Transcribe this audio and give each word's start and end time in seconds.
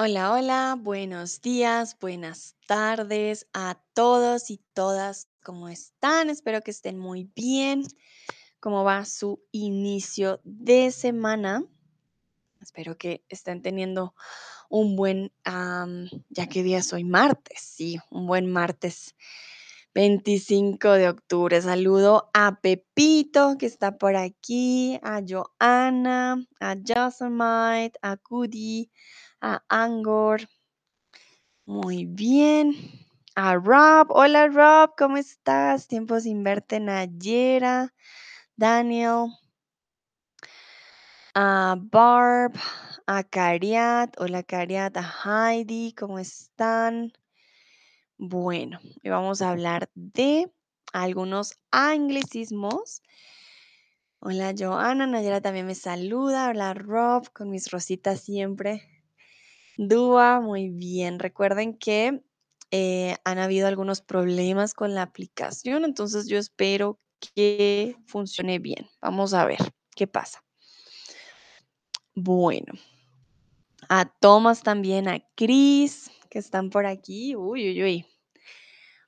Hola, 0.00 0.32
hola, 0.32 0.76
buenos 0.78 1.40
días, 1.40 1.98
buenas 1.98 2.54
tardes 2.68 3.48
a 3.52 3.82
todos 3.94 4.48
y 4.48 4.62
todas. 4.72 5.28
¿Cómo 5.42 5.68
están? 5.68 6.30
Espero 6.30 6.60
que 6.60 6.70
estén 6.70 7.00
muy 7.00 7.28
bien. 7.34 7.82
¿Cómo 8.60 8.84
va 8.84 9.04
su 9.04 9.42
inicio 9.50 10.40
de 10.44 10.92
semana? 10.92 11.64
Espero 12.60 12.96
que 12.96 13.24
estén 13.28 13.60
teniendo 13.60 14.14
un 14.68 14.94
buen, 14.94 15.32
ya 16.28 16.46
que 16.48 16.62
día 16.62 16.78
es 16.78 16.92
hoy 16.92 17.02
martes, 17.02 17.58
sí, 17.60 17.98
un 18.12 18.28
buen 18.28 18.48
martes 18.48 19.16
25 19.94 20.92
de 20.92 21.08
octubre. 21.08 21.60
Saludo 21.60 22.30
a 22.34 22.60
Pepito 22.60 23.56
que 23.58 23.66
está 23.66 23.98
por 23.98 24.14
aquí, 24.14 25.00
a 25.02 25.22
Joana, 25.26 26.46
a 26.60 26.76
Yosemite, 26.76 27.98
a 28.00 28.16
Cudi, 28.16 28.92
a 29.40 29.62
Angor. 29.68 30.48
Muy 31.66 32.04
bien. 32.06 32.74
A 33.34 33.54
Rob. 33.54 34.08
Hola 34.10 34.48
Rob, 34.48 34.94
¿cómo 34.96 35.16
estás? 35.16 35.86
Tiempo 35.86 36.18
sin 36.18 36.42
verte, 36.42 36.80
Nayera, 36.80 37.94
Daniel, 38.56 39.26
a 41.34 41.76
Barb, 41.78 42.54
a 43.06 43.22
Cariat. 43.22 44.12
Hola 44.18 44.42
Cariat, 44.42 44.96
a 44.96 45.50
Heidi, 45.52 45.92
¿cómo 45.92 46.18
están? 46.18 47.12
Bueno, 48.16 48.80
hoy 49.04 49.10
vamos 49.10 49.40
a 49.40 49.50
hablar 49.50 49.88
de 49.94 50.52
algunos 50.92 51.60
anglicismos. 51.70 53.02
Hola 54.18 54.52
Joana, 54.58 55.06
Nayera 55.06 55.40
también 55.40 55.66
me 55.66 55.76
saluda. 55.76 56.48
Hola 56.48 56.74
Rob, 56.74 57.32
con 57.32 57.50
mis 57.50 57.70
rositas 57.70 58.20
siempre. 58.20 58.97
Dúa, 59.78 60.40
muy 60.40 60.70
bien. 60.70 61.20
Recuerden 61.20 61.78
que 61.78 62.20
eh, 62.72 63.16
han 63.24 63.38
habido 63.38 63.68
algunos 63.68 64.02
problemas 64.02 64.74
con 64.74 64.92
la 64.94 65.02
aplicación, 65.02 65.84
entonces 65.84 66.26
yo 66.26 66.36
espero 66.36 66.98
que 67.20 67.94
funcione 68.04 68.58
bien. 68.58 68.88
Vamos 69.00 69.34
a 69.34 69.44
ver 69.46 69.58
qué 69.94 70.08
pasa. 70.08 70.42
Bueno, 72.16 72.72
a 73.88 74.04
Tomás 74.20 74.64
también, 74.64 75.06
a 75.06 75.20
Cris, 75.36 76.10
que 76.28 76.40
están 76.40 76.70
por 76.70 76.84
aquí. 76.84 77.36
Uy, 77.36 77.70
uy, 77.70 77.82
uy. 77.84 78.06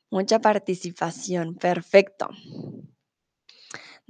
Mucha 0.08 0.38
participación. 0.38 1.56
Perfecto. 1.56 2.28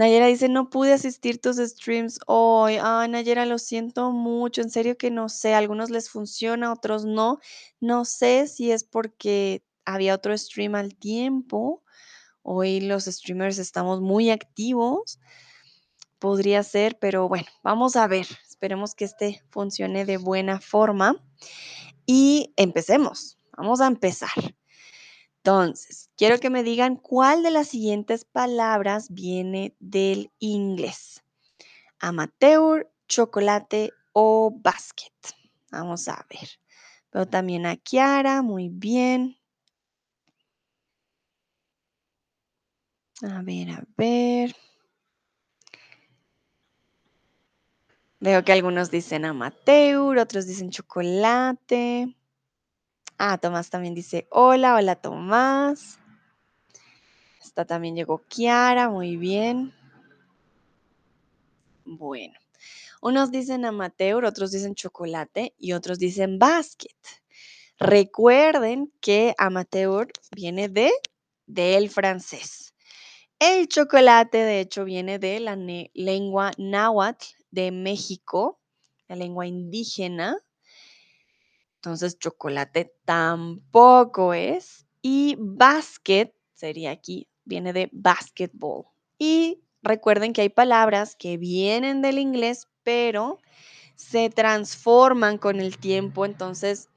Nayera 0.01 0.29
dice, 0.29 0.49
no 0.49 0.71
pude 0.71 0.95
asistir 0.95 1.43
tus 1.43 1.59
streams 1.59 2.21
hoy. 2.27 2.79
Ay, 2.83 3.11
Nayera, 3.11 3.45
lo 3.45 3.59
siento 3.59 4.13
mucho. 4.13 4.63
En 4.63 4.71
serio 4.71 4.97
que 4.97 5.11
no 5.11 5.29
sé. 5.29 5.53
A 5.53 5.59
algunos 5.59 5.91
les 5.91 6.09
funciona, 6.09 6.73
otros 6.73 7.05
no. 7.05 7.39
No 7.81 8.07
sé 8.07 8.47
si 8.47 8.73
es 8.73 8.83
porque 8.83 9.63
había 9.85 10.15
otro 10.15 10.37
stream 10.39 10.75
al 10.75 10.95
tiempo. 10.95 11.85
Hoy 12.41 12.81
los 12.81 13.05
streamers 13.05 13.59
estamos 13.59 14.01
muy 14.01 14.31
activos. 14.31 15.21
Podría 16.19 16.63
ser, 16.63 16.99
pero 16.99 17.29
bueno, 17.29 17.49
vamos 17.63 17.95
a 17.95 18.07
ver. 18.07 18.27
Esperemos 18.49 18.95
que 18.95 19.05
este 19.05 19.43
funcione 19.51 20.07
de 20.07 20.17
buena 20.17 20.63
forma. 20.63 21.23
Y 22.07 22.55
empecemos. 22.57 23.37
Vamos 23.55 23.83
a 23.83 23.87
empezar. 23.87 24.31
Entonces, 25.43 26.11
quiero 26.19 26.39
que 26.39 26.51
me 26.51 26.63
digan 26.63 26.97
cuál 26.97 27.43
de 27.43 27.51
las 27.51 27.69
siguientes 27.69 28.27
palabras 28.27 29.09
viene 29.11 29.75
del 29.81 30.31
inglés. 30.39 31.25
Amateur, 31.99 32.91
chocolate 33.09 33.93
o 34.13 34.51
basket. 34.55 35.15
Vamos 35.71 36.09
a 36.09 36.27
ver. 36.29 36.49
Veo 37.11 37.27
también 37.27 37.65
a 37.65 37.77
Kiara, 37.77 38.43
muy 38.43 38.69
bien. 38.69 39.39
A 43.23 43.41
ver, 43.43 43.71
a 43.71 43.85
ver. 43.97 44.55
Veo 48.21 48.45
que 48.45 48.53
algunos 48.53 48.91
dicen 48.91 49.25
amateur, 49.25 50.19
otros 50.19 50.47
dicen 50.47 50.71
chocolate. 50.71 52.15
Ah, 53.23 53.37
Tomás 53.37 53.69
también 53.69 53.95
dice 53.95 54.27
hola, 54.31 54.77
hola 54.77 54.97
Tomás. 54.97 55.99
Esta 57.45 57.67
también 57.67 57.95
llegó 57.95 58.25
Kiara, 58.27 58.89
muy 58.89 59.19
bien. 59.19 59.75
Bueno, 61.85 62.39
unos 63.03 63.31
dicen 63.31 63.67
amateur, 63.67 64.25
otros 64.25 64.53
dicen 64.53 64.75
chocolate 64.75 65.53
y 65.59 65.75
otros 65.75 65.99
dicen 65.99 66.39
basket. 66.39 66.97
Recuerden 67.79 68.91
que 69.03 69.35
amateur 69.37 70.11
viene 70.35 70.71
de 70.71 70.91
del 71.45 71.91
francés. 71.91 72.75
El 73.39 73.69
chocolate, 73.69 74.39
de 74.39 74.61
hecho, 74.61 74.87
viene 74.87 75.19
de 75.19 75.41
la 75.41 75.59
lengua 75.93 76.53
náhuatl 76.57 77.27
de 77.51 77.71
México, 77.71 78.59
la 79.09 79.17
lengua 79.17 79.47
indígena. 79.47 80.39
Entonces, 81.81 82.19
chocolate 82.19 82.95
tampoco 83.07 84.35
es. 84.35 84.87
Y 85.01 85.37
basket 85.39 86.35
sería 86.53 86.91
aquí, 86.91 87.27
viene 87.47 87.73
de 87.73 87.89
basketball. 87.91 88.85
Y 89.19 89.63
recuerden 89.83 90.35
que 90.35 90.43
hay 90.43 90.51
palabras 90.51 91.17
que 91.17 91.39
vienen 91.39 92.03
del 92.03 92.19
inglés, 92.19 92.69
pero 92.83 93.39
se 93.97 94.29
transforman 94.29 95.39
con 95.39 95.59
el 95.59 95.79
tiempo. 95.79 96.27
Entonces, 96.27 96.91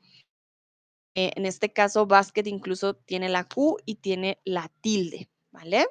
eh, 1.15 1.31
en 1.35 1.45
este 1.45 1.71
caso, 1.71 2.05
basket 2.05 2.47
incluso 2.47 2.95
tiene 2.95 3.29
la 3.29 3.47
Q 3.47 3.77
y 3.85 3.95
tiene 3.95 4.41
la 4.43 4.69
tilde, 4.81 5.29
¿vale? 5.51 5.87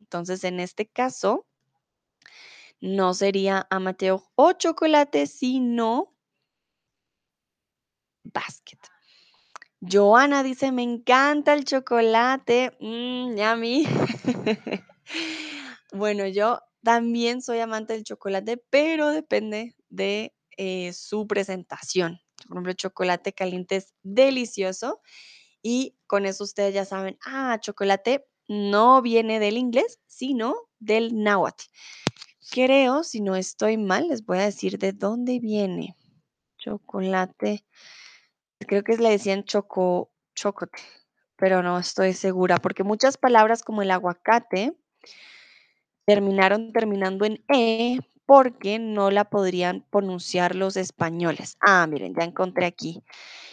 Entonces, 0.00 0.44
en 0.44 0.60
este 0.60 0.86
caso, 0.86 1.46
no 2.80 3.14
sería 3.14 3.66
amateur 3.70 4.20
o 4.34 4.52
chocolate, 4.52 5.26
sino 5.26 6.13
basket. 8.24 8.78
Joana 9.80 10.42
dice, 10.42 10.72
me 10.72 10.82
encanta 10.82 11.52
el 11.52 11.64
chocolate. 11.64 12.76
Mmm, 12.80 13.36
yummy. 13.36 13.84
bueno, 15.92 16.26
yo 16.26 16.60
también 16.82 17.42
soy 17.42 17.60
amante 17.60 17.92
del 17.92 18.04
chocolate, 18.04 18.62
pero 18.70 19.10
depende 19.10 19.74
de 19.88 20.34
eh, 20.56 20.92
su 20.92 21.26
presentación. 21.26 22.20
Por 22.46 22.56
ejemplo, 22.56 22.72
chocolate 22.74 23.32
caliente 23.32 23.76
es 23.76 23.94
delicioso 24.02 25.00
y 25.62 25.96
con 26.06 26.26
eso 26.26 26.44
ustedes 26.44 26.74
ya 26.74 26.84
saben, 26.84 27.18
ah, 27.24 27.58
chocolate 27.60 28.26
no 28.48 29.00
viene 29.00 29.40
del 29.40 29.56
inglés, 29.56 30.00
sino 30.06 30.54
del 30.78 31.22
náhuatl. 31.22 31.64
Creo, 32.50 33.02
si 33.02 33.20
no 33.20 33.36
estoy 33.36 33.78
mal, 33.78 34.08
les 34.08 34.24
voy 34.24 34.38
a 34.38 34.44
decir 34.44 34.78
de 34.78 34.92
dónde 34.92 35.40
viene. 35.40 35.96
Chocolate 36.58 37.64
creo 38.66 38.82
que 38.82 38.96
le 38.96 39.10
decían 39.10 39.44
choco, 39.44 40.10
chocote, 40.34 40.78
pero 41.36 41.62
no 41.62 41.78
estoy 41.78 42.12
segura, 42.12 42.56
porque 42.58 42.84
muchas 42.84 43.16
palabras 43.16 43.62
como 43.62 43.82
el 43.82 43.90
aguacate 43.90 44.76
terminaron 46.06 46.72
terminando 46.72 47.24
en 47.24 47.44
E 47.48 47.98
porque 48.26 48.78
no 48.78 49.10
la 49.10 49.28
podrían 49.28 49.84
pronunciar 49.90 50.54
los 50.54 50.76
españoles. 50.76 51.56
Ah, 51.60 51.86
miren, 51.86 52.14
ya 52.14 52.24
encontré 52.24 52.66
aquí. 52.66 53.02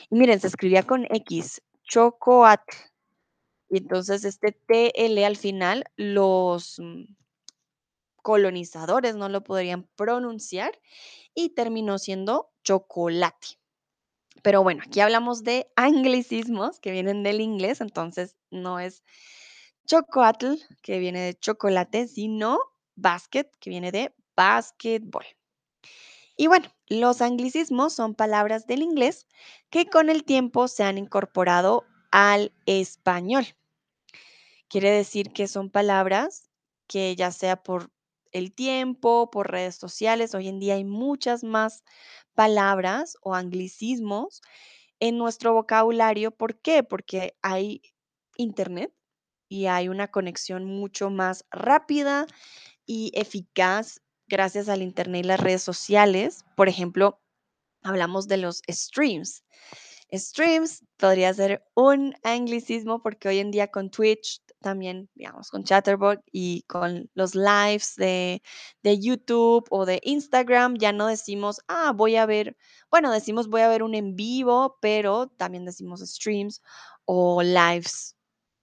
Y 0.10 0.16
miren, 0.16 0.40
se 0.40 0.48
escribía 0.48 0.84
con 0.84 1.06
X, 1.10 1.62
chocoat. 1.84 2.62
Y 3.70 3.78
entonces 3.78 4.26
este 4.26 4.52
TL 4.52 5.24
al 5.26 5.38
final, 5.38 5.86
los 5.96 6.80
mm, 6.80 7.04
colonizadores 8.22 9.16
no 9.16 9.30
lo 9.30 9.44
podrían 9.44 9.88
pronunciar 9.96 10.72
y 11.34 11.50
terminó 11.50 11.98
siendo 11.98 12.50
chocolate. 12.64 13.61
Pero 14.44 14.64
bueno, 14.64 14.84
aquí 14.86 15.00
hablamos 15.00 15.44
de 15.44 15.72
anglicismos 15.76 16.80
que 16.80 16.92
vienen 16.92 17.24
del 17.24 17.42
inglés, 17.42 17.82
entonces 17.82 18.38
no 18.50 18.80
es 18.80 19.04
chocoatl, 19.86 20.56
que 20.82 21.00
viene 21.00 21.22
de 21.22 21.34
chocolate, 21.36 22.08
sino 22.08 22.60
basket, 22.96 23.50
que 23.60 23.70
viene 23.70 23.92
de 23.92 24.14
basketball. 24.36 25.26
Y 26.38 26.48
bueno, 26.48 26.70
los 26.88 27.22
anglicismos 27.22 27.94
son 27.94 28.16
palabras 28.16 28.66
del 28.66 28.82
inglés 28.82 29.28
que 29.70 29.86
con 29.86 30.10
el 30.10 30.24
tiempo 30.24 30.68
se 30.68 30.84
han 30.84 30.98
incorporado 30.98 31.86
al 32.12 32.52
español. 32.66 33.46
Quiere 34.68 34.92
decir 34.92 35.34
que 35.34 35.48
son 35.48 35.70
palabras 35.70 36.50
que 36.88 37.16
ya 37.16 37.32
sea 37.32 37.62
por 37.62 37.92
el 38.32 38.54
tiempo, 38.54 39.30
por 39.30 39.52
redes 39.52 39.76
sociales, 39.76 40.34
hoy 40.34 40.48
en 40.48 40.60
día 40.60 40.76
hay 40.76 40.86
muchas 40.86 41.44
más 41.44 41.84
palabras 42.36 43.18
o 43.22 43.36
anglicismos 43.36 44.42
en 45.00 45.18
nuestro 45.18 45.54
vocabulario. 45.54 46.32
¿Por 46.32 46.60
qué? 46.62 46.84
Porque 46.84 47.36
hay 47.42 47.82
internet 48.38 48.94
y 49.50 49.66
hay 49.66 49.90
una 49.90 50.10
conexión 50.10 50.66
mucho 50.66 51.10
más 51.10 51.46
rápida 51.52 52.26
y 52.86 53.12
eficaz 53.16 54.02
gracias 54.28 54.70
al 54.70 54.82
internet 54.82 55.26
y 55.26 55.28
las 55.28 55.40
redes 55.40 55.62
sociales. 55.62 56.46
Por 56.56 56.70
ejemplo, 56.70 57.22
hablamos 57.84 58.28
de 58.28 58.38
los 58.38 58.62
streams. 58.70 59.44
Streams 60.14 60.86
podría 60.98 61.34
ser 61.34 61.64
un 61.74 62.16
anglicismo 62.24 63.02
porque 63.02 63.30
hoy 63.30 63.40
en 63.40 63.52
día 63.52 63.68
con 63.68 63.90
Twitch, 63.90 64.42
también, 64.62 65.10
digamos, 65.16 65.50
con 65.50 65.64
Chatterbot 65.64 66.22
y 66.32 66.64
con 66.64 67.10
los 67.14 67.36
lives 67.36 67.96
de, 67.96 68.42
de 68.84 69.00
YouTube 69.00 69.66
o 69.70 69.86
de 69.86 70.00
Instagram, 70.04 70.78
ya 70.78 70.94
no 70.94 71.08
decimos, 71.08 71.62
ah, 71.68 71.92
voy 71.96 72.16
a 72.16 72.26
ver, 72.26 72.56
bueno, 72.90 73.12
decimos 73.12 73.48
voy 73.48 73.62
a 73.62 73.68
ver 73.70 73.84
un 73.84 73.96
en 73.96 74.16
vivo, 74.16 74.78
pero 74.82 75.28
también 75.28 75.66
decimos 75.66 76.02
streams 76.02 76.62
o 77.06 77.42
lives. 77.42 78.16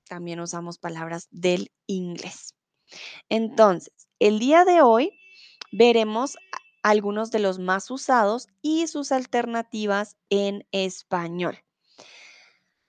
También 0.08 0.40
usamos 0.40 0.78
palabras 0.78 1.28
del 1.30 1.70
inglés. 1.86 2.54
Entonces, 3.28 3.92
el 4.18 4.38
día 4.38 4.64
de 4.64 4.80
hoy 4.80 5.18
veremos 5.72 6.36
algunos 6.82 7.30
de 7.30 7.40
los 7.40 7.58
más 7.58 7.90
usados 7.90 8.46
y 8.62 8.86
sus 8.86 9.12
alternativas 9.12 10.16
en 10.30 10.66
español. 10.72 11.58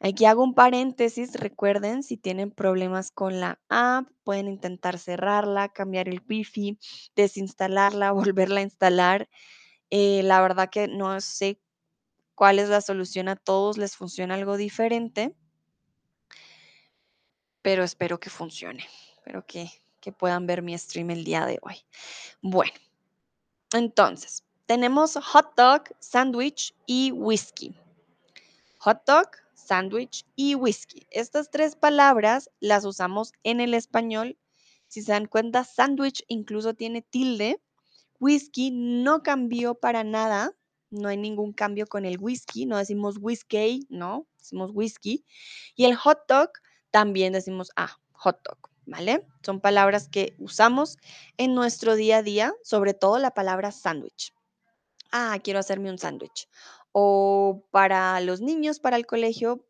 Aquí 0.01 0.25
hago 0.25 0.43
un 0.43 0.53
paréntesis, 0.53 1.33
recuerden, 1.33 2.03
si 2.03 2.15
tienen 2.15 2.51
problemas 2.51 3.11
con 3.11 3.41
la 3.41 3.59
app, 3.67 4.09
pueden 4.23 4.47
intentar 4.47 4.97
cerrarla, 4.97 5.67
cambiar 5.69 6.07
el 6.07 6.21
wifi, 6.27 6.79
desinstalarla, 7.15 8.11
volverla 8.33 8.61
a 8.61 8.63
instalar. 8.63 9.29
Eh, 9.89 10.21
la 10.23 10.41
verdad 10.41 10.69
que 10.69 10.87
no 10.87 11.19
sé 11.19 11.59
cuál 12.39 12.59
es 12.59 12.69
la 12.69 12.79
solución 12.79 13.27
a 13.27 13.35
todos, 13.35 13.77
les 13.77 13.97
funciona 13.97 14.35
algo 14.35 14.55
diferente, 14.55 15.35
pero 17.61 17.83
espero 17.83 18.17
que 18.17 18.29
funcione, 18.29 18.87
espero 19.17 19.45
que, 19.45 19.69
puedan 20.17 20.47
ver 20.47 20.63
mi 20.63 20.75
stream 20.75 21.11
el 21.11 21.23
día 21.23 21.45
de 21.45 21.59
hoy. 21.61 21.75
Bueno, 22.41 22.73
entonces, 23.73 24.43
tenemos 24.65 25.15
hot 25.15 25.53
dog, 25.55 25.83
sándwich 25.99 26.73
y 26.87 27.11
whisky. 27.11 27.75
Hot 28.79 29.05
dog, 29.05 29.27
sándwich 29.69 30.25
y 30.35 30.55
whisky. 30.55 31.05
Estas 31.11 31.51
tres 31.51 31.75
palabras 31.75 32.49
las 32.59 32.85
usamos 32.85 33.33
en 33.43 33.61
el 33.61 33.75
español. 33.75 34.35
Si 34.87 35.03
se 35.03 35.11
dan 35.11 35.27
cuenta, 35.27 35.63
sándwich 35.63 36.23
incluso 36.27 36.73
tiene 36.73 37.03
tilde. 37.03 37.61
Whisky 38.19 38.71
no 38.71 39.21
cambió 39.21 39.75
para 39.75 40.03
nada. 40.03 40.55
No 40.89 41.07
hay 41.07 41.17
ningún 41.17 41.53
cambio 41.53 41.85
con 41.85 42.05
el 42.05 42.17
whisky. 42.19 42.65
No 42.65 42.77
decimos 42.77 43.17
whisky, 43.21 43.85
no, 43.89 44.27
decimos 44.39 44.71
whisky. 44.73 45.23
Y 45.75 45.85
el 45.85 45.95
hot 45.95 46.21
dog 46.27 46.49
también 46.89 47.33
decimos, 47.33 47.69
ah, 47.75 47.95
hot 48.13 48.41
dog, 48.43 48.71
¿vale? 48.87 49.27
Son 49.45 49.61
palabras 49.61 50.09
que 50.09 50.33
usamos 50.39 50.97
en 51.37 51.53
nuestro 51.53 51.93
día 51.93 52.17
a 52.17 52.23
día, 52.23 52.55
sobre 52.63 52.95
todo 52.95 53.19
la 53.19 53.35
palabra 53.35 53.71
sándwich. 53.71 54.33
Ah, 55.11 55.37
quiero 55.43 55.59
hacerme 55.59 55.91
un 55.91 55.99
sándwich. 55.99 56.47
O 56.91 57.65
para 57.71 58.19
los 58.21 58.41
niños, 58.41 58.79
para 58.79 58.97
el 58.97 59.05
colegio, 59.05 59.65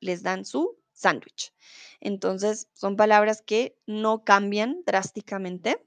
les 0.00 0.22
dan 0.22 0.44
su 0.44 0.76
sándwich. 0.92 1.52
Entonces, 2.00 2.68
son 2.74 2.96
palabras 2.96 3.42
que 3.42 3.78
no 3.86 4.24
cambian 4.24 4.82
drásticamente, 4.84 5.84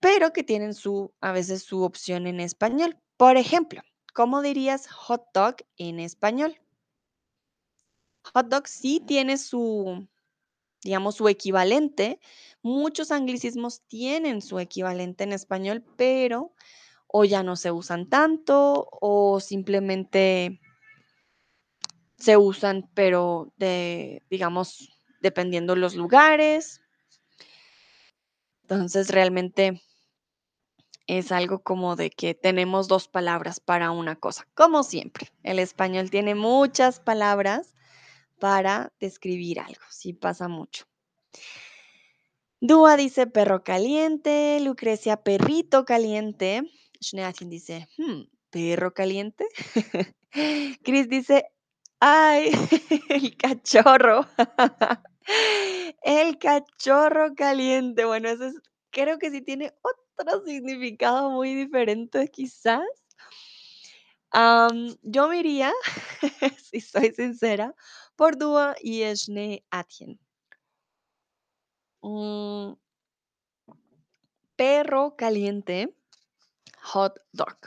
pero 0.00 0.32
que 0.32 0.44
tienen 0.44 0.74
su, 0.74 1.12
a 1.20 1.32
veces 1.32 1.62
su 1.62 1.82
opción 1.82 2.26
en 2.26 2.40
español. 2.40 2.98
Por 3.16 3.36
ejemplo, 3.36 3.82
¿cómo 4.14 4.42
dirías 4.42 4.88
hot 4.88 5.26
dog 5.34 5.56
en 5.76 6.00
español? 6.00 6.60
Hot 8.34 8.48
dog 8.48 8.68
sí 8.68 9.02
tiene 9.06 9.38
su, 9.38 10.06
digamos, 10.82 11.16
su 11.16 11.28
equivalente. 11.28 12.20
Muchos 12.62 13.10
anglicismos 13.10 13.82
tienen 13.88 14.42
su 14.42 14.58
equivalente 14.58 15.24
en 15.24 15.32
español, 15.32 15.84
pero 15.96 16.52
o 17.18 17.24
ya 17.24 17.42
no 17.42 17.56
se 17.56 17.72
usan 17.72 18.10
tanto 18.10 18.88
o 19.00 19.40
simplemente 19.40 20.60
se 22.18 22.36
usan, 22.36 22.90
pero 22.92 23.54
de, 23.56 24.22
digamos, 24.28 24.90
dependiendo 25.22 25.76
los 25.76 25.94
lugares. 25.94 26.82
Entonces, 28.64 29.08
realmente 29.08 29.80
es 31.06 31.32
algo 31.32 31.62
como 31.62 31.96
de 31.96 32.10
que 32.10 32.34
tenemos 32.34 32.86
dos 32.86 33.08
palabras 33.08 33.60
para 33.60 33.92
una 33.92 34.16
cosa, 34.16 34.46
como 34.52 34.82
siempre. 34.82 35.32
El 35.42 35.58
español 35.58 36.10
tiene 36.10 36.34
muchas 36.34 37.00
palabras 37.00 37.72
para 38.38 38.92
describir 39.00 39.60
algo, 39.60 39.84
sí 39.88 40.12
pasa 40.12 40.48
mucho. 40.48 40.84
Dúa 42.60 42.98
dice 42.98 43.26
perro 43.26 43.64
caliente, 43.64 44.60
Lucrecia 44.60 45.22
perrito 45.22 45.86
caliente, 45.86 46.62
Schneatin 47.00 47.50
dice, 47.50 47.88
hmm, 47.98 48.22
perro 48.50 48.92
caliente. 48.94 49.46
Chris 50.84 51.08
dice, 51.08 51.46
ay, 52.00 52.50
el 53.08 53.36
cachorro. 53.36 54.26
el 56.02 56.38
cachorro 56.38 57.34
caliente. 57.34 58.04
Bueno, 58.04 58.28
eso 58.28 58.46
es, 58.46 58.54
creo 58.90 59.18
que 59.18 59.30
sí 59.30 59.42
tiene 59.42 59.74
otro 59.82 60.44
significado 60.44 61.30
muy 61.30 61.54
diferente 61.54 62.28
quizás. 62.28 62.84
yo 65.02 65.28
me 65.28 65.38
iría, 65.38 65.72
si 66.62 66.80
soy 66.80 67.12
sincera, 67.12 67.74
por 68.16 68.38
Dua 68.38 68.76
y 68.80 69.02
Eshne 69.02 69.64
Atien. 69.70 70.18
Mm, 72.02 72.74
perro 74.56 75.16
caliente, 75.16 75.94
hot 76.86 77.20
dog. 77.32 77.58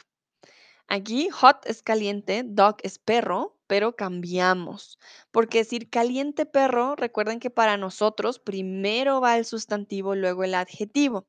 Aquí 0.88 1.30
hot 1.30 1.66
es 1.66 1.84
caliente, 1.84 2.44
dog 2.46 2.78
es 2.84 2.98
perro, 2.98 3.58
pero 3.68 3.96
cambiamos. 3.96 4.98
Porque 5.32 5.60
decir 5.60 5.90
caliente 5.90 6.46
perro, 6.46 6.96
recuerden 6.96 7.40
que 7.40 7.52
para 7.52 7.78
nosotros 7.78 8.40
primero 8.40 9.22
va 9.22 9.38
el 9.38 9.46
sustantivo, 9.46 10.16
luego 10.16 10.44
el 10.44 10.56
adjetivo. 10.56 11.28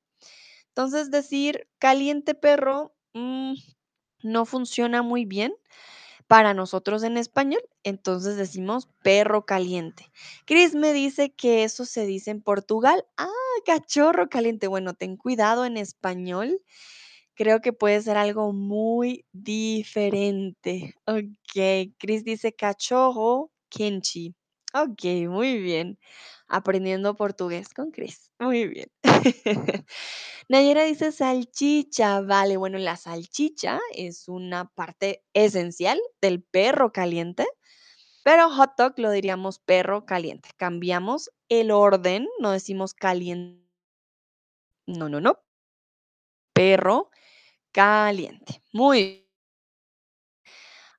Entonces 0.69 1.11
decir 1.11 1.69
caliente 1.79 2.35
perro 2.35 2.95
mm, 3.13 3.55
no 4.23 4.47
funciona 4.47 5.03
muy 5.03 5.25
bien 5.27 5.53
para 6.27 6.55
nosotros 6.55 7.03
en 7.03 7.17
español, 7.17 7.61
entonces 7.83 8.37
decimos 8.37 8.89
perro 9.03 9.45
caliente. 9.45 10.13
Chris 10.47 10.77
me 10.77 10.93
dice 10.93 11.33
que 11.33 11.65
eso 11.65 11.85
se 11.85 12.07
dice 12.07 12.31
en 12.31 12.41
Portugal. 12.41 13.05
Ah, 13.17 13.29
cachorro 13.67 14.29
caliente. 14.29 14.69
Bueno, 14.69 14.95
ten 14.95 15.17
cuidado 15.17 15.65
en 15.65 15.77
español. 15.77 16.63
Creo 17.41 17.63
que 17.63 17.73
puede 17.73 18.03
ser 18.03 18.19
algo 18.19 18.53
muy 18.53 19.25
diferente. 19.33 20.95
Ok, 21.07 21.95
Chris 21.97 22.23
dice 22.23 22.53
cachorro 22.53 23.51
kenchi. 23.71 24.35
Ok, 24.75 25.05
muy 25.27 25.59
bien. 25.59 25.99
Aprendiendo 26.49 27.17
portugués 27.17 27.73
con 27.73 27.93
Chris. 27.93 28.31
Muy 28.39 28.69
bien. 28.69 28.91
Nayera 30.51 30.83
dice 30.83 31.13
salchicha. 31.13 32.21
Vale, 32.21 32.59
bueno, 32.59 32.77
la 32.77 32.99
salchicha 32.99 33.81
es 33.95 34.29
una 34.29 34.67
parte 34.75 35.25
esencial 35.33 35.99
del 36.21 36.43
perro 36.43 36.93
caliente, 36.93 37.47
pero 38.23 38.51
hot 38.51 38.73
dog 38.77 38.99
lo 38.99 39.11
diríamos 39.11 39.61
perro 39.61 40.05
caliente. 40.05 40.51
Cambiamos 40.59 41.31
el 41.49 41.71
orden, 41.71 42.29
no 42.39 42.51
decimos 42.51 42.93
caliente. 42.93 43.67
No, 44.85 45.09
no, 45.09 45.23
no. 45.23 45.39
Perro 46.53 47.11
caliente. 47.73 48.63
Muy 48.73 49.03
bien. 49.03 49.31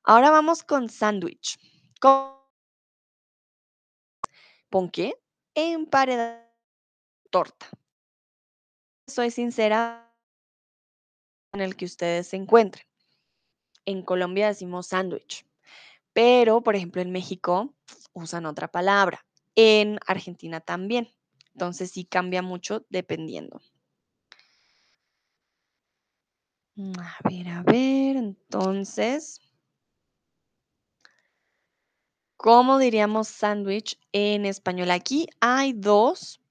Ahora 0.04 0.32
vamos 0.32 0.64
con 0.64 0.90
sándwich. 0.90 1.58
¿Con 2.00 2.40
qué? 4.92 5.14
Emparedado 5.54 6.42
torta. 7.30 7.70
Soy 9.08 9.32
sincera 9.32 10.14
en 11.54 11.62
el 11.62 11.76
que 11.76 11.86
ustedes 11.86 12.28
se 12.28 12.38
encuentren. 12.38 12.86
En 13.86 14.04
Colombia 14.04 14.48
decimos 14.48 14.88
sándwich, 14.88 15.46
pero 16.14 16.62
por 16.62 16.76
ejemplo 16.76 17.02
en 17.02 17.12
México 17.12 17.76
usan 18.14 18.46
otra 18.46 18.70
palabra. 18.70 19.26
En 19.56 20.00
Argentina 20.08 20.62
también. 20.62 21.10
Entonces 21.54 21.92
sí 21.92 22.06
cambia 22.06 22.42
mucho 22.42 22.86
dependiendo. 22.90 23.62
Mm, 26.71 26.71
a 27.00 27.30
ver, 27.30 27.48
a 27.48 27.64
ver, 27.64 28.16
entonces. 28.18 29.40
¿Cómo 32.38 32.80
diríamos 32.80 33.28
sándwich 33.28 34.00
en 34.12 34.46
español? 34.46 34.90
Aquí 34.90 35.28
hay 35.40 35.74
dos 35.74 36.42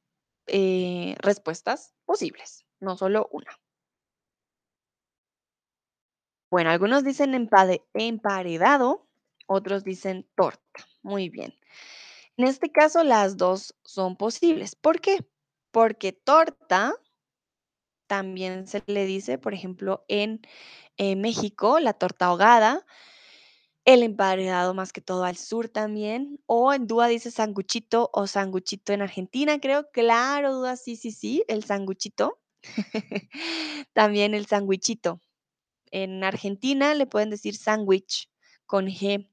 eh, 0.46 1.16
respuestas 1.18 1.94
posibles, 2.04 2.64
no 2.78 2.96
solo 2.96 3.28
una. 3.32 3.50
Bueno, 6.50 6.70
algunos 6.70 7.04
dicen 7.04 7.48
emparedado, 7.94 9.06
otros 9.46 9.84
dicen 9.84 10.28
torta. 10.36 10.86
Muy 11.02 11.28
bien. 11.28 11.58
En 12.36 12.46
este 12.46 12.70
caso, 12.70 13.04
las 13.04 13.36
dos 13.36 13.74
son 13.84 14.16
posibles. 14.16 14.74
¿Por 14.74 15.00
qué? 15.00 15.18
Porque 15.70 16.12
torta 16.12 16.94
también 18.10 18.66
se 18.66 18.82
le 18.88 19.06
dice, 19.06 19.38
por 19.38 19.54
ejemplo, 19.54 20.04
en 20.08 20.40
México, 20.98 21.78
la 21.78 21.92
torta 21.92 22.26
ahogada, 22.26 22.84
el 23.84 24.02
emparedado 24.02 24.74
más 24.74 24.92
que 24.92 25.00
todo 25.00 25.22
al 25.22 25.36
sur 25.36 25.68
también, 25.68 26.40
o 26.46 26.74
en 26.74 26.88
Dúa 26.88 27.06
dice 27.06 27.30
sanguchito 27.30 28.10
o 28.12 28.26
sanguchito 28.26 28.92
en 28.92 29.02
Argentina, 29.02 29.60
creo. 29.60 29.88
Claro, 29.92 30.56
Dúa, 30.56 30.74
sí, 30.74 30.96
sí, 30.96 31.12
sí, 31.12 31.44
el 31.46 31.62
sanguchito. 31.62 32.40
También 33.92 34.34
el 34.34 34.46
sandwichito. 34.46 35.20
En 35.92 36.24
Argentina 36.24 36.94
le 36.94 37.06
pueden 37.06 37.30
decir 37.30 37.54
sándwich 37.54 38.28
con 38.66 38.88
G. 38.88 39.28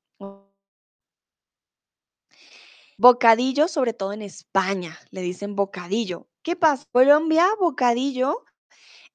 Bocadillo, 3.00 3.68
sobre 3.68 3.94
todo 3.94 4.14
en 4.14 4.22
España, 4.22 5.00
le 5.10 5.22
dicen 5.22 5.56
bocadillo. 5.56 6.28
¿Qué 6.44 6.56
pasa? 6.56 6.86
Colombia, 6.92 7.48
bocadillo 7.60 8.44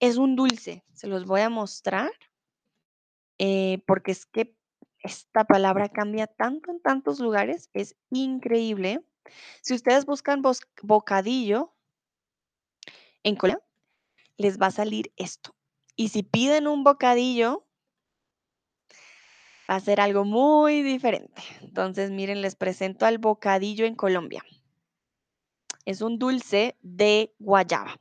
es 0.02 0.18
un 0.18 0.34
dulce. 0.36 0.84
Se 0.92 1.06
los 1.06 1.26
voy 1.26 1.40
a 1.42 1.48
mostrar. 1.48 2.10
eh, 3.38 3.82
porque 3.86 4.12
es 4.12 4.26
que 4.26 4.56
esta 5.00 5.44
palabra 5.44 5.88
cambia 5.88 6.26
tanto 6.28 6.70
en 6.70 6.80
tantos 6.80 7.20
lugares, 7.20 7.70
es 7.72 7.96
increíble. 8.10 9.04
Si 9.62 9.74
ustedes 9.74 10.06
buscan 10.06 10.42
bocadillo 10.82 11.74
en 13.24 13.36
Colombia, 13.36 13.64
les 14.38 14.58
va 14.60 14.66
a 14.66 14.70
salir 14.70 15.12
esto. 15.16 15.54
Y 15.96 16.08
si 16.10 16.22
piden 16.22 16.68
un 16.68 16.84
bocadillo, 16.84 17.66
va 19.68 19.76
a 19.76 19.80
ser 19.80 20.00
algo 20.00 20.24
muy 20.24 20.82
diferente. 20.82 21.42
Entonces, 21.60 22.10
miren, 22.12 22.42
les 22.42 22.54
presento 22.56 23.06
al 23.06 23.18
bocadillo 23.18 23.86
en 23.86 23.96
Colombia. 23.96 24.44
Es 25.84 26.02
un 26.02 26.18
dulce 26.18 26.76
de 26.82 27.34
guayaba. 27.38 27.96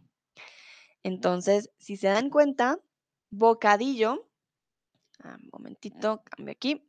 Entonces, 1.03 1.71
si 1.77 1.97
se 1.97 2.07
dan 2.07 2.29
cuenta, 2.29 2.79
bocadillo, 3.29 4.27
ah, 5.23 5.37
un 5.41 5.49
momentito, 5.51 6.23
cambio 6.23 6.51
aquí. 6.51 6.87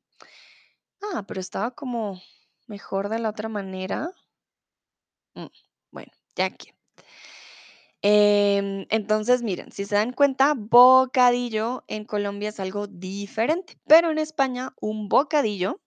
Ah, 1.01 1.25
pero 1.27 1.41
estaba 1.41 1.73
como 1.73 2.21
mejor 2.67 3.09
de 3.09 3.19
la 3.19 3.31
otra 3.31 3.49
manera. 3.49 4.11
Mm, 5.35 5.47
bueno, 5.91 6.13
ya 6.37 6.47
aquí. 6.47 6.73
Em, 8.03 8.87
entonces, 8.91 9.43
miren, 9.43 9.71
si 9.71 9.85
se 9.85 9.95
dan 9.95 10.13
cuenta, 10.13 10.55
bocadillo 10.57 11.85
en 11.87 12.05
Colombia 12.05 12.49
es 12.49 12.59
algo 12.59 12.89
diferente, 12.89 13.79
pero 13.87 14.11
en 14.11 14.19
España 14.19 14.75
un 14.81 15.09
bocadillo 15.09 15.81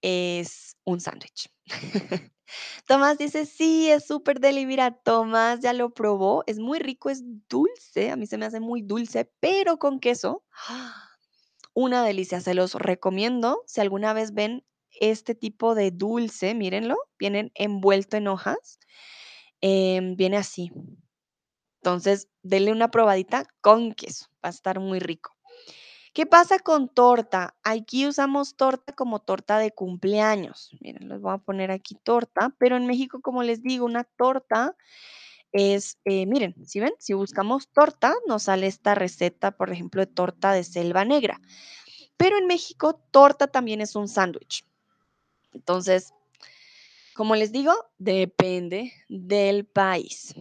es 0.00 0.76
un 0.84 1.00
sándwich. 1.00 1.50
Tomás 2.86 3.18
dice, 3.18 3.46
sí, 3.46 3.90
es 3.90 4.06
súper 4.06 4.40
deli. 4.40 4.66
Tomás 5.04 5.60
ya 5.60 5.72
lo 5.72 5.90
probó. 5.90 6.44
Es 6.46 6.58
muy 6.58 6.78
rico, 6.78 7.10
es 7.10 7.22
dulce. 7.48 8.10
A 8.10 8.16
mí 8.16 8.26
se 8.26 8.38
me 8.38 8.46
hace 8.46 8.60
muy 8.60 8.82
dulce, 8.82 9.30
pero 9.40 9.78
con 9.78 10.00
queso. 10.00 10.44
Una 11.74 12.04
delicia, 12.04 12.40
se 12.42 12.52
los 12.54 12.74
recomiendo. 12.74 13.62
Si 13.66 13.80
alguna 13.80 14.12
vez 14.12 14.34
ven 14.34 14.64
este 15.00 15.34
tipo 15.34 15.74
de 15.74 15.90
dulce, 15.90 16.54
mírenlo, 16.54 16.96
vienen 17.18 17.52
envuelto 17.54 18.16
en 18.18 18.28
hojas. 18.28 18.78
em, 19.62 20.16
viene 20.16 20.36
así. 20.38 20.70
Entonces, 21.82 22.28
denle 22.44 22.70
una 22.70 22.90
probadita 22.92 23.44
con 23.60 23.92
queso. 23.92 24.26
Va 24.44 24.48
a 24.48 24.50
estar 24.50 24.78
muy 24.78 25.00
rico. 25.00 25.37
¿Qué 26.18 26.26
pasa 26.26 26.58
con 26.58 26.88
torta? 26.88 27.54
Aquí 27.62 28.04
usamos 28.04 28.56
torta 28.56 28.92
como 28.92 29.20
torta 29.20 29.56
de 29.58 29.70
cumpleaños. 29.70 30.76
Miren, 30.80 31.08
les 31.08 31.20
voy 31.20 31.32
a 31.32 31.38
poner 31.38 31.70
aquí 31.70 31.94
torta, 31.94 32.52
pero 32.58 32.76
en 32.76 32.86
México, 32.86 33.20
como 33.20 33.44
les 33.44 33.62
digo, 33.62 33.86
una 33.86 34.02
torta 34.02 34.74
es, 35.52 35.96
eh, 36.04 36.26
miren, 36.26 36.56
si 36.66 36.80
ven, 36.80 36.92
si 36.98 37.12
buscamos 37.12 37.68
torta, 37.68 38.16
nos 38.26 38.42
sale 38.42 38.66
esta 38.66 38.96
receta, 38.96 39.52
por 39.52 39.70
ejemplo, 39.70 40.00
de 40.00 40.08
torta 40.08 40.50
de 40.50 40.64
selva 40.64 41.04
negra. 41.04 41.40
Pero 42.16 42.36
en 42.36 42.48
México, 42.48 43.00
torta 43.12 43.46
también 43.46 43.80
es 43.80 43.94
un 43.94 44.08
sándwich. 44.08 44.66
Entonces, 45.52 46.14
como 47.14 47.36
les 47.36 47.52
digo, 47.52 47.72
depende 47.98 48.92
del 49.08 49.66
país. 49.66 50.34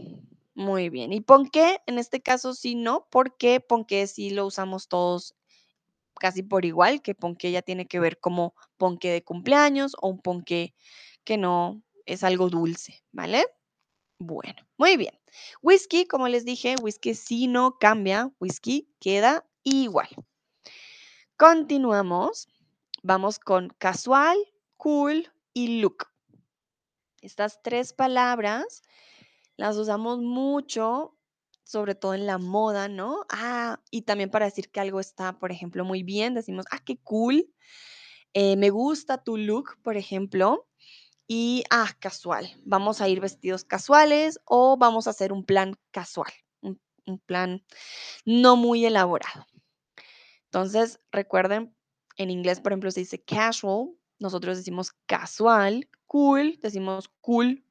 Muy 0.56 0.90
bien. 0.90 1.14
¿Y 1.14 1.22
ponqué? 1.22 1.82
En 1.86 2.00
este 2.00 2.20
caso 2.20 2.56
sí, 2.56 2.74
no, 2.74 3.06
porque 3.12 3.60
ponqué 3.60 4.08
sí 4.08 4.32
lo 4.32 4.48
usamos 4.48 4.88
todos 4.88 5.37
casi 6.20 6.44
por 6.44 6.66
igual, 6.66 7.02
que 7.02 7.16
ponqué 7.16 7.52
ya 7.52 7.62
tiene 7.62 7.88
que 7.88 8.00
ver 8.00 8.20
como 8.20 8.54
ponqué 8.78 9.12
de 9.12 9.24
cumpleaños 9.24 9.96
o 10.02 10.10
un 10.10 10.20
ponqué 10.20 10.74
que 11.24 11.38
no 11.38 11.82
es 12.06 12.24
algo 12.24 12.50
dulce, 12.50 13.04
¿vale? 13.12 13.46
Bueno, 14.20 14.68
muy 14.78 14.98
bien. 14.98 15.14
Whisky, 15.62 16.06
como 16.06 16.28
les 16.28 16.46
dije, 16.46 16.76
whisky 16.82 17.14
sí 17.14 17.48
no 17.48 17.78
cambia, 17.80 18.32
whisky 18.40 18.90
queda 19.00 19.46
igual. 19.64 20.10
Continuamos. 21.38 22.48
Vamos 23.04 23.38
con 23.38 23.70
casual, 23.78 24.38
cool 24.78 25.32
y 25.54 25.82
look. 25.82 26.08
Estas 27.22 27.62
tres 27.62 27.94
palabras 27.94 28.82
las 29.56 29.76
usamos 29.76 30.20
mucho, 30.20 31.17
sobre 31.68 31.96
todo 31.96 32.14
en 32.14 32.26
la 32.26 32.38
moda, 32.38 32.88
¿no? 32.88 33.26
Ah, 33.30 33.82
y 33.92 34.04
también 34.04 34.30
para 34.32 34.46
decir 34.46 34.72
que 34.72 34.80
algo 34.80 35.00
está, 35.02 35.38
por 35.40 35.52
ejemplo, 35.52 35.84
muy 35.86 36.04
bien, 36.04 36.34
decimos, 36.34 36.66
ah, 36.72 36.80
qué 36.86 36.98
cool. 37.04 37.50
eh, 38.34 38.56
me 38.58 38.70
gusta 38.70 39.24
tu 39.24 39.38
look, 39.38 39.78
por 39.84 39.98
ejemplo. 39.98 40.68
Y, 41.28 41.64
ah, 41.72 41.90
casual. 42.00 42.50
Vamos 42.66 43.02
a 43.02 43.10
ir 43.10 43.20
vestidos 43.22 43.64
casuales 43.66 44.40
o 44.46 44.78
vamos 44.78 45.08
a 45.08 45.12
hacer 45.12 45.34
un 45.34 45.46
plan 45.46 45.76
casual, 45.92 46.32
un, 46.62 46.80
un 47.06 47.20
plan 47.20 47.64
no 48.26 48.56
muy 48.58 48.86
elaborado. 48.86 49.46
Entonces, 50.46 51.00
recuerden, 51.12 51.76
en 52.18 52.30
inglés, 52.32 52.60
por 52.62 52.72
ejemplo, 52.72 52.92
se 52.92 53.02
dice 53.02 53.22
casual, 53.24 53.90
nosotros 54.20 54.58
decimos 54.58 54.94
casual, 55.06 55.90
cool, 56.06 56.60
decimos 56.62 57.10
cool, 57.22 57.64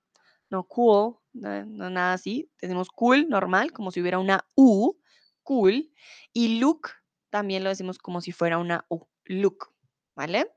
no 0.51 0.65
cool, 0.65 1.19
no, 1.41 1.65
no 1.67 1.91
nada 1.91 2.15
así, 2.15 2.51
decimos 2.61 2.89
cool, 2.91 3.29
normal, 3.29 3.73
como 3.73 3.91
si 3.91 4.01
hubiera 4.01 4.19
una 4.19 4.47
U, 4.55 4.97
cool, 5.43 5.93
y 6.33 6.59
look 6.59 6.91
también 7.31 7.65
lo 7.65 7.71
decimos 7.71 7.99
como 7.99 8.21
si 8.21 8.33
fuera 8.33 8.59
una 8.59 8.87
U, 8.89 9.07
look, 9.25 9.73
¿vale? 10.15 10.51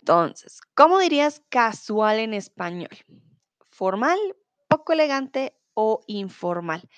Entonces, 0.00 0.60
¿cómo 0.74 0.98
dirías 0.98 1.42
casual 1.48 2.18
en 2.18 2.34
español? 2.34 2.90
¿Formal, 3.70 4.18
poco 4.68 4.92
elegante 4.92 5.56
o 5.74 6.04
informal? 6.06 6.88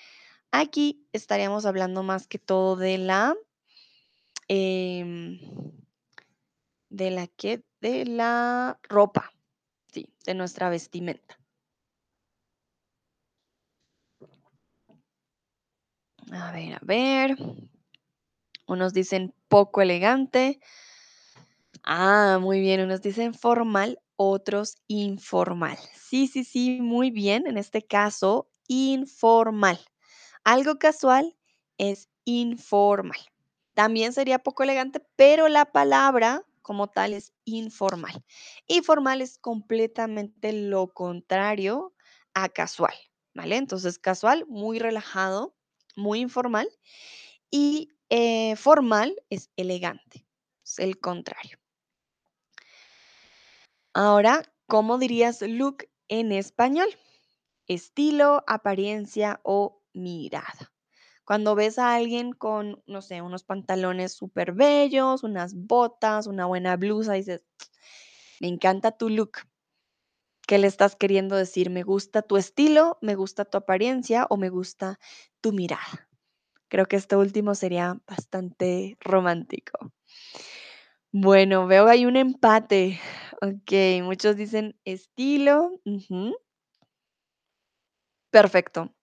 Aquí 0.51 1.07
estaríamos 1.13 1.65
hablando 1.65 2.03
más 2.03 2.27
que 2.27 2.37
todo 2.37 2.75
de 2.75 2.97
la 2.97 3.35
em, 4.47 5.39
¿De 6.89 7.11
la 7.11 7.27
qué? 7.27 7.63
De 7.81 8.05
la 8.05 8.79
ropa, 8.83 9.33
sí, 9.91 10.13
de 10.25 10.33
nuestra 10.33 10.69
vestimenta. 10.69 11.36
A 16.31 16.51
ver, 16.51 16.73
a 16.75 16.79
ver. 16.83 17.37
Unos 18.67 18.93
dicen 18.93 19.33
poco 19.47 19.81
elegante. 19.81 20.59
Ah, 21.83 22.39
muy 22.41 22.59
bien. 22.59 22.81
Unos 22.81 23.01
dicen 23.01 23.33
formal, 23.33 23.99
otros 24.15 24.77
informal. 24.87 25.77
Sí, 25.95 26.27
sí, 26.27 26.43
sí, 26.43 26.79
muy 26.81 27.11
bien. 27.11 27.47
En 27.47 27.57
este 27.57 27.81
caso, 27.85 28.49
informal. 28.67 29.79
Algo 30.43 30.79
casual 30.79 31.37
es 31.77 32.09
informal. 32.25 33.19
También 33.73 34.13
sería 34.13 34.39
poco 34.39 34.63
elegante, 34.63 35.01
pero 35.15 35.47
la 35.49 35.65
palabra 35.65 36.43
como 36.61 36.87
tal 36.87 37.13
es 37.13 37.33
informal. 37.45 38.23
Y 38.67 38.81
formal 38.81 39.21
es 39.21 39.37
completamente 39.39 40.51
lo 40.53 40.87
contrario 40.93 41.93
a 42.33 42.49
casual, 42.49 42.95
¿vale? 43.33 43.57
Entonces, 43.57 43.99
casual, 43.99 44.45
muy 44.49 44.79
relajado, 44.79 45.56
muy 45.97 46.21
informal. 46.21 46.69
Y 47.51 47.89
eh, 48.09 48.55
formal 48.55 49.15
es 49.29 49.49
elegante, 49.57 50.25
es 50.63 50.79
el 50.79 50.99
contrario. 50.99 51.59
Ahora, 53.93 54.43
¿cómo 54.67 54.97
dirías 54.97 55.41
look 55.41 55.89
en 56.07 56.31
español? 56.31 56.87
Estilo, 57.67 58.43
apariencia 58.47 59.41
o 59.43 59.81
mirada. 59.93 60.71
Cuando 61.25 61.55
ves 61.55 61.77
a 61.77 61.95
alguien 61.95 62.31
con, 62.31 62.81
no 62.87 63.01
sé, 63.01 63.21
unos 63.21 63.43
pantalones 63.43 64.13
súper 64.13 64.53
bellos, 64.53 65.23
unas 65.23 65.53
botas, 65.53 66.27
una 66.27 66.45
buena 66.45 66.77
blusa, 66.77 67.13
dices, 67.13 67.43
me 68.39 68.47
encanta 68.47 68.91
tu 68.91 69.09
look. 69.09 69.39
¿Qué 70.47 70.57
le 70.57 70.67
estás 70.67 70.95
queriendo 70.95 71.35
decir? 71.35 71.69
¿Me 71.69 71.83
gusta 71.83 72.21
tu 72.21 72.37
estilo? 72.37 72.97
¿Me 73.01 73.15
gusta 73.15 73.43
tu 73.43 73.57
apariencia? 73.57 74.27
¿O 74.29 74.37
me 74.37 74.49
gusta 74.49 74.99
tu 75.41 75.53
mirada? 75.53 76.09
Creo 76.69 76.85
que 76.87 76.97
esto 76.97 77.19
último 77.19 77.55
sería 77.55 77.99
bastante 78.07 78.97
romántico. 79.01 79.93
Bueno, 81.11 81.67
veo 81.67 81.87
ahí 81.87 82.05
un 82.05 82.17
empate. 82.17 82.99
Ok, 83.41 84.03
muchos 84.03 84.35
dicen 84.35 84.77
estilo. 84.85 85.79
Perfecto. 88.31 88.93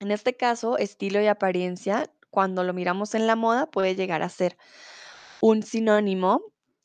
En 0.00 0.10
este 0.12 0.36
caso, 0.36 0.78
estilo 0.78 1.20
y 1.20 1.26
apariencia, 1.26 2.10
cuando 2.30 2.62
lo 2.62 2.72
miramos 2.72 3.14
en 3.14 3.26
la 3.26 3.34
moda, 3.36 3.66
puede 3.70 3.96
llegar 3.96 4.22
a 4.22 4.28
ser 4.28 4.56
un 5.40 5.62
sinónimo. 5.62 6.42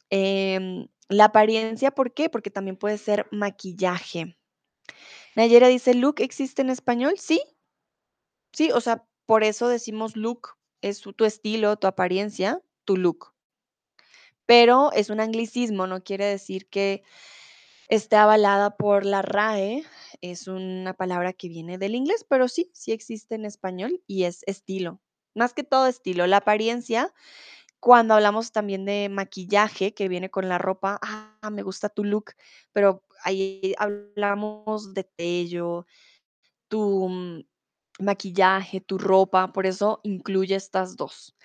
Em, 0.10 0.88
la 1.10 1.26
apariencia, 1.26 1.92
¿por 1.92 2.14
qué? 2.14 2.30
Porque 2.30 2.50
también 2.52 2.78
puede 2.78 2.98
ser 2.98 3.28
maquillaje. 3.32 4.38
Nayera 5.36 5.68
dice, 5.68 5.94
¿look 5.94 6.22
existe 6.22 6.62
en 6.62 6.70
español? 6.70 7.16
Sí, 7.18 7.42
sí, 8.54 8.72
o 8.72 8.82
sea, 8.82 9.06
por 9.26 9.44
eso 9.44 9.68
decimos 9.68 10.16
look, 10.16 10.50
es 10.82 11.02
tu 11.02 11.26
estilo, 11.26 11.76
tu 11.78 11.88
apariencia, 11.88 12.62
tu 12.86 12.98
look. 12.98 13.34
Pero 14.46 14.92
es 14.94 15.10
un 15.10 15.20
anglicismo, 15.20 15.88
no 15.88 16.04
quiere 16.04 16.26
decir 16.26 16.68
que 16.68 17.04
esté 17.88 18.16
avalada 18.18 18.78
por 18.78 19.06
la 19.06 19.22
RAE, 19.22 19.84
es 20.22 20.48
una 20.48 20.94
palabra 20.94 21.34
que 21.34 21.50
viene 21.50 21.78
del 21.78 21.96
inglés, 21.96 22.26
pero 22.28 22.48
sí, 22.48 22.70
sí 22.74 22.92
existe 22.92 23.36
en 23.36 23.46
español 23.46 24.02
y 24.08 24.24
es 24.24 24.44
estilo. 24.48 25.02
Más 25.36 25.54
que 25.54 25.64
todo 25.64 25.88
estilo, 25.88 26.28
la 26.28 26.38
apariencia, 26.38 27.14
cuando 27.80 28.14
hablamos 28.16 28.52
también 28.52 28.86
de 28.86 29.10
maquillaje 29.10 29.94
que 29.94 30.08
viene 30.10 30.30
con 30.32 30.50
la 30.50 30.58
ropa, 30.58 31.00
ah, 31.02 31.50
me 31.52 31.64
gusta 31.64 31.90
tu 31.90 32.04
look, 32.04 32.34
pero 32.74 33.04
ahí 33.24 33.76
hablamos 33.78 34.94
de 34.94 35.04
tello, 35.04 35.86
tu 36.70 37.10
mm, 37.10 37.44
maquillaje, 38.00 38.82
tu 38.82 38.98
ropa, 38.98 39.52
por 39.54 39.66
eso 39.66 40.00
incluye 40.04 40.56
estas 40.56 40.96
2. 40.96 41.36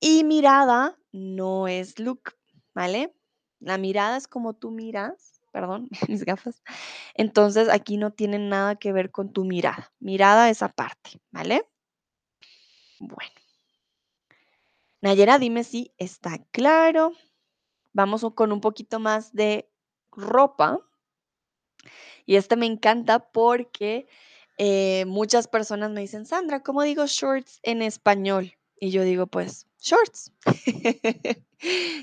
Y 0.00 0.24
mirada 0.24 0.96
no 1.12 1.68
es 1.68 1.98
look, 1.98 2.36
¿vale? 2.74 3.14
La 3.60 3.78
mirada 3.78 4.16
es 4.16 4.28
como 4.28 4.54
tú 4.54 4.70
miras, 4.70 5.40
perdón, 5.52 5.88
mis 6.08 6.24
gafas. 6.24 6.62
Entonces, 7.14 7.68
aquí 7.68 7.96
no 7.96 8.12
tiene 8.12 8.38
nada 8.38 8.76
que 8.76 8.92
ver 8.92 9.10
con 9.10 9.32
tu 9.32 9.44
mirada. 9.44 9.92
Mirada 9.98 10.50
es 10.50 10.62
aparte, 10.62 11.20
¿vale? 11.30 11.68
Bueno. 13.00 13.32
Nayera, 15.00 15.38
dime 15.38 15.64
si 15.64 15.92
está 15.98 16.38
claro. 16.50 17.12
Vamos 17.92 18.26
con 18.34 18.52
un 18.52 18.60
poquito 18.60 18.98
más 18.98 19.32
de 19.32 19.70
ropa. 20.12 20.80
Y 22.26 22.36
este 22.36 22.56
me 22.56 22.66
encanta 22.66 23.30
porque, 23.30 24.08
eh, 24.58 25.04
muchas 25.06 25.48
personas 25.48 25.90
me 25.92 26.00
dicen: 26.02 26.26
"Sandra, 26.26 26.62
¿cómo 26.62 26.82
digo 26.82 27.06
shorts 27.06 27.60
en 27.62 27.82
español?". 27.82 28.54
Y 28.80 28.90
yo 28.90 29.02
digo: 29.04 29.26
"Pues, 29.28 29.66
shorts". 29.80 30.32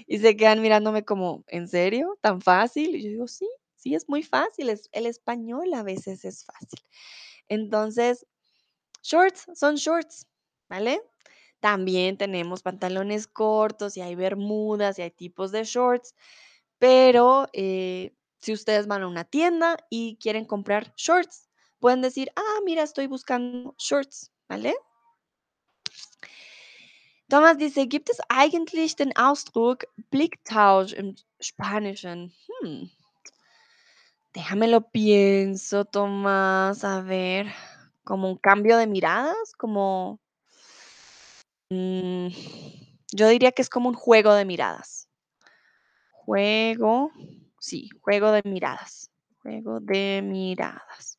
Y 0.07 0.19
se 0.19 0.37
quedan 0.37 0.61
mirándome 0.61 1.05
como: 1.05 1.43
"¿En 1.47 1.67
serio? 1.69 2.17
¿Tan 2.21 2.41
fácil?". 2.41 2.95
Y 2.95 3.03
yo 3.03 3.09
digo: 3.09 3.27
"Sí, 3.27 3.47
sí, 3.75 3.95
es 3.95 4.09
muy 4.09 4.23
fácil, 4.23 4.69
el 4.93 5.05
español 5.07 5.73
a 5.75 5.83
veces 5.83 6.25
es 6.25 6.45
fácil". 6.45 6.81
Entonces, 7.49 8.25
shorts 9.03 9.47
son 9.55 9.75
shorts, 9.77 10.27
¿vale? 10.69 11.01
También 11.61 12.17
tenemos 12.17 12.63
pantalones 12.63 13.27
cortos, 13.27 13.97
y 13.97 14.01
hay 14.01 14.15
bermudas, 14.15 14.99
y 14.99 15.03
hay 15.03 15.11
tipos 15.11 15.51
de 15.53 15.63
shorts, 15.65 16.15
pero, 16.79 17.47
eh, 17.53 18.13
si 18.41 18.53
ustedes 18.53 18.87
van 18.87 19.03
a 19.03 19.07
una 19.09 19.25
tienda 19.25 19.77
y 19.89 20.17
quieren 20.21 20.45
comprar 20.45 20.93
shorts, 20.97 21.44
pueden 21.85 22.01
decir: 22.01 22.31
"Ah, 22.35 22.61
mira, 22.65 22.81
estoy 22.81 23.05
buscando 23.05 23.75
shorts", 23.77 24.31
¿vale? 24.49 24.73
Thomas 27.29 27.59
dice: 27.59 27.85
"Gibt 27.85 28.09
es 28.09 28.19
eigentlich 28.27 28.95
den 28.95 29.15
Ausdruck 29.15 29.85
Blicktausch 30.09 30.93
im 30.93 31.15
Spanischen?". 31.39 32.33
Mm. 32.63 32.89
Déjame 34.33 34.67
lo 34.67 34.89
pienso, 34.89 35.85
Tomás, 35.85 36.83
a 36.83 37.01
ver, 37.01 37.53
¿como 38.03 38.31
un 38.31 38.37
cambio 38.37 38.77
de 38.77 38.87
miradas? 38.87 39.53
Como 39.55 40.19
mm, 41.69 42.29
yo 43.13 43.27
diría 43.27 43.51
que 43.51 43.61
es 43.61 43.69
como 43.69 43.89
un 43.89 43.95
juego 43.95 44.33
de 44.33 44.45
miradas. 44.45 45.07
Juego, 46.09 47.11
sí, 47.59 47.89
juego 48.01 48.31
de 48.31 48.41
miradas, 48.43 49.11
juego 49.43 49.79
de 49.79 50.23
miradas. 50.23 51.14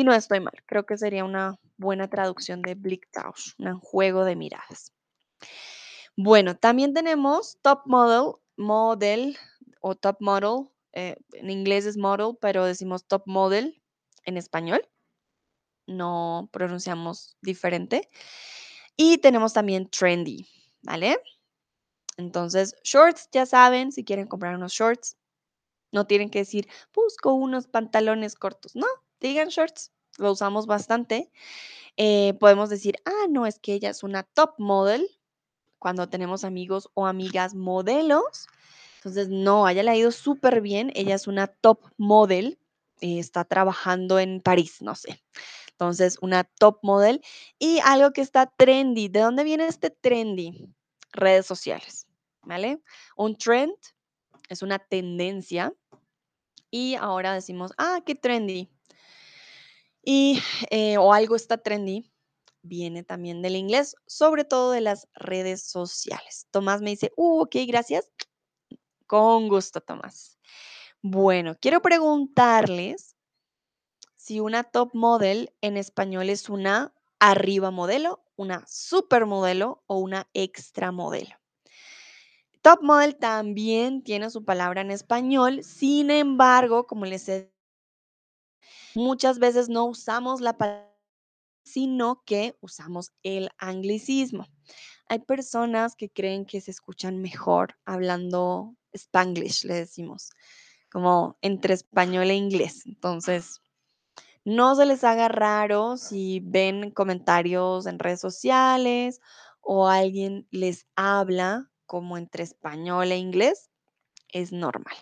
Y 0.00 0.04
no 0.04 0.12
estoy 0.14 0.38
mal, 0.38 0.54
creo 0.64 0.86
que 0.86 0.96
sería 0.96 1.24
una 1.24 1.58
buena 1.76 2.06
traducción 2.08 2.62
de 2.62 2.76
Blicktausch, 2.76 3.54
un 3.58 3.80
juego 3.80 4.24
de 4.24 4.36
miradas. 4.36 4.92
Bueno, 6.16 6.56
también 6.56 6.94
tenemos 6.94 7.58
top 7.62 7.82
model, 7.86 8.32
model 8.56 9.36
o 9.80 9.94
top 9.94 10.16
model, 10.20 10.68
eh, 10.92 11.16
en 11.32 11.48
inglés 11.50 11.86
es 11.86 11.96
model, 11.96 12.36
pero 12.40 12.64
decimos 12.64 13.06
top 13.06 13.22
model 13.26 13.80
en 14.24 14.36
español. 14.36 14.88
No 15.86 16.50
pronunciamos 16.52 17.36
diferente. 17.40 18.10
Y 18.96 19.18
tenemos 19.18 19.52
también 19.54 19.88
trendy, 19.90 20.48
¿vale? 20.82 21.18
Entonces, 22.18 22.76
shorts, 22.84 23.28
ya 23.32 23.46
saben, 23.46 23.92
si 23.92 24.04
quieren 24.04 24.28
comprar 24.28 24.56
unos 24.56 24.72
shorts, 24.72 25.16
no 25.92 26.06
tienen 26.06 26.30
que 26.30 26.40
decir: 26.40 26.68
"Busco 26.94 27.34
unos 27.34 27.68
pantalones 27.68 28.34
cortos", 28.36 28.76
no, 28.76 28.86
digan 29.20 29.48
shorts, 29.48 29.92
lo 30.18 30.32
usamos 30.32 30.66
bastante. 30.66 31.30
Eh, 31.96 32.34
podemos 32.40 32.70
decir: 32.70 32.96
"Ah, 33.06 33.26
no, 33.30 33.46
es 33.46 33.58
que 33.60 33.74
ella 33.74 33.90
es 33.90 34.02
una 34.04 34.24
top 34.24 34.54
model", 34.58 35.08
cuando 35.78 36.08
tenemos 36.08 36.44
amigos 36.44 36.90
o 36.94 37.06
amigas 37.06 37.54
modelos. 37.54 38.46
Entonces, 38.96 39.28
no, 39.30 39.66
a 39.66 39.72
ella 39.72 39.82
le 39.84 39.90
ha 39.92 39.96
ido 39.96 40.12
superbién, 40.12 40.92
ella 40.94 41.14
es 41.16 41.26
una 41.28 41.46
top 41.48 41.80
model, 41.98 42.58
eh, 43.00 43.18
está 43.20 43.44
trabajando 43.44 44.18
en 44.18 44.40
París, 44.40 44.82
no 44.82 44.94
sé. 44.96 45.22
Entonces, 45.72 46.18
una 46.22 46.44
top 46.44 46.78
model. 46.82 47.22
Y 47.58 47.80
algo 47.84 48.12
que 48.12 48.22
está 48.22 48.46
trendy, 48.56 49.08
¿de 49.08 49.20
dónde 49.20 49.44
viene 49.44 49.66
este 49.68 49.90
trendy? 49.90 50.68
Redes 51.12 51.46
sociales, 51.46 52.06
¿vale? 52.42 52.82
Un 53.16 53.36
trend 53.36 53.74
es 54.48 54.62
una 54.62 54.78
tendencia 54.80 55.74
y 56.70 56.94
ahora 56.96 57.34
decimos: 57.34 57.72
"Ah, 57.78 58.00
qué 58.06 58.14
trendy". 58.14 58.70
Y, 60.04 60.40
eh, 60.70 60.96
o 60.98 61.12
algo 61.12 61.36
está 61.36 61.58
trendy, 61.58 62.10
viene 62.62 63.02
también 63.04 63.42
del 63.42 63.56
inglés, 63.56 63.96
sobre 64.06 64.44
todo 64.44 64.72
de 64.72 64.80
las 64.80 65.08
redes 65.14 65.62
sociales. 65.62 66.46
Tomás 66.50 66.80
me 66.82 66.90
dice: 66.90 67.12
"Uh, 67.16 67.42
okey, 67.42 67.66
gracias". 67.66 68.10
Con 69.06 69.48
gusto, 69.48 69.80
Tomás. 69.82 70.38
Bueno, 71.02 71.56
quiero 71.60 71.82
preguntarles 71.82 73.14
si 74.20 74.40
una 74.40 74.64
top 74.64 74.90
model 74.94 75.54
en 75.60 75.76
español 75.76 76.28
es 76.28 76.48
una 76.50 76.92
arriba 77.20 77.70
modelo, 77.70 78.24
una 78.36 78.64
supermodelo 78.66 79.84
o 79.86 79.98
una 79.98 80.28
extra 80.34 80.90
modelo. 80.92 81.38
Top 82.64 82.80
model 82.82 83.16
también 83.16 84.02
tiene 84.02 84.30
su 84.30 84.44
palabra 84.44 84.80
en 84.80 84.90
español, 84.90 85.62
sin 85.62 86.10
embargo, 86.10 86.86
como 86.86 87.04
les 87.06 87.28
he 87.28 87.52
muchas 88.94 89.38
veces 89.38 89.68
no 89.68 89.84
usamos 89.84 90.40
la 90.40 90.56
palabra, 90.56 90.88
sino 91.64 92.22
que 92.24 92.56
usamos 92.60 93.12
el 93.22 93.50
anglicismo. 93.58 94.46
Hay 95.08 95.20
personas 95.20 95.96
que 95.96 96.10
creen 96.10 96.44
que 96.44 96.60
se 96.60 96.70
escuchan 96.70 97.20
mejor 97.20 97.78
hablando 97.84 98.74
spanglish, 98.92 99.64
le 99.64 99.74
decimos, 99.74 100.30
como 100.90 101.38
entre 101.42 101.74
español 101.74 102.30
e 102.30 102.34
inglés. 102.34 102.84
Entonces, 102.86 103.60
no 104.44 104.74
se 104.74 104.86
les 104.86 105.04
haga 105.04 105.28
raro 105.28 105.96
si 105.96 106.40
ven 106.40 106.90
comentarios 106.90 107.86
en 107.86 107.98
redes 107.98 108.20
sociales 108.20 109.20
o 109.60 109.88
alguien 109.88 110.46
les 110.50 110.86
habla 110.96 111.70
como 111.84 112.16
entre 112.16 112.44
español 112.44 113.12
e 113.12 113.18
inglés, 113.18 113.70
es 114.28 114.52
normal. 114.52 114.96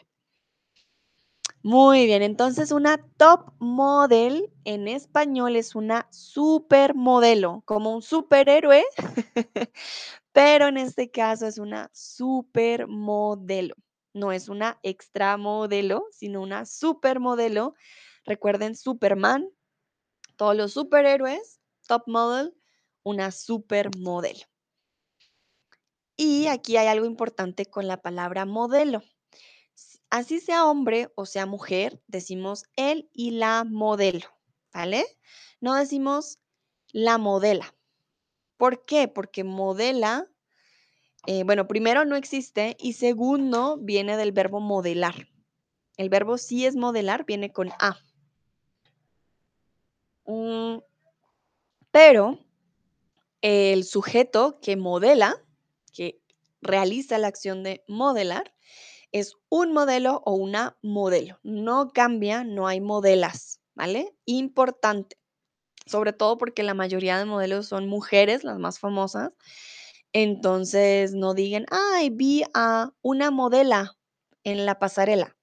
Muy 1.66 2.06
bien, 2.06 2.22
entonces 2.22 2.70
una 2.70 2.96
top 3.16 3.52
model 3.58 4.52
en 4.62 4.86
español 4.86 5.56
es 5.56 5.74
una 5.74 6.06
supermodelo, 6.12 7.64
como 7.64 7.92
un 7.92 8.02
superhéroe, 8.02 8.84
pero 10.32 10.68
en 10.68 10.76
este 10.76 11.10
caso 11.10 11.44
es 11.44 11.58
una 11.58 11.90
supermodelo. 11.92 13.74
No 14.14 14.30
es 14.30 14.48
una 14.48 14.78
extra 14.84 15.36
modelo, 15.38 16.06
sino 16.12 16.40
una 16.40 16.66
supermodelo. 16.66 17.74
Recuerden 18.24 18.76
Superman, 18.76 19.50
todos 20.36 20.54
los 20.54 20.72
superhéroes, 20.72 21.58
top 21.88 22.04
model, 22.06 22.54
una 23.02 23.32
supermodelo. 23.32 24.46
Y 26.16 26.46
aquí 26.46 26.76
hay 26.76 26.86
algo 26.86 27.06
importante 27.06 27.66
con 27.66 27.88
la 27.88 28.00
palabra 28.02 28.46
modelo. 28.46 29.02
Así 30.10 30.40
sea 30.40 30.66
hombre 30.66 31.10
o 31.16 31.26
sea 31.26 31.46
mujer, 31.46 32.00
decimos 32.06 32.64
él 32.76 33.10
y 33.12 33.32
la 33.32 33.64
modelo, 33.64 34.26
¿vale? 34.72 35.04
No 35.60 35.74
decimos 35.74 36.38
la 36.92 37.18
modela. 37.18 37.74
¿Por 38.56 38.84
qué? 38.84 39.08
Porque 39.08 39.44
modela, 39.44 40.26
eh, 41.26 41.42
bueno, 41.44 41.66
primero 41.66 42.04
no 42.04 42.16
existe 42.16 42.76
y 42.78 42.94
segundo 42.94 43.78
viene 43.78 44.16
del 44.16 44.32
verbo 44.32 44.60
modelar. 44.60 45.28
El 45.96 46.08
verbo 46.08 46.38
sí 46.38 46.66
es 46.66 46.76
modelar, 46.76 47.24
viene 47.26 47.52
con 47.52 47.70
A. 47.80 47.98
Mm, 50.26 50.78
pero 51.90 52.38
el 53.40 53.84
sujeto 53.84 54.60
que 54.60 54.76
modela, 54.76 55.42
que 55.92 56.20
realiza 56.60 57.18
la 57.18 57.28
acción 57.28 57.62
de 57.62 57.84
modelar, 57.88 58.55
es 59.18 59.34
un 59.48 59.72
modelo 59.72 60.22
o 60.24 60.34
una 60.34 60.76
modelo. 60.82 61.38
No 61.42 61.90
cambia, 61.92 62.44
no 62.44 62.66
hay 62.66 62.80
modelas, 62.80 63.60
¿vale? 63.74 64.14
Importante, 64.26 65.16
sobre 65.86 66.12
todo 66.12 66.38
porque 66.38 66.62
la 66.62 66.74
mayoría 66.74 67.18
de 67.18 67.24
modelos 67.24 67.66
son 67.66 67.88
mujeres, 67.88 68.44
las 68.44 68.58
más 68.58 68.78
famosas. 68.78 69.30
Entonces, 70.12 71.14
no 71.14 71.34
digan, 71.34 71.66
ay, 71.70 72.10
vi 72.10 72.44
a 72.54 72.90
una 73.02 73.30
modela 73.30 73.96
en 74.44 74.66
la 74.66 74.78
pasarela. 74.78 75.36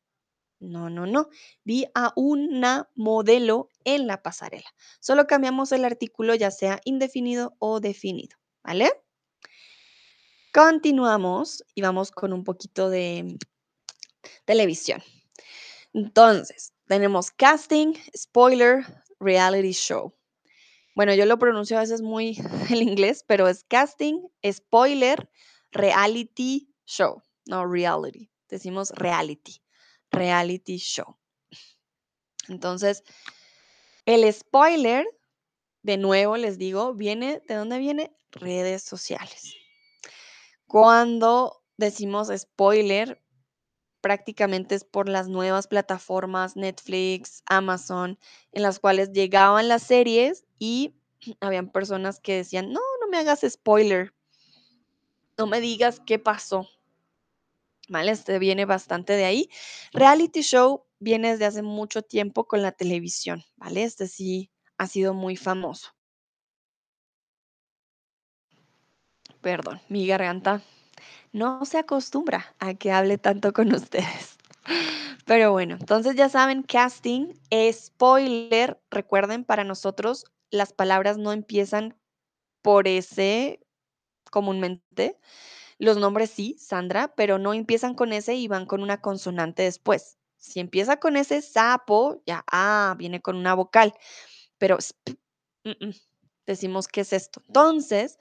No, 0.59 0.89
no, 0.89 1.05
no. 1.05 1.29
Vi 1.65 1.85
a 1.93 2.13
una 2.15 2.89
modelo 2.95 3.69
en 3.83 4.07
la 4.07 4.21
pasarela. 4.21 4.69
Solo 5.01 5.27
cambiamos 5.27 5.71
el 5.73 5.83
artículo 5.83 6.35
ya 6.35 6.51
sea 6.51 6.79
indefinido 6.85 7.55
o 7.59 7.79
definido, 7.81 8.37
¿vale? 8.63 8.89
Continuamos 10.53 11.63
y 11.75 11.81
vamos 11.81 12.11
con 12.11 12.31
un 12.31 12.43
poquito 12.43 12.89
de 12.89 13.37
televisión. 14.45 15.03
Entonces, 15.93 16.73
tenemos 16.87 17.31
casting, 17.31 17.93
spoiler, 18.15 18.85
reality 19.19 19.71
show. 19.71 20.13
Bueno, 20.95 21.13
yo 21.15 21.25
lo 21.25 21.39
pronuncio 21.39 21.77
a 21.77 21.81
veces 21.81 22.01
muy 22.01 22.37
en 22.69 22.77
inglés, 22.77 23.23
pero 23.27 23.47
es 23.47 23.63
casting, 23.63 24.21
spoiler, 24.51 25.29
reality 25.71 26.69
show, 26.85 27.21
no 27.45 27.65
reality. 27.65 28.29
Decimos 28.49 28.91
reality, 28.91 29.61
reality 30.11 30.77
show. 30.77 31.17
Entonces, 32.47 33.03
el 34.05 34.31
spoiler, 34.31 35.07
de 35.81 35.97
nuevo 35.97 36.37
les 36.37 36.57
digo, 36.57 36.93
viene, 36.93 37.41
¿de 37.47 37.55
dónde 37.55 37.79
viene? 37.79 38.15
Redes 38.31 38.83
sociales. 38.83 39.55
Cuando 40.67 41.63
decimos 41.77 42.29
spoiler, 42.35 43.22
prácticamente 44.03 44.75
es 44.75 44.83
por 44.83 45.07
las 45.07 45.29
nuevas 45.29 45.67
plataformas 45.67 46.57
Netflix, 46.57 47.41
Amazon, 47.45 48.19
en 48.51 48.61
las 48.61 48.79
cuales 48.79 49.13
llegaban 49.13 49.69
las 49.69 49.83
series 49.83 50.45
y 50.59 50.93
habían 51.39 51.71
personas 51.71 52.19
que 52.19 52.35
decían, 52.35 52.73
no, 52.73 52.81
no 52.99 53.07
me 53.09 53.17
hagas 53.17 53.45
spoiler, 53.47 54.13
no 55.37 55.47
me 55.47 55.61
digas 55.61 56.01
qué 56.05 56.19
pasó. 56.19 56.67
¿Vale? 57.87 58.11
Este 58.11 58.39
viene 58.39 58.65
bastante 58.65 59.13
de 59.13 59.23
ahí. 59.23 59.49
Reality 59.93 60.41
show 60.41 60.85
viene 60.99 61.31
desde 61.31 61.45
hace 61.45 61.61
mucho 61.61 62.01
tiempo 62.01 62.45
con 62.45 62.61
la 62.61 62.73
televisión, 62.73 63.43
¿vale? 63.55 63.83
Este 63.83 64.07
sí 64.07 64.51
ha 64.77 64.87
sido 64.87 65.13
muy 65.13 65.37
famoso. 65.37 65.89
Perdón, 69.41 69.81
mi 69.87 70.07
garganta 70.07 70.61
no 71.31 71.65
se 71.65 71.79
acostumbra 71.79 72.55
a 72.59 72.73
que 72.73 72.91
hable 72.91 73.17
tanto 73.17 73.53
con 73.53 73.73
ustedes. 73.73 74.37
Pero 75.25 75.51
bueno, 75.51 75.77
entonces 75.79 76.15
ya 76.15 76.29
saben, 76.29 76.63
casting, 76.63 77.33
spoiler, 77.71 78.81
recuerden, 78.91 79.45
para 79.45 79.63
nosotros 79.63 80.25
las 80.51 80.73
palabras 80.73 81.17
no 81.17 81.31
empiezan 81.31 81.97
por 82.61 82.87
ese 82.87 83.59
comúnmente. 84.31 85.19
Los 85.79 85.97
nombres 85.97 86.29
sí, 86.31 86.57
Sandra, 86.59 87.13
pero 87.15 87.39
no 87.39 87.53
empiezan 87.53 87.95
con 87.95 88.13
ese 88.13 88.35
y 88.35 88.47
van 88.47 88.65
con 88.65 88.81
una 88.81 89.01
consonante 89.01 89.63
después. 89.63 90.17
Si 90.37 90.59
empieza 90.59 90.97
con 90.97 91.17
ese 91.17 91.41
sapo, 91.41 92.21
ya, 92.25 92.43
ah, 92.51 92.95
viene 92.97 93.21
con 93.21 93.37
una 93.37 93.53
vocal, 93.53 93.93
pero 94.57 94.77
mm, 95.63 95.85
mm, 95.87 95.93
decimos 96.45 96.87
que 96.87 97.01
es 97.01 97.13
esto. 97.13 97.41
Entonces, 97.47 98.19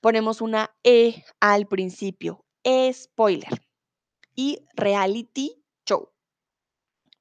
ponemos 0.00 0.40
una 0.40 0.74
E 0.82 1.24
al 1.40 1.66
principio, 1.66 2.44
spoiler 2.92 3.66
y 4.34 4.66
reality 4.74 5.62
show. 5.86 6.12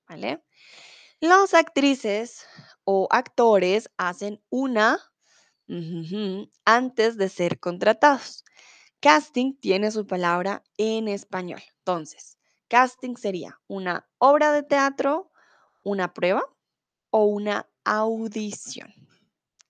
¿Vale? 0.08 0.44
Las 1.20 1.54
actrices 1.54 2.46
o 2.84 3.08
actores 3.12 3.90
hacen 3.98 4.42
una 4.50 5.00
antes 6.66 7.18
de 7.18 7.30
ser 7.30 7.60
contratados. 7.60 8.44
Casting 9.02 9.54
tiene 9.60 9.92
su 9.92 10.08
palabra 10.08 10.64
en 10.78 11.08
español. 11.08 11.62
Entonces, 11.80 12.40
casting 12.68 13.16
sería 13.16 13.60
una 13.68 14.10
obra 14.18 14.52
de 14.52 14.64
teatro, 14.64 15.32
una 15.84 16.14
prueba 16.14 16.44
o 17.12 17.26
una 17.26 17.70
audición. 17.84 18.94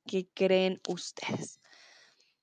¿Qué 0.05 0.29
creen 0.33 0.81
ustedes? 0.87 1.59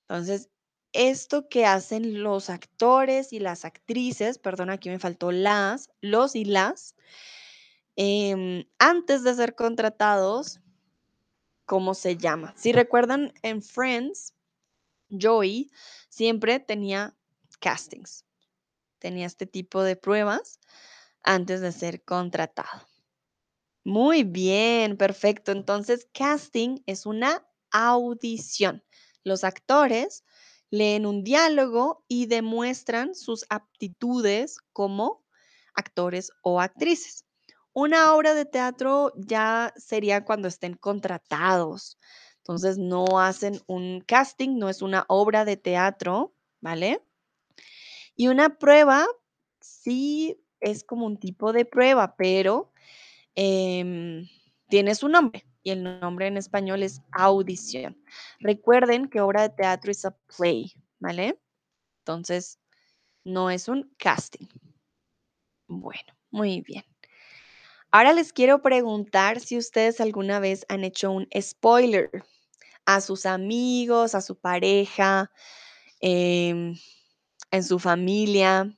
Entonces, 0.02 0.50
esto 0.96 1.48
que 1.48 1.66
hacen 1.66 2.22
los 2.22 2.50
actores 2.50 3.32
y 3.32 3.40
las 3.40 3.64
actrices, 3.64 4.38
perdón, 4.38 4.70
aquí 4.70 4.88
me 4.88 4.98
faltó 4.98 5.32
las, 5.32 5.90
los 6.00 6.34
y 6.34 6.44
las, 6.44 6.94
em, 7.96 8.64
antes 8.78 9.22
de 9.22 9.34
ser 9.34 9.54
contratados, 9.54 10.60
¿cómo 11.64 11.94
se 11.94 12.16
llama? 12.16 12.54
Si 12.56 12.72
recuerdan 12.72 13.32
en 13.42 13.62
Friends, 13.62 14.34
Joey 15.10 15.70
siempre 16.08 16.60
tenía 16.60 17.16
castings, 17.60 18.24
tenía 18.98 19.26
este 19.26 19.46
tipo 19.46 19.82
de 19.82 19.96
pruebas 19.96 20.60
antes 21.22 21.60
de 21.60 21.72
ser 21.72 22.02
contratado. 22.02 22.86
Muy 23.84 24.24
bien, 24.24 24.96
perfecto. 24.96 25.52
Entonces, 25.52 26.08
casting 26.12 26.80
es 26.86 27.06
una 27.06 27.46
audición. 27.70 28.82
Los 29.22 29.44
actores 29.44 30.24
leen 30.76 31.06
un 31.06 31.24
diálogo 31.24 32.04
y 32.08 32.26
demuestran 32.26 33.14
sus 33.14 33.46
aptitudes 33.48 34.58
como 34.72 35.24
actores 35.74 36.30
o 36.42 36.60
actrices. 36.60 37.24
Una 37.72 38.14
obra 38.14 38.34
de 38.34 38.44
teatro 38.44 39.12
ya 39.16 39.72
sería 39.76 40.24
cuando 40.24 40.48
estén 40.48 40.74
contratados. 40.74 41.98
Entonces 42.38 42.78
no 42.78 43.18
hacen 43.20 43.60
un 43.66 44.00
casting, 44.00 44.58
no 44.58 44.68
es 44.68 44.80
una 44.82 45.04
obra 45.08 45.44
de 45.44 45.56
teatro, 45.56 46.32
¿vale? 46.60 47.02
Y 48.14 48.28
una 48.28 48.58
prueba 48.58 49.06
sí 49.60 50.40
es 50.60 50.84
como 50.84 51.06
un 51.06 51.18
tipo 51.18 51.52
de 51.52 51.64
prueba, 51.64 52.16
pero 52.16 52.72
em, 53.34 54.26
tiene 54.68 54.94
su 54.94 55.08
nombre 55.08 55.44
y 55.66 55.70
el 55.72 55.82
nombre 55.82 56.28
en 56.28 56.36
español 56.36 56.84
es 56.84 57.02
audición. 57.10 58.00
Recuerden 58.38 59.08
que 59.08 59.20
obra 59.20 59.42
de 59.42 59.48
teatro 59.48 59.90
es 59.90 60.04
a 60.04 60.16
play, 60.36 60.72
¿vale? 61.00 61.40
Entonces, 62.02 62.60
no 63.24 63.50
es 63.50 63.66
un 63.66 63.92
casting. 63.96 64.46
Bueno, 65.66 66.14
muy 66.30 66.60
bien. 66.60 66.84
Ahora 67.90 68.12
les 68.12 68.32
quiero 68.32 68.62
preguntar 68.62 69.40
si 69.40 69.58
ustedes 69.58 70.00
alguna 70.00 70.38
vez 70.38 70.64
han 70.68 70.84
hecho 70.84 71.10
un 71.10 71.26
spoiler 71.36 72.10
a 72.84 73.00
sus 73.00 73.26
amigos, 73.26 74.14
a 74.14 74.20
su 74.20 74.38
pareja, 74.38 75.32
em, 75.98 76.76
en 77.50 77.64
su 77.64 77.80
familia. 77.80 78.72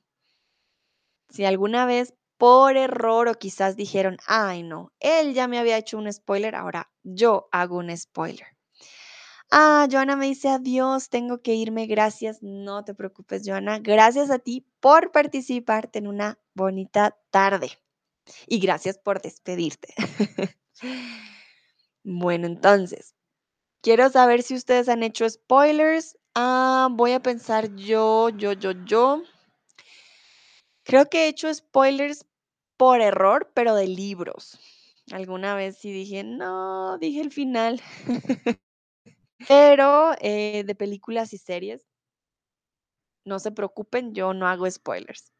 Si 1.29 1.45
alguna 1.45 1.85
vez 1.85 2.15
por 2.39 2.77
error 2.77 3.27
o 3.27 3.35
quizás 3.35 3.75
dijeron, 3.75 4.17
ay 4.25 4.63
no, 4.63 4.93
él 4.99 5.33
ya 5.33 5.47
me 5.47 5.59
había 5.59 5.77
hecho 5.77 5.97
un 5.97 6.11
spoiler, 6.11 6.55
ahora 6.55 6.89
yo 7.03 7.49
hago 7.51 7.77
un 7.77 7.95
spoiler. 7.95 8.47
Ah, 9.51 9.87
Joana 9.91 10.15
me 10.15 10.27
dice 10.27 10.47
adiós, 10.47 11.09
tengo 11.09 11.41
que 11.41 11.55
irme, 11.55 11.85
gracias. 11.87 12.37
No 12.41 12.85
te 12.85 12.93
preocupes, 12.93 13.41
Joana. 13.45 13.79
Gracias 13.79 14.29
a 14.29 14.37
ti 14.37 14.65
por 14.79 15.11
participarte 15.11 15.99
en 15.99 16.07
una 16.07 16.39
bonita 16.53 17.17
tarde. 17.31 17.71
Y 18.47 18.59
gracias 18.59 18.99
por 18.99 19.21
despedirte. 19.21 19.95
bueno, 22.03 22.45
entonces, 22.45 23.15
quiero 23.81 24.09
saber 24.09 24.43
si 24.43 24.53
ustedes 24.53 24.87
han 24.87 25.01
hecho 25.01 25.27
spoilers. 25.27 26.15
Ah, 26.35 26.89
voy 26.91 27.13
a 27.13 27.21
pensar 27.21 27.75
yo, 27.75 28.29
yo, 28.29 28.53
yo, 28.53 28.71
yo. 28.85 29.23
Creo 30.83 31.09
que 31.09 31.25
he 31.25 31.27
hecho 31.27 31.53
spoilers 31.53 32.25
por 32.79 33.01
error, 33.01 33.51
pero 33.53 33.75
de 33.75 33.87
libros. 33.87 34.57
Alguna 35.11 35.53
vez 35.53 35.77
sí 35.77 35.91
dije, 35.91 36.23
no, 36.23 36.97
dije 36.97 37.19
el 37.19 37.29
final. 37.29 37.81
pero 39.49 40.13
eh, 40.21 40.63
de 40.65 40.75
películas 40.75 41.33
y 41.33 41.39
series, 41.39 41.85
no 43.25 43.37
se 43.39 43.51
preocupen, 43.51 44.13
yo 44.13 44.33
no 44.33 44.47
hago 44.47 44.71
spoilers. 44.71 45.33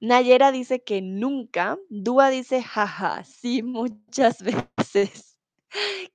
Nayera 0.00 0.52
dice 0.52 0.84
que 0.84 1.00
nunca. 1.00 1.78
Dúa 1.88 2.28
dice, 2.28 2.62
jaja, 2.62 3.24
sí, 3.24 3.62
muchas 3.62 4.42
veces. 4.76 5.38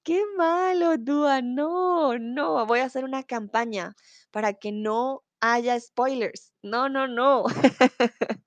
Qué 0.04 0.22
malo, 0.38 0.98
Dúa. 1.00 1.42
No, 1.42 2.20
no. 2.20 2.68
Voy 2.68 2.82
a 2.82 2.86
hacer 2.86 3.04
una 3.04 3.24
campaña 3.24 3.96
para 4.30 4.54
que 4.54 4.72
no 4.72 5.24
haya 5.40 5.80
spoilers. 5.80 6.54
No, 6.62 6.88
no, 6.88 7.08
no. 7.08 7.46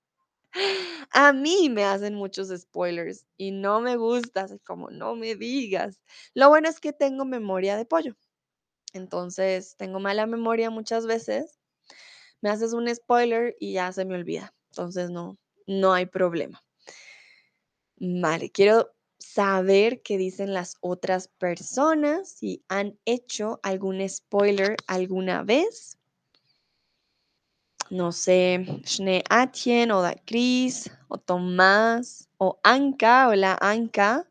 A 1.13 1.33
mí 1.33 1.69
me 1.69 1.83
hacen 1.83 2.15
muchos 2.15 2.49
spoilers 2.49 3.25
y 3.37 3.51
no 3.51 3.81
me 3.81 3.95
gusta, 3.97 4.41
así 4.43 4.59
como 4.59 4.89
no 4.89 5.15
me 5.15 5.35
digas. 5.35 6.01
Lo 6.33 6.49
bueno 6.49 6.69
es 6.69 6.79
que 6.79 6.93
tengo 6.93 7.25
memoria 7.25 7.77
de 7.77 7.85
pollo. 7.85 8.15
Entonces, 8.93 9.75
tengo 9.77 9.99
mala 9.99 10.27
memoria 10.27 10.69
muchas 10.71 11.05
veces. 11.07 11.59
Me 12.41 12.49
haces 12.51 12.73
un 12.73 12.93
spoiler 12.93 13.55
y 13.59 13.73
ya 13.73 13.91
se 13.93 14.05
me 14.05 14.15
olvida. 14.15 14.53
Entonces, 14.71 15.09
no, 15.11 15.37
no 15.67 15.93
hay 15.93 16.05
problema. 16.07 16.61
Vale, 17.99 18.51
quiero 18.51 18.91
saber 19.17 20.01
qué 20.01 20.17
dicen 20.17 20.53
las 20.53 20.75
otras 20.81 21.27
personas, 21.29 22.29
si 22.29 22.65
han 22.67 22.99
hecho 23.05 23.59
algún 23.63 24.07
spoiler 24.09 24.75
alguna 24.87 25.43
vez. 25.43 25.97
No 27.91 28.13
sé, 28.13 28.65
Schnee 28.85 29.21
Atien 29.29 29.91
o 29.91 30.01
Chris 30.25 30.89
o 31.09 31.17
Tomás 31.17 32.29
o 32.37 32.57
Anka. 32.63 33.27
Hola 33.27 33.57
Anka. 33.59 34.25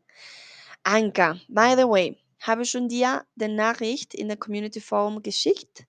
Anka, 0.83 1.39
by 1.47 1.75
the 1.75 1.87
way, 1.87 2.17
habe 2.39 2.65
schon 2.65 2.89
dir 2.89 3.23
die 3.35 3.47
Nachricht 3.47 4.15
in 4.15 4.29
der 4.29 4.37
Community 4.37 4.81
Forum 4.81 5.21
geschickt. 5.21 5.85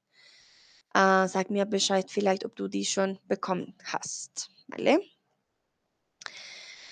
Äh, 0.93 1.27
sag 1.29 1.49
mir 1.49 1.65
Bescheid 1.65 2.11
vielleicht, 2.11 2.45
ob 2.45 2.55
du 2.57 2.69
die 2.69 2.85
schon 2.85 3.19
bekommen 3.27 3.75
hast. 3.85 4.51
¿Vale? 4.69 5.01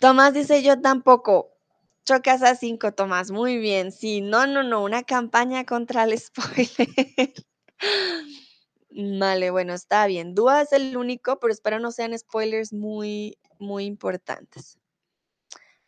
Tomás 0.00 0.32
dice 0.32 0.62
yo 0.62 0.80
tampoco. 0.80 1.50
Chocas 2.06 2.42
a 2.42 2.54
cinco, 2.54 2.90
Tomás. 2.90 3.30
Muy 3.30 3.58
bien. 3.58 3.92
Sí, 3.92 4.22
no, 4.22 4.46
no, 4.46 4.62
no. 4.62 4.84
Una 4.84 5.02
campaña 5.02 5.66
contra 5.66 6.04
el 6.04 6.18
spoiler. 6.18 7.34
Vale, 8.92 9.50
bueno, 9.50 9.72
está 9.72 10.06
bien. 10.06 10.34
Dúa 10.34 10.62
es 10.62 10.72
el 10.72 10.96
único, 10.96 11.38
pero 11.38 11.52
espero 11.52 11.78
no 11.78 11.92
sean 11.92 12.18
spoilers 12.18 12.72
muy, 12.72 13.38
muy 13.58 13.84
importantes. 13.84 14.78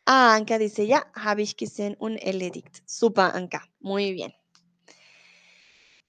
Ah, 0.06 0.34
Anka 0.34 0.58
dice 0.58 0.86
ya, 0.86 1.10
habe 1.14 1.42
ich 1.42 1.56
gesehen 1.56 1.96
un 2.00 2.18
erledigt. 2.18 2.78
Super, 2.86 3.30
Anka. 3.34 3.68
Muy 3.80 4.12
bien. 4.12 4.32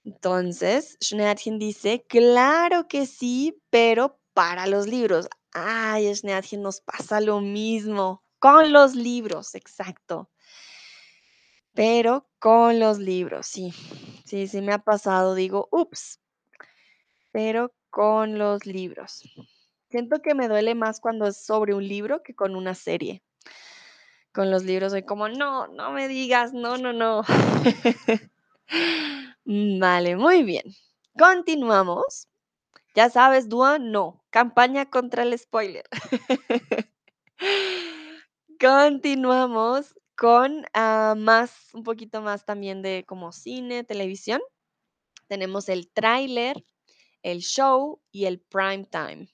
Entonces, 0.04 0.96
Schneadchen 1.02 1.58
dice, 1.58 2.04
claro 2.08 2.86
que 2.88 3.06
sí, 3.06 3.56
pero 3.70 4.20
para 4.34 4.66
los 4.66 4.86
libros. 4.86 5.28
Ay, 5.52 6.14
Schneadchen, 6.14 6.60
nos 6.62 6.80
pasa 6.80 7.20
lo 7.20 7.40
mismo. 7.40 8.22
Con 8.38 8.72
los 8.72 8.94
libros, 8.94 9.54
exacto. 9.54 10.28
Pero 11.72 12.28
con 12.38 12.78
los 12.78 12.98
libros, 12.98 13.46
sí. 13.46 13.72
Sí, 14.26 14.46
sí 14.46 14.60
me 14.60 14.72
ha 14.72 14.78
pasado. 14.78 15.34
Digo, 15.34 15.68
ups. 15.72 16.20
Pero 17.34 17.74
con 17.90 18.38
los 18.38 18.64
libros. 18.64 19.28
Siento 19.90 20.22
que 20.22 20.36
me 20.36 20.46
duele 20.46 20.76
más 20.76 21.00
cuando 21.00 21.26
es 21.26 21.44
sobre 21.44 21.74
un 21.74 21.86
libro 21.86 22.22
que 22.22 22.32
con 22.32 22.54
una 22.54 22.76
serie. 22.76 23.24
Con 24.32 24.52
los 24.52 24.62
libros 24.62 24.92
soy 24.92 25.02
como, 25.02 25.28
no, 25.28 25.66
no 25.66 25.90
me 25.90 26.06
digas, 26.06 26.52
no, 26.52 26.78
no, 26.78 26.92
no. 26.92 27.22
Mm, 29.46 29.78
Vale, 29.78 30.16
muy 30.16 30.42
bien. 30.42 30.64
Continuamos. 31.18 32.28
Ya 32.94 33.10
sabes, 33.10 33.50
Dua, 33.50 33.78
no. 33.78 34.24
Campaña 34.30 34.88
contra 34.88 35.22
el 35.22 35.38
spoiler. 35.38 35.84
Continuamos 38.58 39.94
con 40.16 40.64
ah, 40.72 41.14
más, 41.14 41.74
un 41.74 41.82
poquito 41.82 42.22
más 42.22 42.46
también 42.46 42.80
de 42.80 43.04
como 43.06 43.32
cine, 43.32 43.84
televisión. 43.84 44.40
Tenemos 45.28 45.68
el 45.68 45.90
tráiler, 45.90 46.64
el 47.24 47.40
show 47.40 48.00
y 48.12 48.26
el 48.26 48.38
prime 48.38 48.84
time. 48.84 49.28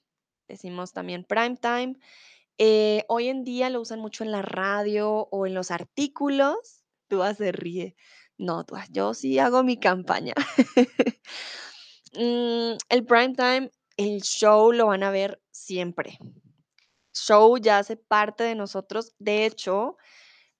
Decimos 0.48 0.92
también 0.92 1.24
prime 1.24 1.57
time. 1.57 1.96
Eh, 2.57 3.05
hoy 3.09 3.29
en 3.29 3.44
día 3.44 3.68
lo 3.68 3.81
usan 3.81 4.00
mucho 4.00 4.24
en 4.24 4.33
la 4.33 4.42
radio 4.42 5.29
o 5.31 5.46
en 5.46 5.55
los 5.55 5.70
artículos. 5.70 6.85
Dua 7.09 7.35
se 7.35 7.53
ríe. 7.53 7.96
No, 8.38 8.62
Dua, 8.64 8.87
yo 8.90 9.12
sí 9.12 9.38
hago 9.38 9.62
mi 9.62 9.79
campaña. 9.79 10.35
Mm, 12.12 12.72
el 12.88 13.07
prime 13.07 13.35
time, 13.37 13.70
el 13.96 14.20
show 14.22 14.72
lo 14.72 14.87
van 14.87 15.05
a 15.05 15.12
ver 15.12 15.40
siempre. 15.53 16.18
Show 17.14 17.57
ya 17.57 17.79
hace 17.79 17.96
parte 17.96 18.42
de 18.42 18.57
nosotros. 18.57 19.14
De 19.20 19.46
hecho, 19.46 19.96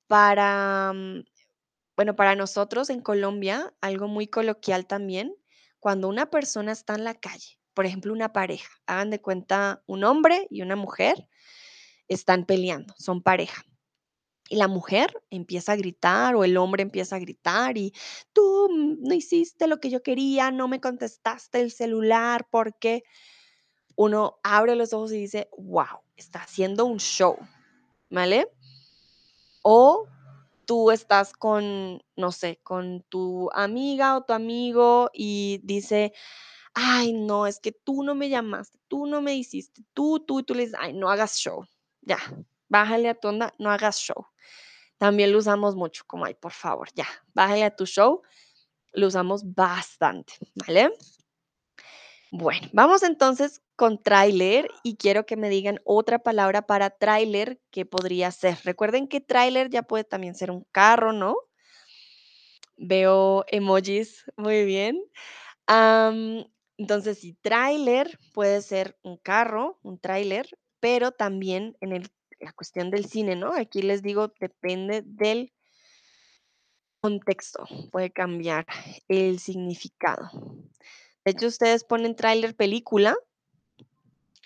para, 0.06 0.92
mm, 0.94 1.24
bueno, 1.96 2.14
para 2.14 2.36
nosotros 2.36 2.88
en 2.88 3.00
Colombia, 3.00 3.74
algo 3.80 4.06
muy 4.06 4.28
coloquial 4.28 4.86
también, 4.86 5.34
cuando 5.80 6.08
una 6.08 6.30
persona 6.30 6.72
está 6.72 6.94
en 6.94 7.04
la 7.04 7.14
calle, 7.14 7.58
por 7.74 7.86
ejemplo, 7.86 8.12
una 8.12 8.32
pareja, 8.32 8.70
hagan 8.86 9.10
de 9.10 9.20
cuenta 9.20 9.82
un 9.86 10.04
hombre 10.04 10.46
y 10.50 10.62
una 10.62 10.76
mujer 10.76 11.28
están 12.08 12.44
peleando, 12.44 12.94
son 12.98 13.22
pareja. 13.22 13.64
Y 14.48 14.56
la 14.56 14.66
mujer 14.66 15.12
empieza 15.30 15.72
a 15.72 15.76
gritar 15.76 16.34
o 16.34 16.44
el 16.44 16.56
hombre 16.56 16.82
empieza 16.82 17.16
a 17.16 17.20
gritar 17.20 17.78
y 17.78 17.92
tú 18.32 18.68
mm, 18.70 19.08
no 19.08 19.14
hiciste 19.14 19.66
lo 19.66 19.78
que 19.78 19.90
yo 19.90 20.02
quería, 20.02 20.50
no 20.50 20.68
me 20.68 20.80
contestaste 20.80 21.60
el 21.60 21.70
celular, 21.70 22.48
porque 22.50 23.04
uno 23.96 24.40
abre 24.42 24.74
los 24.74 24.92
ojos 24.92 25.12
y 25.12 25.18
dice, 25.18 25.48
wow, 25.56 26.00
está 26.16 26.40
haciendo 26.40 26.84
un 26.84 26.98
show, 26.98 27.38
¿vale? 28.10 28.48
O 29.62 30.06
tú 30.70 30.92
estás 30.92 31.33
con, 31.33 32.00
no 32.14 32.30
sé, 32.30 32.61
con 32.62 33.02
tu 33.09 33.50
amiga 33.54 34.16
o 34.16 34.22
tu 34.22 34.33
amigo 34.33 35.11
y 35.12 35.59
dice, 35.64 36.12
ay, 36.74 37.12
no, 37.12 37.48
es 37.48 37.59
que 37.59 37.72
tú 37.72 38.04
no 38.04 38.14
me 38.14 38.28
llamaste, 38.28 38.78
tú 38.87 39.06
no 39.06 39.20
me 39.20 39.35
hiciste, 39.35 39.83
tú, 39.94 40.20
tú, 40.20 40.44
tú 40.44 40.54
le 40.54 40.66
dices, 40.66 40.78
ay, 40.80 40.92
no 40.92 41.11
hagas 41.11 41.37
show, 41.38 41.66
ya, 42.02 42.18
bájale 42.68 43.09
a 43.09 43.16
tu 43.16 43.26
onda, 43.26 43.52
no 43.59 43.68
hagas 43.68 43.98
show. 43.98 44.28
También 44.96 45.33
lo 45.33 45.38
usamos 45.38 45.74
mucho, 45.74 46.04
como, 46.06 46.24
ay, 46.24 46.35
por 46.35 46.52
favor, 46.52 46.88
ya, 46.94 47.09
bájale 47.35 47.64
a 47.64 47.74
tu 47.74 47.85
show, 47.85 48.22
lo 48.92 49.09
usamos 49.09 49.42
bastante, 49.52 50.35
¿vale? 50.54 50.92
Bueno, 52.30 52.68
vamos 52.72 53.02
entonces 53.02 53.61
con 53.80 53.96
tráiler 54.02 54.68
y 54.82 54.96
quiero 54.98 55.24
que 55.24 55.38
me 55.38 55.48
digan 55.48 55.80
otra 55.86 56.18
palabra 56.18 56.66
para 56.66 56.90
tráiler 56.90 57.58
que 57.70 57.86
podría 57.86 58.30
ser. 58.30 58.58
Recuerden 58.62 59.08
que 59.08 59.22
tráiler 59.22 59.70
ya 59.70 59.82
puede 59.82 60.04
también 60.04 60.34
ser 60.34 60.50
un 60.50 60.66
carro, 60.70 61.14
¿no? 61.14 61.34
Veo 62.76 63.44
emojis, 63.48 64.24
muy 64.36 64.64
bien. 64.64 65.00
Entonces, 66.78 67.18
sí, 67.20 67.36
tráiler 67.42 68.18
puede 68.34 68.62
ser 68.62 68.98
un 69.02 69.16
carro, 69.18 69.78
un 69.82 69.98
tráiler, 69.98 70.48
pero 70.80 71.12
también 71.12 71.76
en 71.80 71.92
el- 71.92 72.10
la 72.40 72.52
cuestión 72.52 72.90
del 72.90 73.04
cine, 73.06 73.36
¿no? 73.36 73.52
Aquí 73.54 73.82
les 73.82 74.02
digo, 74.02 74.32
depende 74.40 75.02
del 75.04 75.52
contexto, 77.00 77.64
puede 77.90 78.10
cambiar 78.10 78.66
el 79.08 79.38
significado. 79.38 80.30
De 81.24 81.32
hecho, 81.32 81.46
ustedes 81.46 81.84
ponen 81.84 82.16
tráiler 82.16 82.54
película, 82.56 83.16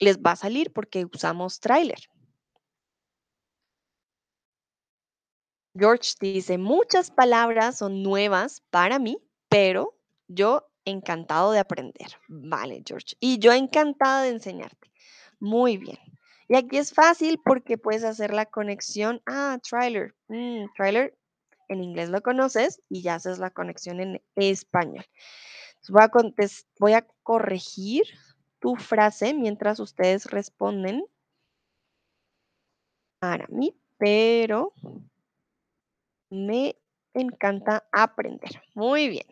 les 0.00 0.18
va 0.18 0.32
a 0.32 0.36
salir 0.36 0.72
porque 0.72 1.06
usamos 1.12 1.60
tráiler. 1.60 1.98
George 5.76 6.14
dice, 6.20 6.56
muchas 6.56 7.10
palabras 7.10 7.78
son 7.78 8.02
nuevas 8.02 8.62
para 8.70 8.98
mí, 8.98 9.18
pero 9.48 9.98
yo 10.28 10.68
encantado 10.84 11.50
de 11.50 11.58
aprender. 11.58 12.08
Vale, 12.28 12.82
George. 12.86 13.16
Y 13.18 13.38
yo 13.38 13.52
encantada 13.52 14.22
de 14.22 14.30
enseñarte. 14.30 14.92
Muy 15.40 15.76
bien. 15.76 15.98
Y 16.48 16.56
aquí 16.56 16.76
es 16.76 16.92
fácil 16.92 17.40
porque 17.44 17.78
puedes 17.78 18.04
hacer 18.04 18.32
la 18.32 18.46
conexión. 18.46 19.20
Ah, 19.26 19.58
trailer. 19.68 20.14
Mm, 20.28 20.66
trailer 20.76 21.16
en 21.68 21.82
inglés 21.82 22.10
lo 22.10 22.22
conoces 22.22 22.80
y 22.88 23.02
ya 23.02 23.14
haces 23.16 23.38
la 23.38 23.50
conexión 23.50 24.00
en 24.00 24.22
español. 24.36 25.04
Voy 25.88 26.92
a 26.92 27.06
corregir 27.22 28.04
tu 28.64 28.76
frase 28.76 29.34
mientras 29.34 29.78
ustedes 29.78 30.24
responden 30.24 31.04
para 33.18 33.46
mí, 33.48 33.78
pero 33.98 34.72
me 36.30 36.74
encanta 37.12 37.86
aprender. 37.92 38.62
Muy 38.74 39.10
bien. 39.10 39.26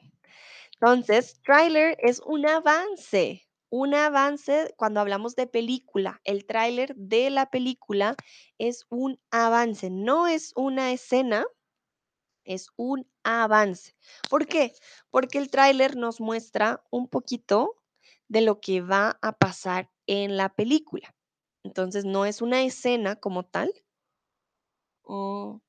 Entonces, 0.75 1.40
tráiler 1.40 1.97
es 2.01 2.21
un 2.27 2.47
avance, 2.47 3.49
un 3.71 3.95
avance 3.95 4.75
cuando 4.77 5.01
hablamos 5.01 5.35
de 5.35 5.47
película. 5.47 6.21
El 6.25 6.45
tráiler 6.45 6.95
de 6.95 7.31
la 7.31 7.47
película 7.47 8.16
es 8.59 8.85
un 8.90 9.18
avance, 9.31 9.88
no 9.88 10.27
es 10.27 10.53
una 10.57 10.92
escena, 10.92 11.47
es 12.45 12.68
un 12.77 13.09
avance. 13.23 13.95
¿Por 14.29 14.47
qué? 14.47 14.75
Porque 15.09 15.38
el 15.38 15.51
tráiler 15.51 15.97
nos 15.97 16.21
muestra 16.21 16.85
un 16.90 17.09
poquito 17.09 17.82
de 18.33 18.40
lo 18.40 18.61
que 18.61 18.81
va 18.81 19.18
a 19.21 19.33
pasar 19.33 19.90
en 20.07 20.38
la 20.38 20.55
película. 20.55 21.14
Entonces, 21.64 22.07
no 22.07 22.25
es 22.25 22.40
una 22.40 22.62
escena 22.62 23.16
como 23.16 23.45
tal. 23.45 23.73
oh, 25.05 25.61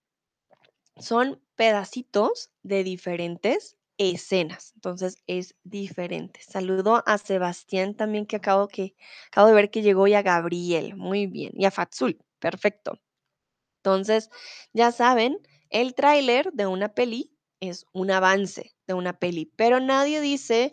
son 0.98 1.42
pedacitos 1.56 2.52
de 2.64 2.84
diferentes 2.84 3.78
escenas. 3.98 4.72
Entonces 4.76 5.18
es 5.28 5.56
diferente. 5.64 6.40
Saludo 6.42 7.04
a 7.06 7.18
Sebastián 7.18 7.96
también 7.96 8.26
que 8.26 8.38
acabo, 8.38 8.68
que 8.68 8.96
acabo 9.28 9.48
de 9.48 9.54
ver 9.54 9.70
que 9.70 9.82
llegó 9.82 10.08
y 10.08 10.14
a 10.14 10.22
Gabriel. 10.22 10.96
Muy 10.96 11.28
bien. 11.28 11.52
Y 11.56 11.66
a 11.66 11.72
Fatsul. 11.72 12.20
Perfecto. 12.40 13.00
Entonces, 13.84 14.30
ya 14.74 14.92
saben, 14.92 15.38
el 15.70 15.96
tráiler 15.96 16.52
de 16.54 16.68
una 16.68 16.94
peli 16.94 17.34
es 17.60 17.86
un 17.94 18.12
avance 18.12 18.76
de 18.88 18.94
una 18.94 19.14
peli, 19.20 19.52
pero 19.58 19.80
nadie 19.80 20.22
dice, 20.22 20.72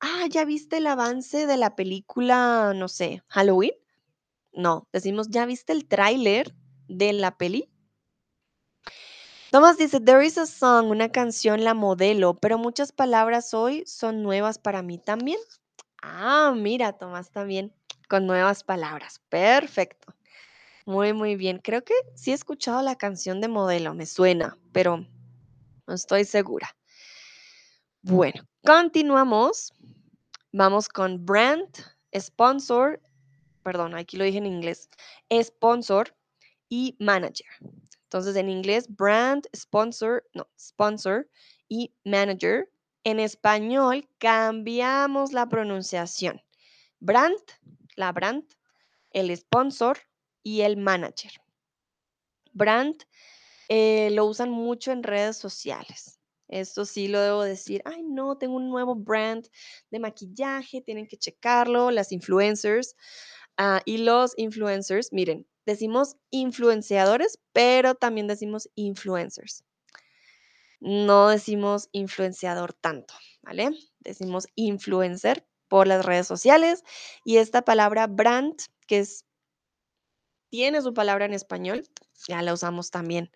ah, 0.00 0.26
¿ya 0.28 0.44
viste 0.44 0.78
el 0.78 0.86
avance 0.86 1.46
de 1.46 1.56
la 1.56 1.76
película, 1.76 2.72
no 2.74 2.88
sé, 2.88 3.22
Halloween? 3.28 3.72
No, 4.52 4.88
decimos, 4.92 5.28
¿ya 5.30 5.46
viste 5.46 5.72
el 5.72 5.86
tráiler 5.86 6.54
de 6.88 7.12
la 7.12 7.36
peli? 7.36 7.70
Tomás 9.50 9.78
dice, 9.78 10.00
there 10.00 10.24
is 10.24 10.36
a 10.36 10.46
song, 10.46 10.90
una 10.90 11.10
canción, 11.10 11.64
la 11.64 11.72
modelo, 11.72 12.34
pero 12.34 12.58
muchas 12.58 12.92
palabras 12.92 13.54
hoy 13.54 13.82
son 13.86 14.22
nuevas 14.22 14.58
para 14.58 14.82
mí 14.82 14.98
también. 14.98 15.38
Ah, 16.02 16.52
mira, 16.54 16.92
Tomás 16.92 17.30
también 17.30 17.72
con 18.08 18.26
nuevas 18.26 18.62
palabras. 18.62 19.20
Perfecto. 19.28 20.14
Muy, 20.84 21.12
muy 21.12 21.36
bien. 21.36 21.60
Creo 21.62 21.84
que 21.84 21.94
sí 22.14 22.30
he 22.30 22.34
escuchado 22.34 22.82
la 22.82 22.96
canción 22.96 23.40
de 23.40 23.48
modelo, 23.48 23.94
me 23.94 24.06
suena, 24.06 24.56
pero 24.72 25.06
no 25.86 25.94
estoy 25.94 26.24
segura. 26.24 26.74
Bueno, 28.02 28.42
continuamos. 28.64 29.72
Vamos 30.58 30.88
con 30.88 31.24
brand, 31.24 31.68
sponsor, 32.12 33.00
perdón, 33.62 33.94
aquí 33.94 34.16
lo 34.16 34.24
dije 34.24 34.38
en 34.38 34.46
inglés, 34.46 34.90
sponsor 35.32 36.16
y 36.68 36.96
manager. 36.98 37.46
Entonces, 38.02 38.34
en 38.34 38.50
inglés, 38.50 38.88
brand, 38.88 39.46
sponsor, 39.54 40.24
no, 40.34 40.48
sponsor 40.58 41.30
y 41.68 41.94
manager. 42.04 42.68
En 43.04 43.20
español, 43.20 44.08
cambiamos 44.18 45.32
la 45.32 45.48
pronunciación. 45.48 46.42
Brand, 46.98 47.38
la 47.94 48.10
brand, 48.10 48.42
el 49.12 49.36
sponsor 49.36 49.96
y 50.42 50.62
el 50.62 50.76
manager. 50.76 51.30
Brand 52.52 52.96
eh, 53.68 54.10
lo 54.10 54.24
usan 54.26 54.50
mucho 54.50 54.90
en 54.90 55.04
redes 55.04 55.36
sociales. 55.36 56.17
Esto 56.48 56.84
sí 56.84 57.08
lo 57.08 57.20
debo 57.20 57.42
decir. 57.42 57.82
Ay, 57.84 58.02
no, 58.02 58.36
tengo 58.38 58.56
un 58.56 58.70
nuevo 58.70 58.94
brand 58.94 59.46
de 59.90 59.98
maquillaje, 59.98 60.80
tienen 60.80 61.06
que 61.06 61.18
checarlo, 61.18 61.90
las 61.90 62.12
influencers. 62.12 62.96
Ah, 63.56 63.82
y 63.84 63.98
los 63.98 64.34
influencers, 64.36 65.12
miren, 65.12 65.46
decimos 65.66 66.16
influenciadores, 66.30 67.38
pero 67.52 67.94
también 67.94 68.26
decimos 68.26 68.70
influencers. 68.74 69.64
No 70.80 71.28
decimos 71.28 71.88
influenciador 71.92 72.72
tanto, 72.72 73.14
¿vale? 73.42 73.70
Decimos 73.98 74.46
influencer 74.54 75.44
por 75.66 75.86
las 75.86 76.04
redes 76.04 76.26
sociales 76.26 76.84
y 77.24 77.38
esta 77.38 77.62
palabra 77.62 78.06
brand, 78.06 78.54
que 78.86 79.00
es, 79.00 79.24
tiene 80.50 80.80
su 80.80 80.94
palabra 80.94 81.26
en 81.26 81.34
español, 81.34 81.84
ya 82.26 82.42
la 82.42 82.54
usamos 82.54 82.90
también 82.90 83.30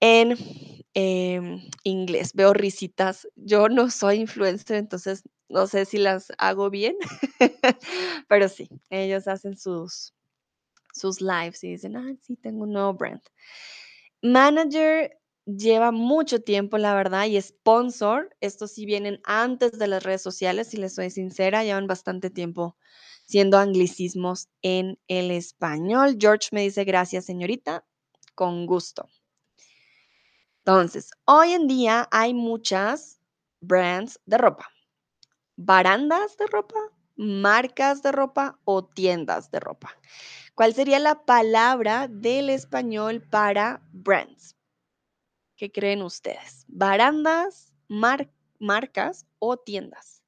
en 0.00 0.36
em, 0.96 1.60
inglés. 1.84 2.32
Veo 2.34 2.54
risitas. 2.54 3.28
Yo 3.36 3.68
no 3.68 3.90
soy 3.90 4.16
influencer, 4.20 4.78
entonces 4.78 5.22
no 5.50 5.66
sé 5.68 5.84
si 5.84 5.98
las 5.98 6.32
hago 6.38 6.70
bien, 6.70 6.96
pero 8.28 8.48
sí, 8.48 8.68
ellos 8.90 9.28
hacen 9.28 9.56
sus, 9.58 10.14
sus 10.94 11.20
lives 11.20 11.64
y 11.64 11.70
dicen, 11.72 11.96
ah, 11.96 12.14
sí, 12.22 12.36
tengo 12.36 12.64
un 12.64 12.72
nuevo 12.72 12.94
brand. 12.94 13.22
Manager 14.22 15.18
lleva 15.46 15.92
mucho 15.92 16.40
tiempo, 16.42 16.78
la 16.78 16.94
verdad, 16.94 17.26
y 17.26 17.40
sponsor, 17.40 18.34
estos 18.40 18.72
sí 18.72 18.86
vienen 18.86 19.20
antes 19.24 19.78
de 19.78 19.86
las 19.88 20.02
redes 20.02 20.22
sociales, 20.22 20.68
si 20.68 20.76
les 20.78 20.94
soy 20.94 21.10
sincera, 21.10 21.64
llevan 21.64 21.86
bastante 21.86 22.30
tiempo 22.30 22.76
siendo 23.26 23.58
anglicismos 23.58 24.48
en 24.62 24.98
el 25.08 25.30
español. 25.32 26.16
George 26.20 26.48
me 26.52 26.62
dice, 26.62 26.84
gracias, 26.84 27.24
señorita, 27.26 27.84
con 28.34 28.66
gusto. 28.66 29.08
Entonces, 30.66 31.12
hoy 31.26 31.52
en 31.52 31.68
día 31.68 32.08
hay 32.10 32.34
muchas 32.34 33.20
brands 33.60 34.18
de 34.26 34.36
ropa, 34.36 34.68
barandas 35.54 36.36
de 36.38 36.48
ropa, 36.48 36.74
marcas 37.14 38.02
de 38.02 38.10
ropa 38.10 38.58
o 38.64 38.84
tiendas 38.84 39.48
de 39.52 39.60
ropa. 39.60 39.96
¿Cuál 40.56 40.74
sería 40.74 40.98
la 40.98 41.24
palabra 41.24 42.08
del 42.08 42.50
español 42.50 43.22
para 43.22 43.80
brands? 43.92 44.56
¿Qué 45.54 45.70
creen 45.70 46.02
ustedes? 46.02 46.64
¿Barandas, 46.66 47.72
marcas 48.58 49.24
o 49.38 49.56
tiendas? 49.58 50.24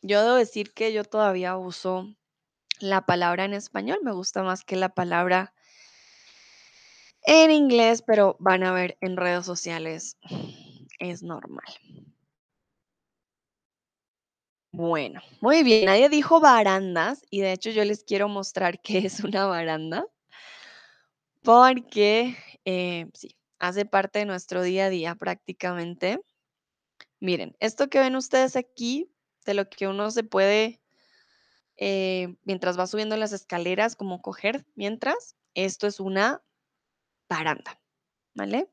Yo 0.00 0.22
debo 0.22 0.36
decir 0.36 0.72
que 0.72 0.94
yo 0.94 1.04
todavía 1.04 1.58
uso 1.58 2.16
la 2.80 3.06
palabra 3.06 3.44
en 3.44 3.54
español, 3.54 3.98
me 4.02 4.12
gusta 4.12 4.42
más 4.42 4.64
que 4.64 4.76
la 4.76 4.90
palabra 4.90 5.54
en 7.22 7.50
inglés, 7.50 8.02
pero 8.06 8.36
van 8.38 8.62
a 8.64 8.72
ver 8.72 8.98
en 9.00 9.16
redes 9.16 9.46
sociales, 9.46 10.18
es 10.98 11.22
normal. 11.22 11.64
Bueno, 14.72 15.22
muy 15.40 15.62
bien, 15.62 15.86
nadie 15.86 16.08
dijo 16.08 16.40
barandas 16.40 17.22
y 17.30 17.40
de 17.40 17.52
hecho 17.52 17.70
yo 17.70 17.84
les 17.84 18.02
quiero 18.02 18.28
mostrar 18.28 18.80
qué 18.82 18.98
es 18.98 19.20
una 19.20 19.46
baranda, 19.46 20.04
porque 21.42 22.36
eh, 22.64 23.06
sí, 23.14 23.36
hace 23.58 23.84
parte 23.84 24.20
de 24.20 24.24
nuestro 24.26 24.62
día 24.62 24.86
a 24.86 24.90
día 24.90 25.14
prácticamente. 25.14 26.20
Miren, 27.20 27.56
esto 27.60 27.88
que 27.88 28.00
ven 28.00 28.16
ustedes 28.16 28.56
aquí, 28.56 29.10
de 29.46 29.54
lo 29.54 29.68
que 29.68 29.86
uno 29.86 30.10
se 30.10 30.24
puede, 30.24 30.80
eh, 31.76 32.36
mientras 32.44 32.78
va 32.78 32.86
subiendo 32.86 33.16
las 33.16 33.32
escaleras, 33.32 33.96
como 33.96 34.22
coger 34.22 34.66
mientras, 34.74 35.36
esto 35.54 35.86
es 35.86 36.00
una 36.00 36.42
baranda, 37.28 37.80
¿vale? 38.34 38.70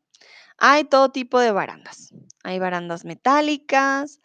Hay 0.57 0.83
todo 0.83 1.11
tipo 1.11 1.39
de 1.39 1.51
barandas. 1.51 2.13
Hay 2.43 2.59
barandas 2.59 3.05
metálicas, 3.05 4.21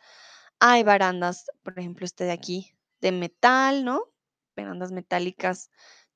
hay 0.60 0.82
barandas, 0.82 1.46
por 1.62 1.78
ejemplo, 1.78 2.04
este 2.04 2.24
de 2.24 2.32
aquí, 2.32 2.76
de 3.00 3.12
metal, 3.12 3.84
¿no? 3.84 4.12
Barandas 4.56 4.92
metálicas 4.92 5.70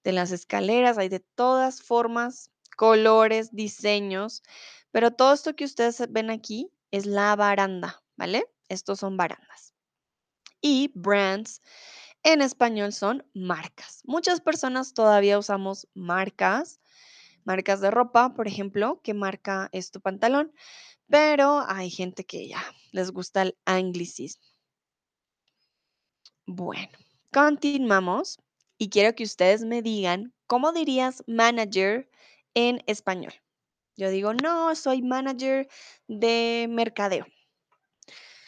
de 0.05 0.13
las 0.13 0.33
escaleras, 0.33 0.99
hay 0.99 1.09
de 1.09 1.21
todas 1.21 1.83
formas, 1.83 2.51
colores, 2.77 3.51
diseños, 3.53 4.43
pero 4.91 5.11
todo 5.11 5.35
esto 5.35 5.55
que 5.55 5.65
ustedes 5.65 6.03
ven 6.11 6.31
aquí 6.31 6.71
es 6.91 7.07
la 7.07 7.37
baranda, 7.37 8.03
¿vale? 8.17 8.45
Estos 8.69 9.01
son 9.01 9.17
barandas. 9.17 9.75
Y 10.61 10.91
brands 10.95 11.61
en 12.23 12.43
español 12.43 12.93
son 12.93 13.27
marcas. 13.35 14.03
Muchas 14.05 14.41
personas 14.41 14.95
todavía 14.95 15.39
usamos 15.39 15.89
marcas, 15.95 16.81
marcas 17.45 17.81
de 17.81 17.91
ropa, 17.91 18.35
por 18.35 18.47
ejemplo, 18.47 19.01
¿qué 19.03 19.15
marca 19.15 19.69
es 19.73 19.91
tu 19.91 20.01
pantalón? 20.01 20.53
Pero 21.09 21.65
hay 21.67 21.91
gente 21.91 22.25
que 22.25 22.49
ya 22.49 22.63
les 22.93 23.11
gusta 23.11 23.43
el 23.43 23.59
anglicismo. 23.65 24.45
Bueno, 26.47 26.99
continuamos 27.33 28.39
y 28.77 28.89
quiero 28.89 29.15
que 29.15 29.25
ustedes 29.25 29.65
me 29.65 29.83
digan, 29.83 30.35
¿cómo 30.47 30.73
dirías 30.73 31.23
manager 31.27 32.11
en 32.55 32.83
español? 32.87 33.33
Yo 33.97 34.11
digo, 34.11 34.35
no, 34.35 34.75
soy 34.75 35.03
manager 35.03 35.69
de 36.09 36.67
mercadeo. 36.71 37.27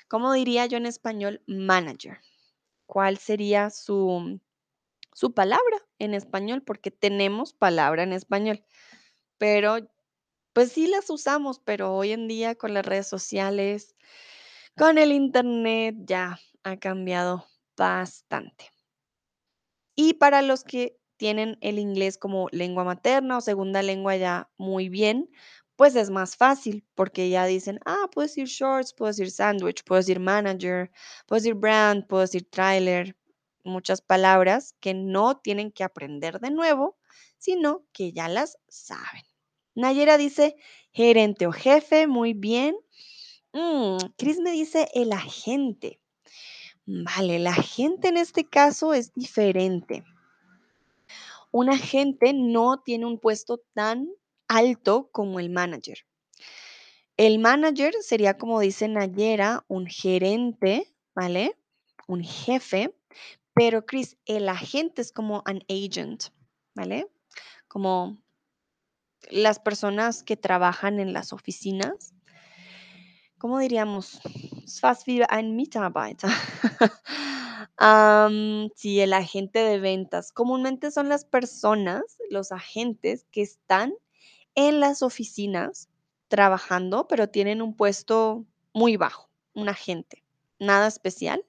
¿Cómo 0.09 0.33
diría 0.33 0.67
yo 0.67 0.79
en 0.79 0.87
español 0.87 1.43
manager? 1.47 2.21
¿Cuál 2.87 3.18
sería 3.18 3.71
su, 3.71 4.40
su 5.12 5.35
palabra 5.35 5.79
en 5.99 6.14
español? 6.14 6.62
Porque 6.62 6.90
tenemos 6.90 7.53
palabra 7.55 8.03
en 8.03 8.12
español, 8.12 8.64
pero 9.38 9.79
pues 10.53 10.73
sí 10.73 10.87
las 10.87 11.09
usamos, 11.11 11.61
pero 11.61 11.95
hoy 11.95 12.12
en 12.12 12.29
día 12.29 12.55
con 12.55 12.75
las 12.75 12.85
redes 12.85 13.07
sociales, 13.07 13.97
con 14.77 14.99
el 14.99 15.12
internet, 15.12 15.97
ya 16.05 16.38
ha 16.62 16.77
cambiado 16.79 17.47
bastante. 17.77 18.71
Y 19.95 20.15
para 20.15 20.42
los 20.42 20.65
que 20.65 20.98
tienen 21.17 21.59
el 21.61 21.79
inglés 21.79 22.19
como 22.19 22.48
lengua 22.50 22.85
materna 22.85 23.38
o 23.38 23.40
segunda 23.40 23.83
lengua 23.83 24.17
ya 24.17 24.50
muy 24.57 24.88
bien, 24.88 25.31
pues 25.83 25.97
es 25.97 26.11
más 26.11 26.37
fácil 26.37 26.85
porque 26.95 27.29
ya 27.29 27.45
dicen, 27.45 27.81
ah, 27.85 28.09
puedo 28.13 28.29
decir 28.29 28.47
shorts, 28.47 28.95
puedo 28.95 29.09
decir 29.09 29.33
sandwich, 29.33 29.83
puedo 29.83 29.99
decir 29.99 30.21
manager, 30.21 30.93
puedo 31.27 31.41
decir 31.41 31.55
brand, 31.55 32.07
puedo 32.07 32.21
decir 32.21 32.49
trailer, 32.49 33.17
muchas 33.65 34.01
palabras 34.01 34.77
que 34.79 34.95
no 34.95 35.39
tienen 35.39 35.73
que 35.73 35.83
aprender 35.83 36.39
de 36.39 36.53
nuevo, 36.53 36.97
sino 37.37 37.85
que 37.93 38.13
ya 38.13 38.29
las 38.29 38.61
saben. 38.69 39.25
Nayera 39.75 40.19
dice 40.19 40.55
gerente 40.93 41.49
o 41.49 41.51
jefe, 41.51 42.07
muy 42.07 42.33
bien. 42.33 42.77
Mm, 43.53 43.97
Chris 44.17 44.39
me 44.39 44.53
dice 44.53 44.89
el 44.95 45.11
agente. 45.11 45.99
Vale, 46.87 47.35
el 47.35 47.47
agente 47.49 48.07
en 48.07 48.19
este 48.19 48.49
caso 48.49 48.95
es 48.95 49.13
diferente. 49.15 50.05
Un 51.51 51.71
agente 51.71 52.33
no 52.33 52.81
tiene 52.85 53.07
un 53.07 53.19
puesto 53.19 53.65
tan 53.75 54.09
alto 54.57 55.09
como 55.13 55.40
el 55.40 55.50
manager. 55.50 55.98
El 57.17 57.38
manager 57.38 57.94
sería, 58.00 58.37
como 58.38 58.61
dice 58.61 58.88
Nayera, 58.88 59.65
un 59.69 59.87
gerente, 59.87 60.92
¿vale? 61.15 61.57
Un 62.09 62.23
jefe, 62.23 62.94
pero 63.55 63.85
Chris, 63.85 64.17
el 64.25 64.48
agente 64.48 65.03
es 65.03 65.13
como 65.13 65.42
un 65.46 65.63
agent, 65.69 66.25
¿vale? 66.75 67.09
Como 67.69 68.19
las 69.31 69.59
personas 69.59 70.23
que 70.23 70.37
trabajan 70.37 71.00
en 71.00 71.13
las 71.13 71.33
oficinas, 71.33 72.15
¿cómo 73.38 73.59
diríamos? 73.59 74.21
Fast 74.81 75.07
wie 75.07 75.25
ein 75.29 75.55
Mitarbeiter. 75.55 76.31
Am, 77.77 78.71
sí, 78.75 79.00
el 79.00 79.13
agente 79.13 79.59
de 79.61 79.79
ventas. 79.81 80.33
Comúnmente 80.33 80.90
son 80.90 81.09
las 81.09 81.25
personas, 81.25 82.03
los 82.31 82.53
agentes 82.53 83.27
que 83.31 83.42
están 83.42 83.92
en 84.55 84.81
las 84.81 85.03
oficinas 85.03 85.88
trabajando, 86.29 87.09
pero 87.09 87.29
tienen 87.29 87.63
un 87.63 87.77
puesto 87.77 88.46
muy 88.73 88.96
bajo, 88.96 89.31
un 89.55 89.69
agente, 89.69 90.25
nada 90.59 90.87
especial. 90.87 91.44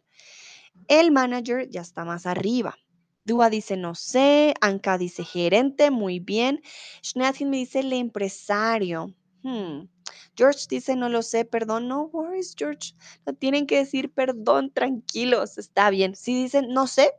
El 0.88 1.12
manager 1.12 1.70
ya 1.70 1.82
está 1.82 2.04
más 2.04 2.26
arriba. 2.26 2.78
Dua 3.26 3.50
dice 3.50 3.78
no 3.78 3.96
sé, 3.96 4.54
Anka 4.60 4.98
dice 4.98 5.24
gerente, 5.24 5.92
muy 5.92 6.20
bien. 6.20 6.62
Schneatin 7.02 7.50
me 7.50 7.58
dice 7.58 7.80
el 7.80 7.94
empresario. 7.94 9.14
Hmm. 9.44 9.88
George 10.36 10.66
dice 10.70 10.96
no 10.96 11.10
lo 11.10 11.22
sé, 11.22 11.46
perdón, 11.46 11.88
no 11.88 12.04
worries, 12.06 12.54
George. 12.58 12.94
No 13.26 13.34
tienen 13.34 13.66
que 13.66 13.78
decir 13.78 14.12
perdón, 14.12 14.72
tranquilos, 14.72 15.58
está 15.58 15.90
bien. 15.90 16.16
Si 16.16 16.36
dicen 16.36 16.68
no 16.70 16.88
sé, 16.88 17.14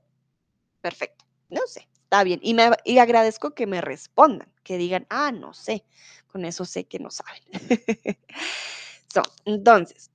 perfecto, 0.83 1.25
no 1.49 1.63
sé, 1.67 1.89
está 1.95 2.23
bien. 2.25 2.41
Y, 2.43 2.53
me, 2.53 2.71
y 2.85 2.99
agradezco 2.99 3.55
que 3.55 3.67
me 3.67 3.81
respondan, 3.81 4.53
que 4.65 4.79
digan, 4.79 5.07
ah, 5.11 5.31
no 5.31 5.55
sé. 5.55 5.85
Con 6.27 6.45
eso 6.45 6.65
sé 6.65 6.85
que 6.85 6.99
no 6.99 7.11
saben. 7.11 7.43
so, 9.15 9.23
entonces, 9.45 10.11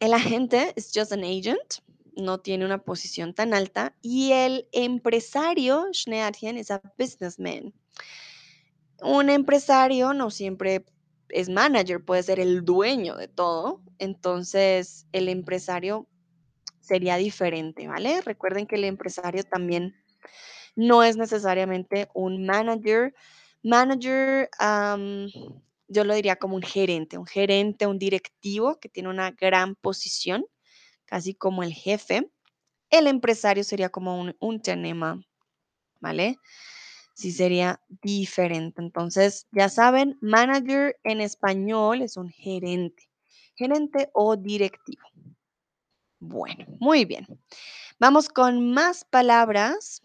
el 0.00 0.12
agente 0.12 0.74
es 0.76 0.90
just 0.94 1.12
an 1.12 1.24
agent, 1.24 1.80
no 2.16 2.38
tiene 2.40 2.66
una 2.66 2.78
posición 2.78 3.34
tan 3.34 3.54
alta. 3.54 3.94
Y 4.02 4.32
el 4.32 4.68
empresario, 4.72 5.86
Schneadchen, 5.92 6.58
es 6.58 6.70
a 6.70 6.82
businessman. 6.98 7.72
Un 9.00 9.30
empresario 9.30 10.12
no 10.12 10.30
siempre 10.30 10.84
es 11.30 11.48
manager, 11.48 12.04
puede 12.04 12.22
ser 12.22 12.40
el 12.40 12.64
dueño 12.64 13.16
de 13.16 13.28
todo. 13.28 13.80
Entonces, 13.98 15.06
el 15.12 15.28
empresario 15.28 16.06
sería 16.80 17.16
diferente, 17.16 17.88
¿vale? 17.88 18.20
Recuerden 18.20 18.66
que 18.66 18.76
el 18.76 18.84
empresario 18.84 19.42
también 19.44 19.94
no 20.76 21.02
es 21.02 21.16
necesariamente 21.16 22.08
un 22.14 22.46
manager. 22.46 23.14
Manager, 23.64 24.50
yo 25.88 26.04
lo 26.04 26.14
diría 26.14 26.36
como 26.36 26.54
un 26.56 26.62
gerente, 26.62 27.16
un 27.16 27.26
gerente, 27.26 27.86
un 27.86 27.98
directivo 27.98 28.78
que 28.78 28.90
tiene 28.90 29.08
una 29.08 29.30
gran 29.30 29.74
posición, 29.74 30.44
casi 31.06 31.34
como 31.34 31.62
el 31.62 31.72
jefe. 31.72 32.30
El 32.90 33.06
empresario 33.06 33.64
sería 33.64 33.88
como 33.88 34.20
un, 34.20 34.36
un 34.38 34.60
tenema, 34.60 35.20
¿vale? 36.00 36.36
Sí 37.14 37.32
sería 37.32 37.80
diferente. 38.02 38.82
Entonces, 38.82 39.46
ya 39.50 39.68
saben, 39.70 40.18
manager 40.20 40.96
en 41.02 41.22
español 41.22 42.02
es 42.02 42.18
un 42.18 42.28
gerente, 42.28 43.08
gerente 43.56 44.10
o 44.12 44.36
directivo. 44.36 45.04
Bueno, 46.18 46.66
muy 46.80 47.04
bien. 47.04 47.26
Vamos 47.98 48.28
con 48.28 48.72
más 48.72 49.04
palabras. 49.04 50.02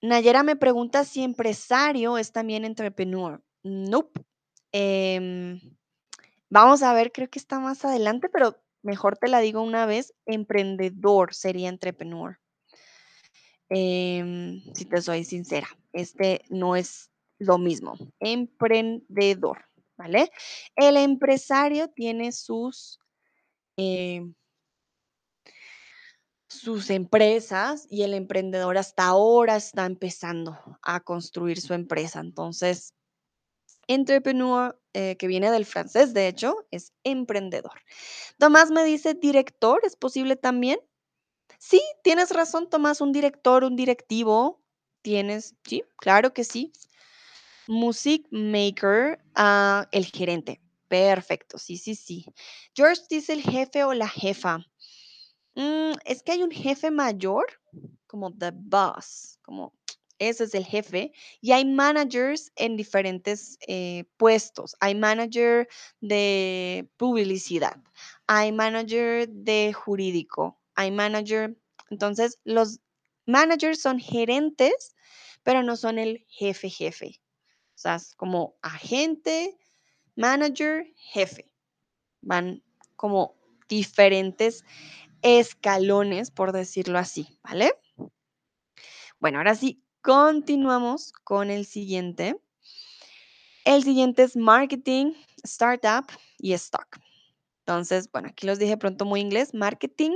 Nayera 0.00 0.42
me 0.42 0.56
pregunta 0.56 1.04
si 1.04 1.22
empresario 1.22 2.18
es 2.18 2.32
también 2.32 2.64
entrepreneur. 2.64 3.42
Nope. 3.62 4.24
Em, 4.72 5.60
vamos 6.50 6.82
a 6.82 6.92
ver, 6.92 7.10
creo 7.10 7.28
que 7.28 7.38
está 7.38 7.58
más 7.58 7.84
adelante, 7.84 8.28
pero 8.28 8.56
mejor 8.82 9.16
te 9.18 9.28
la 9.28 9.40
digo 9.40 9.62
una 9.62 9.86
vez. 9.86 10.14
Emprendedor 10.26 11.34
sería 11.34 11.68
entrepreneur. 11.68 12.38
Em, 13.70 14.62
si 14.74 14.84
te 14.86 15.02
soy 15.02 15.24
sincera, 15.24 15.68
este 15.92 16.42
no 16.48 16.76
es 16.76 17.10
lo 17.38 17.58
mismo. 17.58 17.94
Emprendedor, 18.20 19.64
¿vale? 19.96 20.30
El 20.74 20.96
empresario 20.96 21.88
tiene 21.88 22.32
sus, 22.32 22.98
em, 23.76 24.34
sus 26.48 26.90
empresas 26.90 27.86
y 27.90 28.02
el 28.02 28.14
emprendedor 28.14 28.78
hasta 28.78 29.04
ahora 29.04 29.56
está 29.56 29.84
empezando 29.86 30.58
a 30.82 31.00
construir 31.00 31.60
su 31.60 31.74
empresa. 31.74 32.20
Entonces, 32.20 32.94
entrepreneur, 33.86 34.80
eh, 34.94 35.16
que 35.18 35.26
viene 35.26 35.50
del 35.50 35.66
francés, 35.66 36.14
de 36.14 36.28
hecho, 36.28 36.66
es 36.70 36.92
emprendedor. 37.04 37.82
Tomás 38.38 38.70
me 38.70 38.84
dice 38.84 39.14
director, 39.14 39.80
¿es 39.84 39.96
posible 39.96 40.36
también? 40.36 40.78
Sí, 41.58 41.82
tienes 42.02 42.30
razón, 42.30 42.70
Tomás, 42.70 43.00
un 43.00 43.12
director, 43.12 43.64
un 43.64 43.76
directivo. 43.76 44.62
Tienes, 45.02 45.56
sí, 45.64 45.82
claro 45.96 46.32
que 46.32 46.44
sí. 46.44 46.72
Music 47.66 48.26
maker, 48.30 49.18
ah, 49.34 49.88
el 49.92 50.06
gerente. 50.06 50.60
Perfecto, 50.88 51.58
sí, 51.58 51.76
sí, 51.76 51.94
sí. 51.94 52.24
George 52.74 53.02
dice 53.10 53.34
el 53.34 53.42
jefe 53.42 53.84
o 53.84 53.92
la 53.92 54.08
jefa. 54.08 54.64
Mm, 55.58 55.94
es 56.04 56.22
que 56.22 56.30
hay 56.30 56.44
un 56.44 56.52
jefe 56.52 56.88
mayor, 56.88 57.44
como 58.06 58.32
the 58.32 58.52
boss, 58.54 59.40
como 59.42 59.74
ese 60.20 60.44
es 60.44 60.54
el 60.54 60.64
jefe, 60.64 61.12
y 61.40 61.50
hay 61.50 61.64
managers 61.64 62.52
en 62.54 62.76
diferentes 62.76 63.58
eh, 63.66 64.04
puestos. 64.18 64.76
Hay 64.78 64.94
manager 64.94 65.66
de 66.00 66.88
publicidad, 66.96 67.76
hay 68.28 68.52
manager 68.52 69.28
de 69.28 69.72
jurídico, 69.72 70.60
hay 70.76 70.92
manager, 70.92 71.58
entonces 71.90 72.38
los 72.44 72.78
managers 73.26 73.82
son 73.82 73.98
gerentes, 73.98 74.94
pero 75.42 75.64
no 75.64 75.74
son 75.74 75.98
el 75.98 76.24
jefe 76.28 76.70
jefe. 76.70 77.20
O 77.74 77.78
sea, 77.78 77.96
es 77.96 78.14
como 78.14 78.54
agente, 78.62 79.58
manager, 80.14 80.86
jefe. 80.94 81.50
Van 82.20 82.62
como 82.94 83.34
diferentes 83.68 84.64
escalones, 85.22 86.30
por 86.30 86.52
decirlo 86.52 86.98
así, 86.98 87.38
¿vale? 87.42 87.72
Bueno, 89.20 89.38
ahora 89.38 89.54
sí, 89.54 89.82
continuamos 90.00 91.12
con 91.12 91.50
el 91.50 91.66
siguiente. 91.66 92.40
El 93.64 93.82
siguiente 93.82 94.22
es 94.22 94.36
marketing, 94.36 95.12
startup 95.42 96.06
y 96.38 96.52
stock. 96.54 96.98
Entonces, 97.60 98.10
bueno, 98.10 98.28
aquí 98.28 98.46
los 98.46 98.58
dije 98.58 98.76
pronto 98.78 99.04
muy 99.04 99.20
inglés, 99.20 99.52
marketing, 99.52 100.12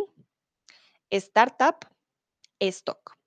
startup, 1.11 1.87
stock. 2.61 3.19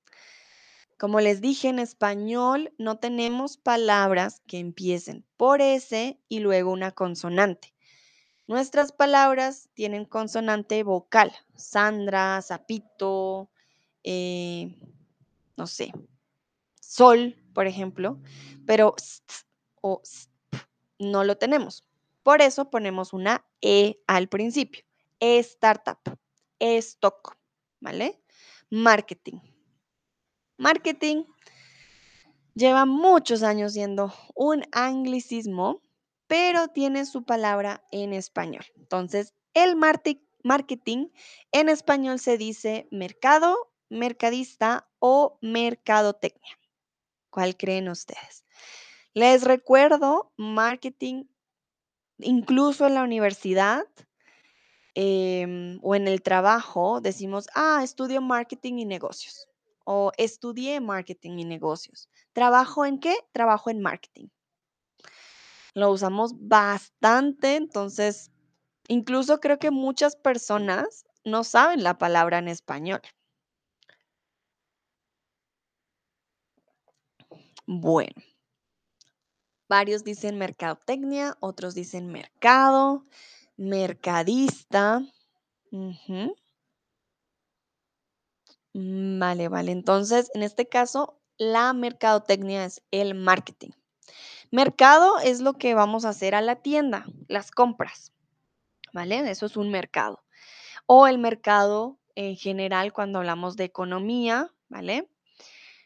Como 0.98 1.20
les 1.20 1.42
dije, 1.42 1.68
en 1.68 1.78
español 1.80 2.74
no 2.78 2.98
tenemos 2.98 3.58
palabras 3.58 4.42
que 4.48 4.58
empiecen 4.60 5.26
por 5.36 5.62
S 5.62 6.18
y 6.28 6.40
luego 6.40 6.72
una 6.72 6.92
consonante. 6.92 7.75
Nuestras 8.48 8.92
palabras 8.92 9.70
tienen 9.74 10.06
consonante 10.06 10.84
vocal. 10.84 11.32
Sandra, 11.56 12.42
Zapito, 12.42 13.50
eh, 14.04 14.78
no 15.58 15.66
sé, 15.66 15.92
sol, 16.80 17.36
por 17.54 17.66
ejemplo, 17.66 18.20
pero 18.66 18.94
st 18.98 19.46
o 19.82 20.02
sp 20.06 20.36
no 21.00 21.24
lo 21.24 21.38
tenemos. 21.38 21.84
Por 22.24 22.42
eso 22.42 22.70
ponemos 22.70 23.14
una 23.14 23.46
E 23.62 24.00
al 24.08 24.28
principio. 24.30 24.84
Startup, 25.20 26.00
stock, 26.60 27.38
¿vale? 27.80 28.22
Marketing. 28.70 29.40
Marketing 30.58 31.26
lleva 32.54 32.86
muchos 32.86 33.44
años 33.44 33.74
siendo 33.74 34.14
un 34.36 34.64
anglicismo, 34.72 35.82
pero 36.28 36.68
tiene 36.70 37.06
su 37.06 37.24
palabra 37.24 37.84
en 37.92 38.14
español. 38.14 38.66
Entonces, 38.76 39.34
el 39.54 39.76
marketing 39.76 41.08
en 41.52 41.70
español 41.70 42.20
se 42.20 42.38
dice 42.38 42.88
mercado, 42.92 43.72
mercadista 43.90 44.88
o 45.00 45.38
mercadotecnia. 45.42 46.60
¿Cuál 47.30 47.56
creen 47.58 47.90
ustedes? 47.90 48.46
Les 49.14 49.44
recuerdo, 49.44 50.34
marketing, 50.38 51.26
incluso 52.20 52.88
en 52.88 52.96
la 52.96 53.04
universidad 53.04 53.86
em, 54.94 55.80
o 55.84 55.96
en 55.96 56.08
el 56.08 56.22
trabajo, 56.22 57.02
decimos, 57.02 57.48
ah, 57.54 57.82
estudio 57.84 58.22
marketing 58.22 58.80
y 58.80 58.86
negocios 58.86 59.48
o 59.86 60.12
estudié 60.18 60.82
marketing 60.82 61.38
y 61.38 61.46
negocios. 61.46 62.10
¿Trabajo 62.34 62.86
en 62.86 63.00
qué? 63.00 63.16
Trabajo 63.32 63.70
en 63.70 63.82
marketing. 63.82 64.28
Lo 65.76 65.92
usamos 65.92 66.34
bastante, 66.40 67.56
entonces, 67.56 68.32
incluso 68.88 69.40
creo 69.40 69.60
que 69.60 69.72
muchas 69.72 70.16
personas 70.16 71.06
no 71.26 71.44
saben 71.44 71.84
la 71.84 71.98
palabra 71.98 72.40
en 72.40 72.48
español. 72.48 73.02
Bueno, 77.68 78.22
varios 79.70 80.04
dicen 80.04 80.38
mercadotecnia, 80.40 81.38
otros 81.40 81.76
dicen 81.76 82.08
mercado, 82.08 83.04
mercadista. 83.58 85.04
Ujú. 85.72 86.36
Vale, 88.76 89.48
vale. 89.48 89.72
Entonces, 89.72 90.30
en 90.36 90.44
este 90.44 90.68
caso, 90.70 91.20
la 91.40 91.74
mercadotecnia 91.74 92.66
es 92.66 92.84
el 92.92 93.16
marketing. 93.16 93.72
Mercado 94.52 95.20
es 95.20 95.42
lo 95.42 95.54
que 95.54 95.74
vamos 95.74 96.06
a 96.06 96.10
hacer 96.10 96.36
a 96.36 96.42
la 96.42 96.58
tienda, 96.58 97.06
las 97.28 97.52
compras, 97.52 98.14
¿vale? 98.94 99.30
Eso 99.30 99.46
es 99.46 99.58
un 99.58 99.72
mercado. 99.72 100.24
O 100.86 101.08
el 101.08 101.18
mercado 101.18 102.00
en 102.16 102.36
general 102.36 102.94
cuando 102.94 103.20
hablamos 103.20 103.58
de 103.58 103.66
economía, 103.66 104.52
¿vale? 104.70 105.10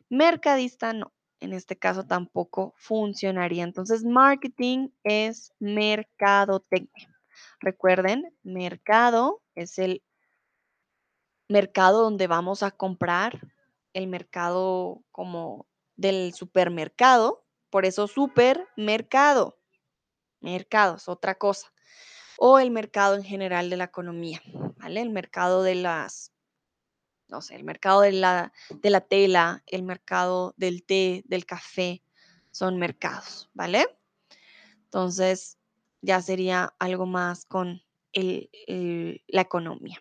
Mercadista 0.10 0.94
no, 0.94 1.14
en 1.40 1.54
este 1.54 1.78
caso 1.78 2.06
tampoco 2.06 2.74
funcionaría. 2.78 3.64
Entonces, 3.64 4.04
marketing 4.04 4.90
es 5.04 5.54
mercadotecnia. 5.60 7.16
Recuerden, 7.60 8.34
mercado 8.44 9.42
es 9.56 9.80
el 9.80 10.04
mercado 11.48 12.04
donde 12.04 12.28
vamos 12.28 12.64
a 12.64 12.72
comprar, 12.72 13.48
el 13.94 14.08
mercado 14.08 15.02
como 15.12 15.68
del 15.96 16.34
supermercado, 16.34 17.44
por 17.70 17.86
eso 17.86 18.08
supermercado. 18.08 19.58
Mercado 20.42 20.96
es 20.98 21.08
otra 21.10 21.36
cosa. 21.36 21.72
O 22.38 22.60
el 22.60 22.72
mercado 22.72 23.16
en 23.16 23.24
general 23.24 23.70
de 23.70 23.78
la 23.78 23.86
economía, 23.86 24.42
¿vale? 24.78 25.02
El 25.02 25.10
mercado 25.10 25.62
de 25.64 25.76
las, 25.76 26.32
no 27.28 27.42
sé, 27.42 27.56
el 27.56 27.64
mercado 27.66 28.02
de 28.02 28.14
la, 28.14 28.54
de 28.70 28.90
la 28.90 29.02
tela, 29.02 29.62
el 29.66 29.84
mercado 29.84 30.54
del 30.58 30.84
té, 30.84 31.24
del 31.26 31.46
café, 31.46 32.02
son 32.52 32.78
mercados, 32.78 33.50
¿vale? 33.54 33.86
Entonces, 34.86 35.58
ya 36.02 36.22
sería 36.22 36.74
algo 36.80 37.06
más 37.06 37.46
con 37.46 37.84
el- 38.14 38.50
la 39.28 39.42
economía. 39.42 40.00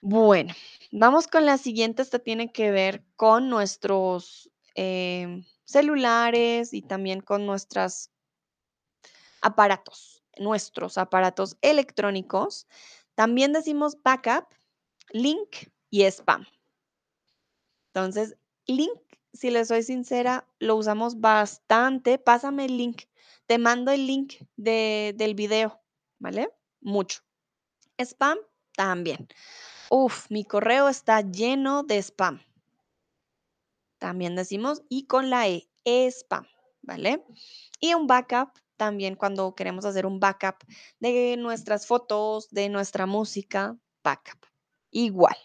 Bueno, 0.00 0.54
vamos 0.92 1.26
con 1.26 1.44
la 1.44 1.58
siguiente. 1.58 2.02
Esta 2.02 2.18
tiene 2.20 2.52
que 2.52 2.70
ver 2.70 3.04
con 3.16 3.48
nuestros 3.48 4.50
em, 4.74 5.44
celulares 5.68 6.72
y 6.72 6.80
también 6.80 7.20
con 7.20 7.44
nuestros 7.44 8.10
aparatos, 9.42 10.22
nuestros 10.38 10.96
aparatos 10.98 11.56
electrónicos. 11.60 12.66
También 13.14 13.52
decimos 13.52 13.96
backup, 14.02 14.46
link 15.10 15.68
y 15.90 16.04
spam. 16.04 16.46
Entonces, 17.92 18.36
link, 18.66 18.98
si 19.32 19.50
le 19.50 19.64
soy 19.64 19.82
sincera, 19.82 20.46
lo 20.58 20.76
usamos 20.76 21.20
bastante. 21.20 22.18
Pásame 22.18 22.64
el 22.64 22.76
link. 22.76 23.02
Te 23.46 23.58
mando 23.58 23.90
el 23.92 24.06
link 24.06 24.34
de- 24.56 25.14
del 25.16 25.34
video, 25.34 25.80
¿vale? 26.18 26.50
Mucho. 26.80 27.20
Spam, 27.98 28.38
también. 28.76 29.28
Uf, 29.90 30.30
mi 30.30 30.44
correo 30.44 30.88
está 30.88 31.20
lleno 31.22 31.82
de 31.82 31.98
spam. 31.98 32.40
También 33.98 34.36
decimos 34.36 34.82
y 34.88 35.06
con 35.06 35.30
la 35.30 35.48
E, 35.48 35.68
spam, 35.84 36.46
¿vale? 36.82 37.24
Y 37.80 37.94
un 37.94 38.06
backup, 38.06 38.50
también 38.76 39.16
cuando 39.16 39.54
queremos 39.54 39.84
hacer 39.84 40.06
un 40.06 40.20
backup 40.20 40.56
de 41.00 41.36
nuestras 41.36 41.86
fotos, 41.86 42.48
de 42.50 42.68
nuestra 42.68 43.06
música, 43.06 43.76
backup. 44.02 44.46
Igual, 44.90 45.36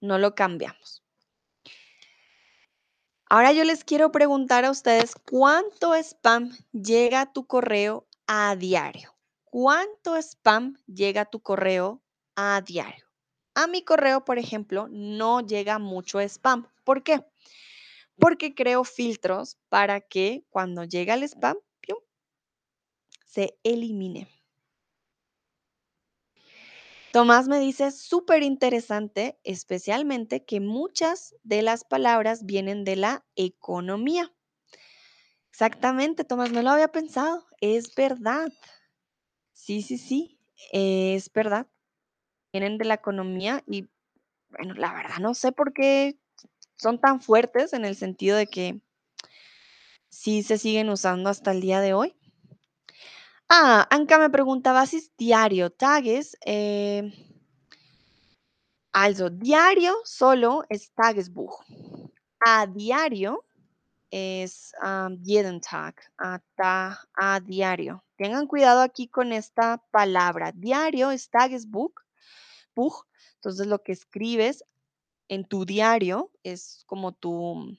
no 0.00 0.18
lo 0.18 0.34
cambiamos. 0.34 1.04
Ahora 3.30 3.52
yo 3.52 3.64
les 3.64 3.84
quiero 3.84 4.12
preguntar 4.12 4.64
a 4.64 4.70
ustedes 4.70 5.14
cuánto 5.14 5.94
spam 5.94 6.50
llega 6.72 7.22
a 7.22 7.32
tu 7.32 7.46
correo 7.46 8.06
a 8.26 8.54
diario. 8.54 9.16
¿Cuánto 9.44 10.16
spam 10.16 10.76
llega 10.86 11.22
a 11.22 11.24
tu 11.24 11.40
correo 11.40 12.02
a 12.36 12.60
diario? 12.60 13.06
A 13.54 13.66
mi 13.66 13.82
correo, 13.82 14.24
por 14.24 14.38
ejemplo, 14.38 14.88
no 14.90 15.40
llega 15.40 15.78
mucho 15.78 16.20
spam. 16.20 16.68
¿Por 16.84 17.02
qué? 17.02 17.24
Porque 18.18 18.54
creo 18.54 18.84
filtros 18.84 19.58
para 19.68 20.00
que 20.00 20.44
cuando 20.50 20.84
llega 20.84 21.14
el 21.14 21.22
spam, 21.24 21.56
¡pium! 21.80 21.98
se 23.24 23.58
elimine. 23.64 24.28
Tomás 27.12 27.46
me 27.46 27.60
dice 27.60 27.92
súper 27.92 28.42
interesante, 28.42 29.38
especialmente 29.44 30.44
que 30.44 30.60
muchas 30.60 31.34
de 31.44 31.62
las 31.62 31.84
palabras 31.84 32.44
vienen 32.44 32.84
de 32.84 32.96
la 32.96 33.24
economía. 33.36 34.32
Exactamente, 35.50 36.24
Tomás, 36.24 36.50
no 36.50 36.62
lo 36.62 36.70
había 36.70 36.88
pensado. 36.88 37.46
Es 37.60 37.94
verdad. 37.94 38.52
Sí, 39.52 39.82
sí, 39.82 39.98
sí, 39.98 40.40
es 40.72 41.32
verdad. 41.32 41.68
Vienen 42.52 42.78
de 42.78 42.84
la 42.84 42.94
economía 42.94 43.62
y, 43.66 43.88
bueno, 44.50 44.74
la 44.74 44.92
verdad 44.94 45.18
no 45.20 45.34
sé 45.34 45.52
por 45.52 45.72
qué 45.72 46.18
son 46.76 47.00
tan 47.00 47.20
fuertes 47.20 47.72
en 47.72 47.84
el 47.84 47.96
sentido 47.96 48.36
de 48.36 48.46
que 48.46 48.80
sí 50.08 50.42
se 50.42 50.58
siguen 50.58 50.88
usando 50.90 51.30
hasta 51.30 51.52
el 51.52 51.60
día 51.60 51.80
de 51.80 51.94
hoy. 51.94 52.16
Ah, 53.48 53.86
Anka 53.90 54.18
me 54.18 54.30
preguntaba 54.30 54.86
si 54.86 55.10
diario, 55.18 55.70
tages. 55.70 56.36
Eh, 56.46 57.12
also, 58.92 59.30
diario 59.30 59.94
solo 60.04 60.64
es 60.68 60.92
Tagesbuch. 60.92 61.62
A 62.46 62.66
diario 62.66 63.44
es 64.10 64.72
jeden 65.22 65.60
Tag, 65.60 65.94
a, 66.18 66.40
ta- 66.56 67.00
a 67.14 67.40
diario. 67.40 68.04
Tengan 68.16 68.46
cuidado 68.46 68.80
aquí 68.82 69.08
con 69.08 69.32
esta 69.32 69.78
palabra. 69.90 70.52
Diario 70.52 71.10
es 71.10 71.28
Tagesbuch. 71.30 72.04
Buch. 72.74 73.06
Entonces, 73.36 73.66
lo 73.66 73.82
que 73.82 73.92
escribes 73.92 74.64
en 75.28 75.44
tu 75.44 75.64
diario 75.64 76.30
es 76.42 76.84
como 76.86 77.12
tu, 77.12 77.78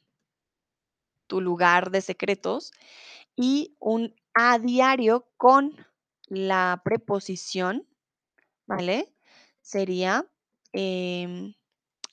tu 1.27 1.41
lugar 1.41 1.91
de 1.91 2.01
secretos 2.01 2.71
y 3.35 3.75
un 3.79 4.13
a 4.33 4.59
diario 4.59 5.27
con 5.37 5.73
la 6.27 6.81
preposición, 6.83 7.87
¿vale? 8.65 9.13
Sería 9.61 10.25
em, 10.73 11.53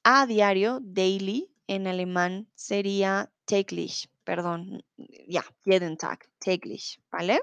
a 0.04 0.26
diario, 0.26 0.80
daily, 0.82 1.50
en 1.66 1.86
alemán 1.86 2.48
sería 2.54 3.32
täglich, 3.44 4.08
perdón, 4.24 4.84
ya, 5.26 5.44
jeden 5.64 5.96
Tag, 5.96 6.28
täglich, 6.38 7.00
¿vale? 7.10 7.40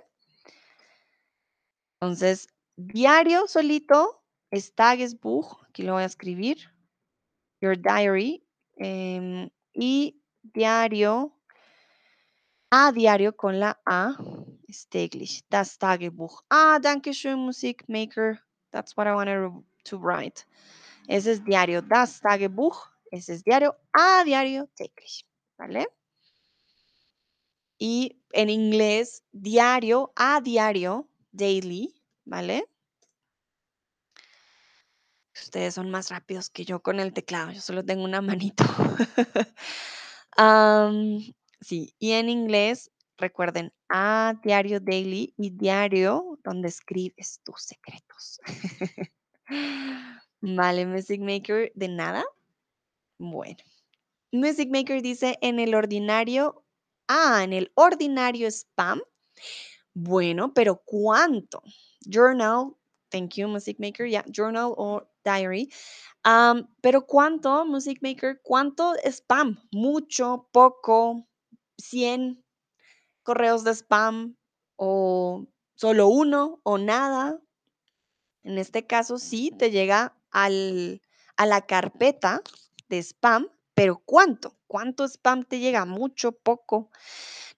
Entonces, 2.00 2.48
diario 2.78 3.48
solito 3.48 4.24
es 4.52 4.74
aquí 5.68 5.84
lo 5.84 5.94
voy 5.94 6.04
a 6.04 6.06
escribir, 6.06 6.72
your 7.62 7.76
diary, 7.76 8.42
em, 8.78 9.50
y 9.74 10.16
diario 10.54 11.34
A 12.72 12.92
diario 12.92 13.36
con 13.36 13.60
la 13.60 13.80
A 13.86 14.16
täglich. 14.90 15.44
Das 15.50 15.78
Tagebuch. 15.80 16.44
Ah, 16.50 16.80
danke 16.80 17.14
schön, 17.14 17.40
Musikmaker. 17.40 18.40
That's 18.72 18.96
what 18.96 19.08
I 19.08 19.14
wanted 19.14 19.52
to 19.86 19.98
write. 19.98 20.46
Ese 21.08 21.32
es 21.32 21.44
diario. 21.44 21.82
Das 21.82 22.20
Tagebuch. 22.22 22.88
Ese 23.12 23.34
es 23.34 23.44
diario. 23.44 23.74
A 23.94 24.24
diario, 24.24 24.70
täglich. 24.76 25.26
¿Vale? 25.58 25.88
Y 27.80 28.22
en 28.34 28.50
inglés, 28.50 29.24
diario, 29.32 30.12
a 30.16 30.40
diario, 30.42 31.08
daily. 31.32 31.96
¿Vale? 32.26 32.66
Ustedes 35.44 35.74
son 35.74 35.90
más 35.90 36.10
rápidos 36.10 36.50
que 36.50 36.66
yo 36.66 36.82
con 36.82 37.00
el 37.00 37.14
teclado. 37.14 37.52
Yo 37.52 37.62
solo 37.62 37.84
tengo 37.84 38.04
una 38.04 38.22
manito. 38.22 38.64
Sí, 41.62 41.94
y 42.00 42.14
en 42.14 42.30
inglés, 42.30 42.90
recuerden, 43.18 43.74
a 43.90 44.36
diario 44.44 44.80
daily 44.80 45.34
y 45.38 45.50
diario 45.50 46.40
donde 46.44 46.70
escribes 46.70 47.42
tus 47.44 47.64
secretos. 47.64 48.40
Vale, 50.42 50.86
Music 50.86 51.20
Maker, 51.20 51.72
de 51.76 51.88
nada. 51.90 52.24
Bueno, 53.18 53.58
Music 54.32 54.70
Maker 54.72 55.02
dice 55.02 55.38
en 55.42 55.60
el 55.60 55.76
ordinario, 55.76 56.64
ah, 57.10 57.42
en 57.44 57.52
el 57.52 57.72
ordinario 57.76 58.48
spam. 58.48 59.02
Bueno, 59.94 60.54
pero 60.54 60.82
¿cuánto? 60.86 61.62
Journal, 62.02 62.74
thank 63.10 63.34
you, 63.36 63.50
Music 63.50 63.78
Maker, 63.80 64.08
ya, 64.08 64.24
journal 64.32 64.74
o 64.78 65.09
diary. 65.24 65.70
Pero 66.82 67.06
¿cuánto, 67.06 67.66
Music 67.66 68.00
Maker? 68.02 68.42
¿Cuánto 68.44 68.94
spam? 69.04 69.60
¿Mucho? 69.72 70.50
¿Poco? 70.52 71.28
¿100 71.78 72.44
correos 73.24 73.64
de 73.64 73.72
spam? 73.76 74.36
¿O 74.76 75.46
solo 75.76 76.08
uno? 76.08 76.60
¿O 76.64 76.78
nada? 76.78 77.40
En 78.44 78.58
este 78.58 78.88
caso, 78.88 79.18
sí, 79.18 79.52
te 79.58 79.72
llega 79.72 80.18
al, 80.32 81.02
a 81.38 81.46
la 81.46 81.66
carpeta 81.66 82.42
de 82.88 83.00
spam, 83.00 83.50
pero 83.74 84.02
¿cuánto? 84.06 84.58
¿Cuánto 84.68 85.04
spam 85.08 85.44
te 85.44 85.60
llega? 85.60 85.86
¿Mucho? 85.86 86.32
¿Poco? 86.32 86.90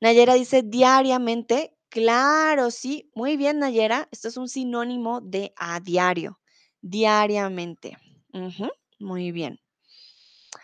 Nayera 0.02 0.34
dice 0.34 0.64
diariamente. 0.64 1.78
Claro, 1.90 2.72
sí. 2.72 3.12
Muy 3.16 3.38
bien, 3.38 3.60
Nayera. 3.60 4.08
Esto 4.12 4.28
es 4.28 4.38
un 4.38 4.50
sinónimo 4.50 5.22
de 5.22 5.54
a 5.58 5.80
diario. 5.80 6.41
Diariamente. 6.82 7.98
Muy 9.00 9.32
bien. 9.32 9.60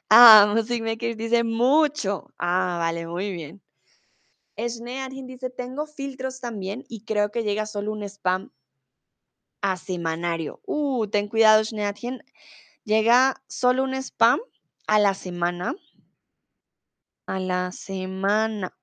Ah, 0.10 0.52
Music 0.54 0.82
Maker 0.82 1.16
dice 1.16 1.44
mucho. 1.44 2.28
Ah, 2.38 2.78
vale, 2.80 3.08
muy 3.08 3.32
bien. 3.32 3.62
Schneadhin 4.58 5.28
dice, 5.28 5.50
tengo 5.50 5.86
filtros 5.86 6.40
también 6.40 6.84
y 6.90 7.06
creo 7.06 7.30
que 7.30 7.44
llega 7.44 7.66
solo 7.66 7.92
un 7.92 8.04
spam 8.04 8.52
a 9.62 9.78
semanario. 9.78 10.62
Uh, 10.66 11.08
ten 11.08 11.28
cuidado, 11.28 11.64
Schneadhin. 11.64 12.24
Llega 12.84 13.36
solo 13.48 13.84
un 13.84 13.94
spam 13.94 14.40
a 14.88 15.00
la 15.00 15.14
semana. 15.14 15.76
A 17.28 17.40
la 17.40 17.72
semana. 17.72 18.74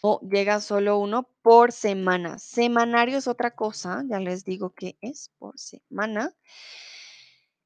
O 0.00 0.20
llega 0.20 0.60
solo 0.60 0.98
uno 0.98 1.33
por 1.44 1.72
semana. 1.72 2.38
Semanario 2.38 3.18
es 3.18 3.28
otra 3.28 3.50
cosa, 3.50 4.02
ya 4.08 4.18
les 4.18 4.46
digo 4.46 4.70
que 4.70 4.96
es 5.02 5.30
por 5.38 5.58
semana. 5.58 6.32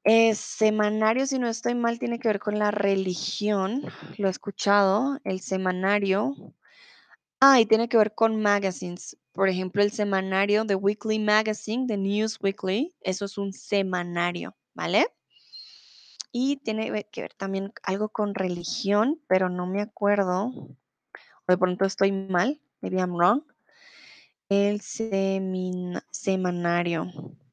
Es 0.03 0.37
semanario, 0.37 1.25
si 1.25 1.39
no 1.39 1.47
estoy 1.47 1.75
mal, 1.75 1.97
tiene 1.97 2.19
que 2.19 2.27
ver 2.27 2.39
con 2.39 2.59
la 2.59 2.71
religión. 2.71 3.81
Lo 4.17 4.27
he 4.27 4.31
escuchado, 4.31 5.17
el 5.23 5.39
semanario. 5.39 6.35
Ah, 7.39 7.61
y 7.61 7.65
tiene 7.65 7.87
que 7.87 7.95
ver 7.95 8.13
con 8.13 8.41
magazines. 8.41 9.17
Por 9.31 9.47
ejemplo, 9.47 9.81
el 9.81 9.93
semanario 9.93 10.65
The 10.65 10.75
Weekly 10.75 11.19
Magazine, 11.19 11.87
The 11.87 11.95
News 11.95 12.37
Weekly, 12.41 12.93
eso 12.99 13.23
es 13.23 13.37
un 13.37 13.53
semanario, 13.53 14.57
¿vale? 14.73 15.07
Y 16.33 16.57
tiene 16.57 17.05
que 17.13 17.21
ver 17.21 17.33
también 17.33 17.71
algo 17.83 18.09
con 18.09 18.35
religión, 18.35 19.21
pero 19.29 19.47
no 19.47 19.67
me 19.67 19.81
acuerdo. 19.81 20.51
De 21.47 21.57
pronto 21.57 21.85
estoy 21.85 22.11
mal, 22.11 22.59
maybe 22.81 22.97
I'm 22.97 23.15
wrong. 23.15 23.41
El 24.49 24.81
semanario. 26.11 27.05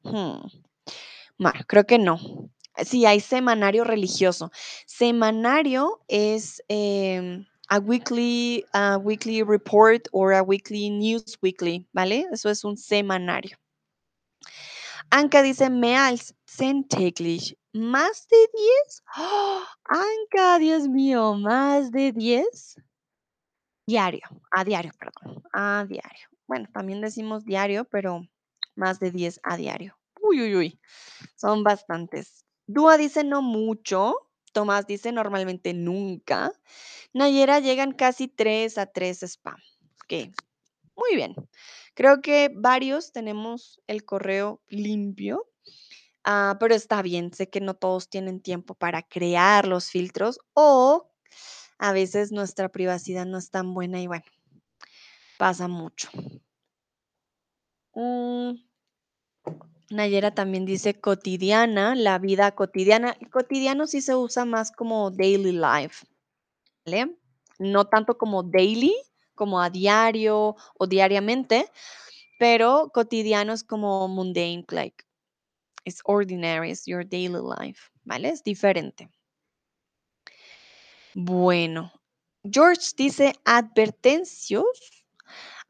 Hmm. 0.03 0.47
Creo 1.67 1.85
que 1.85 1.99
no. 1.99 2.17
Sí, 2.83 3.05
hay 3.05 3.19
semanario 3.19 3.83
religioso. 3.83 4.51
Semanario 4.87 5.99
es 6.07 6.63
em, 6.69 7.45
a 7.69 7.77
weekly, 7.79 8.65
a 8.73 8.97
weekly 8.97 9.43
report 9.43 10.07
or 10.11 10.33
a 10.33 10.41
weekly 10.41 10.89
news 10.89 11.37
weekly, 11.41 11.87
¿vale? 11.93 12.25
Eso 12.31 12.49
es 12.49 12.63
un 12.63 12.77
semanario. 12.77 13.57
Anka 15.11 15.41
dice, 15.43 15.69
mehr 15.69 16.01
als 16.01 16.33
täglich. 16.89 17.55
¿Más 17.73 18.27
de 18.27 18.37
10? 18.53 19.03
¡Oh! 19.17 19.63
Anka, 19.85 20.57
Dios 20.57 20.87
mío, 20.87 21.35
¿más 21.35 21.91
de 21.91 22.11
10? 22.11 22.75
Diario, 23.85 24.27
a 24.51 24.63
diario, 24.63 24.91
perdón, 24.99 25.43
a 25.53 25.85
diario. 25.87 26.27
Bueno, 26.47 26.67
también 26.73 27.01
decimos 27.01 27.45
diario, 27.45 27.85
pero 27.85 28.27
más 28.75 28.99
de 28.99 29.11
10 29.11 29.39
a 29.43 29.57
diario. 29.57 29.97
Uy, 30.21 30.41
uy, 30.41 30.55
uy, 30.55 30.79
son 31.35 31.63
bastantes. 31.63 32.45
Dúa 32.65 32.97
dice 32.97 33.23
no 33.23 33.41
mucho, 33.41 34.15
Tomás 34.53 34.87
dice 34.87 35.11
normalmente 35.11 35.73
nunca. 35.73 36.51
Nayera 37.13 37.59
llegan 37.59 37.91
casi 37.91 38.27
3 38.27 38.77
a 38.77 38.87
3 38.87 39.23
spam. 39.23 39.57
Ok, 40.03 40.33
muy 40.95 41.15
bien. 41.15 41.35
Creo 41.93 42.21
que 42.21 42.51
varios 42.55 43.11
tenemos 43.11 43.81
el 43.87 44.05
correo 44.05 44.61
limpio, 44.67 45.47
ah, 46.23 46.57
pero 46.59 46.75
está 46.75 47.01
bien, 47.01 47.33
sé 47.33 47.49
que 47.49 47.61
no 47.61 47.75
todos 47.75 48.09
tienen 48.09 48.41
tiempo 48.41 48.75
para 48.75 49.03
crear 49.03 49.67
los 49.67 49.89
filtros 49.89 50.39
o 50.53 51.11
a 51.79 51.93
veces 51.93 52.31
nuestra 52.31 52.69
privacidad 52.69 53.25
no 53.25 53.37
es 53.37 53.51
tan 53.51 53.73
buena 53.73 54.01
y 54.01 54.07
bueno, 54.07 54.25
pasa 55.37 55.67
mucho. 55.67 56.09
Mm. 57.95 58.55
Nayera 59.89 60.31
también 60.35 60.65
dice 60.65 60.99
cotidiana, 60.99 61.95
la 61.95 62.19
vida 62.19 62.51
cotidiana. 62.53 63.17
cotidiano 63.31 63.87
sí 63.87 64.01
se 64.01 64.15
usa 64.15 64.43
más 64.43 64.71
como 64.71 65.11
daily 65.11 65.53
life, 65.53 66.05
¿vale? 66.85 67.15
No 67.57 67.85
tanto 67.85 68.17
como 68.17 68.43
daily, 68.43 68.93
como 69.33 69.61
a 69.61 69.69
diario 69.69 70.55
o 70.77 70.87
diariamente, 70.87 71.71
pero 72.37 72.91
cotidiano 72.93 73.53
es 73.53 73.63
como 73.63 74.07
mundane, 74.09 74.65
like 74.69 75.05
it's 75.85 76.01
ordinary, 76.03 76.71
it's 76.71 76.85
your 76.85 77.07
daily 77.07 77.39
life, 77.41 77.89
¿vale? 78.03 78.29
Es 78.29 78.43
diferente. 78.43 79.09
Bueno, 81.15 81.91
George 82.43 82.91
dice 82.95 83.33
advertencios. 83.45 84.96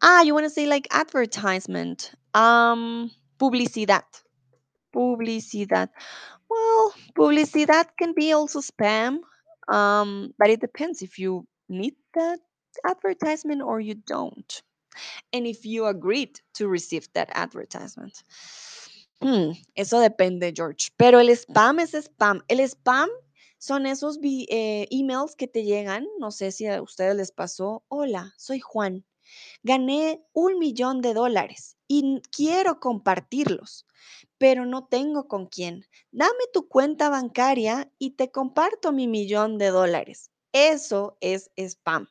Ah, 0.01 0.21
you 0.21 0.33
want 0.33 0.45
to 0.45 0.49
say 0.49 0.67
like 0.67 0.87
advertisement. 0.91 2.11
Um, 2.33 3.11
publicidad. 3.39 4.03
Publicidad. 4.93 5.89
Well, 6.49 6.93
publicidad 7.15 7.87
can 7.97 8.13
be 8.13 8.31
also 8.31 8.61
spam, 8.61 9.19
um, 9.67 10.33
but 10.37 10.49
it 10.49 10.61
depends 10.61 11.01
if 11.01 11.19
you 11.19 11.45
need 11.67 11.95
that 12.13 12.39
advertisement 12.85 13.61
or 13.61 13.79
you 13.79 13.95
don't. 13.95 14.61
And 15.33 15.45
if 15.45 15.65
you 15.65 15.85
agreed 15.85 16.39
to 16.55 16.67
receive 16.67 17.07
that 17.13 17.29
advertisement. 17.33 18.23
Hmm, 19.21 19.51
eso 19.75 19.99
depende, 19.99 20.53
George. 20.53 20.91
Pero 20.97 21.19
el 21.19 21.29
spam 21.35 21.79
es 21.79 21.93
spam. 21.93 22.41
El 22.47 22.59
spam 22.59 23.09
son 23.57 23.85
esos 23.87 24.19
eh, 24.23 24.87
emails 24.91 25.35
que 25.35 25.47
te 25.47 25.63
llegan, 25.63 26.05
no 26.19 26.29
sé 26.29 26.51
si 26.51 26.67
a 26.67 26.81
ustedes 26.81 27.15
les 27.15 27.31
pasó. 27.31 27.83
Hola, 27.89 28.33
soy 28.37 28.59
Juan. 28.59 29.03
Gané 29.63 30.23
un 30.33 30.59
millón 30.59 31.01
de 31.01 31.13
dólares 31.13 31.77
y 31.87 32.21
quiero 32.31 32.79
compartirlos, 32.79 33.85
pero 34.37 34.65
no 34.65 34.85
tengo 34.85 35.27
con 35.27 35.47
quién. 35.47 35.85
Dame 36.11 36.45
tu 36.53 36.67
cuenta 36.67 37.09
bancaria 37.09 37.91
y 37.97 38.11
te 38.11 38.31
comparto 38.31 38.91
mi 38.91 39.07
millón 39.07 39.57
de 39.57 39.67
dólares. 39.67 40.31
Eso 40.51 41.17
es 41.21 41.51
spam. 41.55 42.07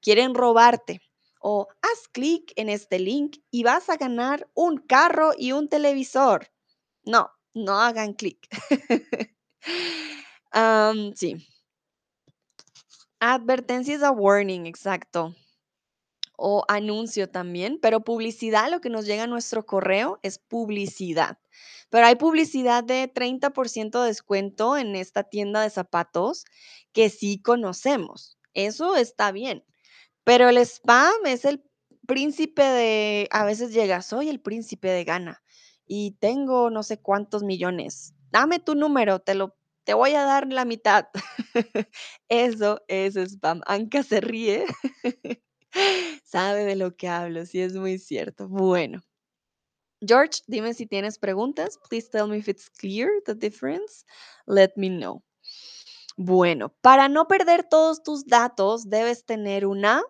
Quieren 0.00 0.34
robarte. 0.34 1.00
O 1.42 1.68
haz 1.80 2.08
clic 2.08 2.52
en 2.56 2.68
este 2.68 2.98
link 2.98 3.38
y 3.50 3.62
vas 3.62 3.88
a 3.88 3.96
ganar 3.96 4.50
un 4.54 4.76
carro 4.76 5.32
y 5.36 5.52
un 5.52 5.68
televisor. 5.68 6.48
No, 7.02 7.30
no 7.54 7.80
hagan 7.80 8.12
clic. 8.12 8.46
sí. 11.14 11.46
Advertencia 13.20 13.94
es 13.94 14.02
a 14.02 14.10
warning, 14.10 14.66
exacto. 14.66 15.34
O 16.42 16.64
anuncio 16.68 17.28
también, 17.28 17.78
pero 17.82 18.00
publicidad, 18.00 18.70
lo 18.70 18.80
que 18.80 18.88
nos 18.88 19.04
llega 19.04 19.24
a 19.24 19.26
nuestro 19.26 19.66
correo 19.66 20.18
es 20.22 20.38
publicidad. 20.38 21.38
Pero 21.90 22.06
hay 22.06 22.14
publicidad 22.16 22.82
de 22.82 23.12
30% 23.12 24.00
de 24.00 24.06
descuento 24.08 24.78
en 24.78 24.96
esta 24.96 25.24
tienda 25.24 25.60
de 25.60 25.68
zapatos 25.68 26.46
que 26.92 27.10
sí 27.10 27.42
conocemos. 27.42 28.38
Eso 28.54 28.96
está 28.96 29.32
bien. 29.32 29.64
Pero 30.24 30.48
el 30.48 30.56
spam 30.58 31.12
es 31.26 31.44
el 31.44 31.62
príncipe 32.06 32.62
de, 32.62 33.28
a 33.32 33.44
veces 33.44 33.74
llega, 33.74 34.00
soy 34.00 34.30
el 34.30 34.40
príncipe 34.40 34.88
de 34.88 35.04
Ghana 35.04 35.42
y 35.86 36.12
tengo 36.20 36.70
no 36.70 36.82
sé 36.82 37.02
cuántos 37.02 37.42
millones. 37.42 38.14
Dame 38.30 38.60
tu 38.60 38.74
número, 38.76 39.18
te 39.18 39.34
lo 39.34 39.56
te 39.84 39.94
voy 39.94 40.12
a 40.14 40.22
dar 40.22 40.50
la 40.50 40.64
mitad. 40.64 41.08
Eso 42.28 42.80
es 42.88 43.16
spam. 43.16 43.60
Anka 43.66 44.02
se 44.02 44.20
ríe. 44.20 44.64
Sabe 46.24 46.64
de 46.64 46.76
lo 46.76 46.96
que 46.96 47.08
hablo, 47.08 47.44
sí 47.46 47.60
es 47.60 47.74
muy 47.74 47.98
cierto. 47.98 48.48
Bueno. 48.48 49.02
George, 50.00 50.40
dime 50.46 50.72
si 50.74 50.86
tienes 50.86 51.18
preguntas. 51.18 51.78
Please 51.88 52.08
tell 52.08 52.26
me 52.26 52.38
if 52.38 52.48
it's 52.48 52.70
clear 52.70 53.10
the 53.26 53.34
difference. 53.34 54.04
Let 54.46 54.70
me 54.76 54.88
know. 54.88 55.22
Bueno, 56.16 56.74
para 56.80 57.08
no 57.08 57.26
perder 57.26 57.64
todos 57.64 58.02
tus 58.02 58.26
datos, 58.26 58.88
debes 58.88 59.24
tener 59.24 59.66
una 59.66 60.02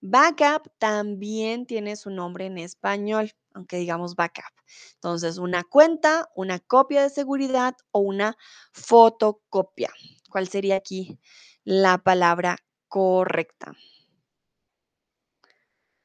backup. 0.00 0.70
También 0.78 1.66
tiene 1.66 1.96
su 1.96 2.10
nombre 2.10 2.46
en 2.46 2.58
español, 2.58 3.32
aunque 3.54 3.78
digamos 3.78 4.14
backup. 4.14 4.52
Entonces, 4.94 5.38
una 5.38 5.64
cuenta, 5.64 6.28
una 6.34 6.60
copia 6.60 7.02
de 7.02 7.10
seguridad 7.10 7.74
o 7.90 8.00
una 8.00 8.36
fotocopia. 8.72 9.90
¿Cuál 10.30 10.48
sería 10.48 10.76
aquí 10.76 11.18
la 11.64 11.98
palabra 11.98 12.58
correcta? 12.88 13.74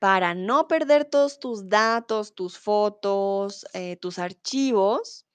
Para 0.01 0.33
no 0.33 0.67
perder 0.67 1.05
todos 1.05 1.39
tus 1.39 1.69
datos, 1.69 2.33
tus 2.33 2.57
fotos, 2.57 3.67
eh, 3.75 3.97
tus 3.97 4.17
archivos, 4.17 5.27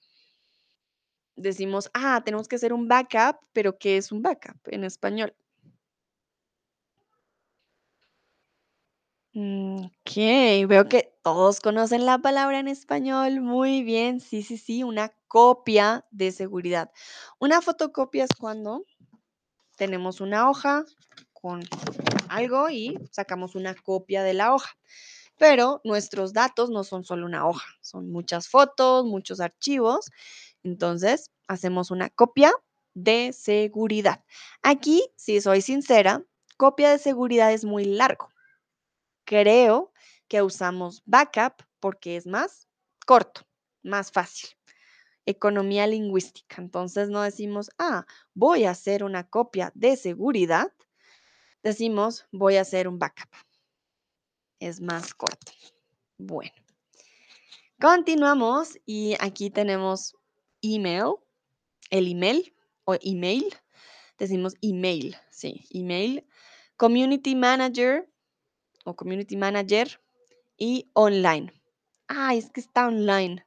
decimos, 1.37 1.89
ah, 1.93 2.21
tenemos 2.25 2.49
que 2.49 2.57
hacer 2.57 2.73
un 2.73 2.85
backup, 2.89 3.37
pero 3.53 3.77
¿qué 3.77 3.95
es 3.95 4.11
un 4.11 4.21
backup 4.21 4.57
en 4.65 4.83
español? 4.83 5.33
Mm, 9.33 9.85
ok, 9.85 10.67
veo 10.67 10.89
que 10.89 11.13
todos 11.23 11.61
conocen 11.61 12.05
la 12.05 12.17
palabra 12.17 12.59
en 12.59 12.67
español. 12.67 13.39
Muy 13.39 13.83
bien, 13.83 14.19
sí, 14.19 14.43
sí, 14.43 14.57
sí, 14.57 14.83
una 14.83 15.13
copia 15.29 16.05
de 16.11 16.33
seguridad. 16.33 16.91
Una 17.39 17.61
fotocopia 17.61 18.25
es 18.25 18.31
cuando 18.37 18.83
tenemos 19.77 20.21
una 20.21 20.49
hoja 20.49 20.85
con 21.33 21.61
algo 22.29 22.69
y 22.69 22.97
sacamos 23.11 23.55
una 23.55 23.75
copia 23.75 24.23
de 24.23 24.33
la 24.33 24.53
hoja. 24.53 24.77
Pero 25.37 25.81
nuestros 25.83 26.33
datos 26.33 26.69
no 26.69 26.83
son 26.83 27.03
solo 27.03 27.25
una 27.25 27.47
hoja, 27.47 27.67
son 27.81 28.11
muchas 28.11 28.47
fotos, 28.47 29.05
muchos 29.05 29.39
archivos. 29.39 30.09
Entonces, 30.63 31.31
hacemos 31.47 31.91
una 31.91 32.09
copia 32.09 32.51
de 32.93 33.31
seguridad. 33.33 34.23
Aquí, 34.63 35.03
si 35.15 35.39
soy 35.39 35.61
sincera, 35.61 36.23
copia 36.57 36.89
de 36.89 36.97
seguridad 36.97 37.53
es 37.53 37.63
muy 37.63 37.85
largo. 37.85 38.29
creo 39.25 39.91
que 40.27 40.41
usamos 40.41 41.03
backup 41.05 41.63
porque 41.79 42.17
es 42.17 42.25
más 42.25 42.67
corto, 43.05 43.41
más 43.83 44.11
fácil. 44.11 44.49
Economía 45.25 45.85
lingüística. 45.85 46.61
Entonces 46.61 47.09
no 47.09 47.21
decimos, 47.21 47.69
ah, 47.77 48.05
voy 48.33 48.65
a 48.65 48.71
hacer 48.71 49.03
una 49.03 49.27
copia 49.29 49.71
de 49.75 49.97
seguridad. 49.97 50.71
Decimos, 51.67 52.25
voy 52.31 52.55
a 52.55 52.61
hacer 52.61 52.87
un 52.87 52.97
backup. 52.97 53.27
Es 54.57 54.79
más 54.79 55.13
corto. 55.13 55.51
Bueno. 56.17 56.53
Continuamos 57.77 58.79
y 58.85 59.17
aquí 59.19 59.49
tenemos 59.49 60.15
email, 60.61 61.15
el 61.89 62.09
email 62.09 62.55
o 62.85 62.95
email. 63.01 63.53
Decimos 64.17 64.53
email, 64.61 65.17
sí, 65.29 65.65
email. 65.71 66.25
Community 66.77 67.35
manager 67.35 68.09
o 68.85 68.95
community 68.95 69.35
manager 69.35 69.99
y 70.57 70.89
online. 70.93 71.51
Ah, 72.07 72.33
es 72.33 72.49
que 72.49 72.61
está 72.61 72.87
online. 72.87 73.45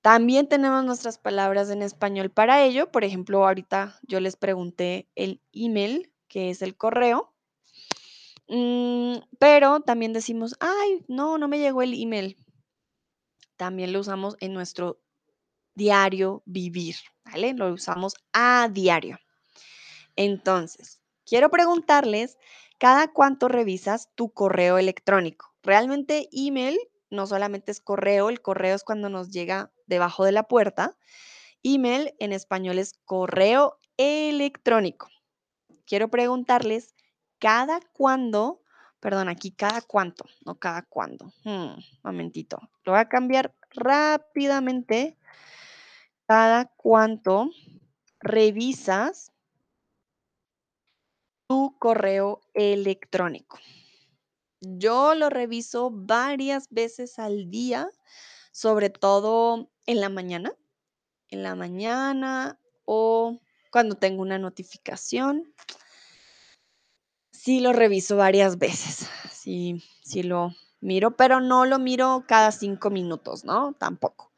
También 0.00 0.46
tenemos 0.48 0.84
nuestras 0.84 1.18
palabras 1.18 1.70
en 1.70 1.82
español 1.82 2.30
para 2.30 2.62
ello. 2.62 2.92
Por 2.92 3.02
ejemplo, 3.02 3.44
ahorita 3.44 3.98
yo 4.02 4.20
les 4.20 4.36
pregunté 4.36 5.08
el 5.16 5.40
email, 5.52 6.11
que 6.32 6.48
es 6.48 6.62
el 6.62 6.74
correo. 6.78 7.34
Mm, 8.48 9.18
pero 9.38 9.80
también 9.80 10.14
decimos, 10.14 10.56
ay, 10.60 11.04
no, 11.06 11.36
no 11.36 11.46
me 11.46 11.58
llegó 11.58 11.82
el 11.82 11.92
email. 11.92 12.38
También 13.56 13.92
lo 13.92 14.00
usamos 14.00 14.36
en 14.40 14.54
nuestro 14.54 14.98
diario 15.74 16.42
vivir, 16.46 16.96
¿vale? 17.26 17.52
Lo 17.52 17.70
usamos 17.70 18.14
a 18.32 18.68
diario. 18.72 19.18
Entonces, 20.16 21.02
quiero 21.26 21.50
preguntarles, 21.50 22.38
¿cada 22.78 23.12
cuánto 23.12 23.48
revisas 23.48 24.08
tu 24.14 24.32
correo 24.32 24.78
electrónico? 24.78 25.54
Realmente 25.62 26.30
email 26.32 26.78
no 27.10 27.26
solamente 27.26 27.72
es 27.72 27.80
correo, 27.82 28.30
el 28.30 28.40
correo 28.40 28.74
es 28.74 28.84
cuando 28.84 29.10
nos 29.10 29.30
llega 29.30 29.70
debajo 29.86 30.24
de 30.24 30.32
la 30.32 30.44
puerta. 30.44 30.96
Email 31.62 32.14
en 32.18 32.32
español 32.32 32.78
es 32.78 32.94
correo 33.04 33.78
electrónico. 33.98 35.08
Quiero 35.86 36.08
preguntarles, 36.08 36.94
¿cada 37.38 37.80
cuándo? 37.92 38.62
Perdón, 39.00 39.28
aquí 39.28 39.50
cada 39.50 39.82
cuánto, 39.82 40.24
no 40.44 40.58
cada 40.58 40.82
cuándo. 40.82 41.32
Hmm, 41.44 41.74
momentito. 42.04 42.58
Lo 42.84 42.92
voy 42.92 43.00
a 43.00 43.08
cambiar 43.08 43.54
rápidamente. 43.70 45.16
Cada 46.26 46.66
cuánto 46.76 47.50
revisas 48.20 49.32
tu 51.48 51.76
correo 51.78 52.40
electrónico. 52.54 53.58
Yo 54.60 55.14
lo 55.16 55.28
reviso 55.28 55.90
varias 55.92 56.68
veces 56.70 57.18
al 57.18 57.50
día, 57.50 57.90
sobre 58.52 58.90
todo 58.90 59.68
en 59.86 60.00
la 60.00 60.08
mañana, 60.08 60.54
en 61.28 61.42
la 61.42 61.56
mañana 61.56 62.60
o 62.84 63.40
cuando 63.72 63.96
tengo 63.96 64.22
una 64.22 64.38
notificación. 64.38 65.52
Sí 67.32 67.58
lo 67.58 67.72
reviso 67.72 68.16
varias 68.16 68.58
veces, 68.58 69.08
sí, 69.32 69.82
sí 70.04 70.22
lo 70.22 70.54
miro, 70.80 71.16
pero 71.16 71.40
no 71.40 71.64
lo 71.64 71.78
miro 71.80 72.24
cada 72.28 72.52
cinco 72.52 72.90
minutos, 72.90 73.44
¿no? 73.44 73.72
Tampoco. 73.72 74.30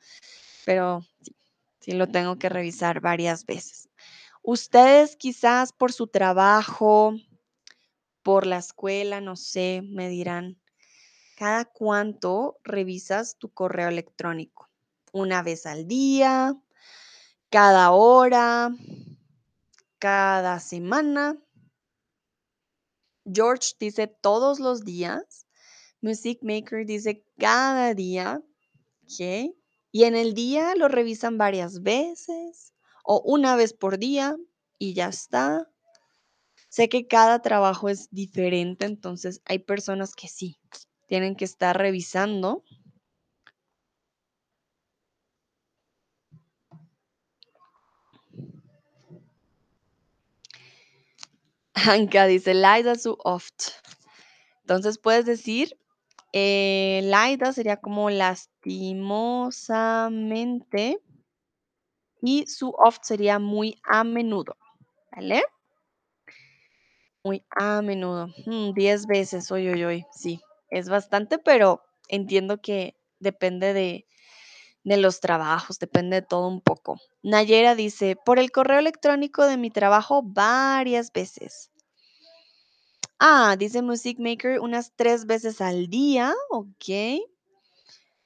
Pero 0.65 1.05
sí, 1.21 1.37
sí 1.81 1.93
lo 1.93 2.07
tengo 2.07 2.39
que 2.39 2.49
revisar 2.49 3.01
varias 3.01 3.45
veces. 3.45 3.91
Ustedes 4.43 5.17
quizás 5.17 5.73
por 5.73 5.93
su 5.93 6.07
trabajo, 6.07 7.15
por 8.23 8.47
la 8.47 8.59
escuela, 8.59 9.21
no 9.21 9.37
sé, 9.37 9.83
me 9.85 10.09
dirán, 10.09 10.61
¿cada 11.37 11.65
cuánto 11.65 12.59
revisas 12.63 13.37
tu 13.37 13.53
correo 13.53 13.89
electrónico? 13.89 14.71
¿Una 15.13 15.43
vez 15.43 15.67
al 15.67 15.89
día? 15.89 16.57
¿Cada 17.51 17.91
hora? 17.91 18.71
¿Cada 20.05 20.61
semana? 20.61 21.43
George 23.25 23.71
dice 23.81 24.07
todos 24.07 24.61
los 24.61 24.85
días. 24.85 25.47
Music 26.03 26.41
Maker 26.43 26.85
dice 26.85 27.25
cada 27.39 27.95
día. 27.95 28.43
¿Ok? 29.05 29.55
Y 29.93 30.05
en 30.05 30.15
el 30.15 30.35
día 30.35 30.75
lo 30.75 30.89
revisan 30.89 31.39
varias 31.39 31.81
veces 31.81 32.75
o 33.03 33.23
una 33.25 33.57
vez 33.57 33.73
por 33.73 33.97
día 33.97 34.37
y 34.79 34.93
ya 34.93 35.09
está. 35.09 35.71
Sé 36.69 36.91
que 36.91 37.07
cada 37.07 37.41
trabajo 37.41 37.89
es 37.89 38.11
diferente, 38.11 38.85
entonces 38.85 39.41
hay 39.47 39.61
personas 39.61 40.15
que 40.15 40.29
sí, 40.29 40.61
tienen 41.09 41.35
que 41.35 41.47
estar 41.47 41.79
revisando. 41.79 42.63
Anka 51.75 52.27
dice, 52.27 52.55
Laida 52.55 52.95
su 52.95 53.19
oft. 53.25 53.73
Entonces 54.63 54.99
puedes 54.99 55.27
decir, 55.27 55.77
eh, 56.33 57.01
Laida 57.05 57.53
sería 57.53 57.77
como 57.77 58.11
lastimosamente 58.11 61.01
y 62.23 62.47
su 62.47 62.71
oft 62.71 63.05
sería 63.05 63.39
muy 63.39 63.79
a 63.85 64.03
menudo, 64.05 64.57
¿vale? 65.15 65.43
Muy 67.23 67.45
a 67.51 67.83
menudo. 67.83 68.29
10 68.47 69.07
mm, 69.07 69.09
veces, 69.09 69.51
hoy, 69.51 69.69
hoy, 69.69 69.85
hoy. 69.85 70.07
Sí, 70.13 70.41
es 70.71 70.89
bastante, 70.89 71.39
pero 71.39 71.83
entiendo 72.09 72.61
que 72.61 72.97
depende 73.19 73.75
de, 73.75 74.07
de 74.85 74.99
los 74.99 75.21
trabajos, 75.21 75.79
depende 75.79 76.21
de 76.21 76.27
todo 76.27 76.47
un 76.47 76.61
poco. 76.61 77.01
Nayera 77.23 77.75
dice, 77.75 78.17
por 78.17 78.39
el 78.39 78.53
correo 78.53 78.79
electrónico 78.79 79.47
de 79.47 79.57
mi 79.57 79.71
trabajo 79.71 80.23
varias 80.23 81.11
veces. 81.13 81.71
Ah, 83.19 83.57
dice 83.59 83.81
Music 83.81 84.19
Maker 84.19 84.61
unas 84.61 84.93
tres 84.95 85.25
veces 85.25 85.61
al 85.61 85.89
día, 85.89 86.35
ok. 86.51 87.21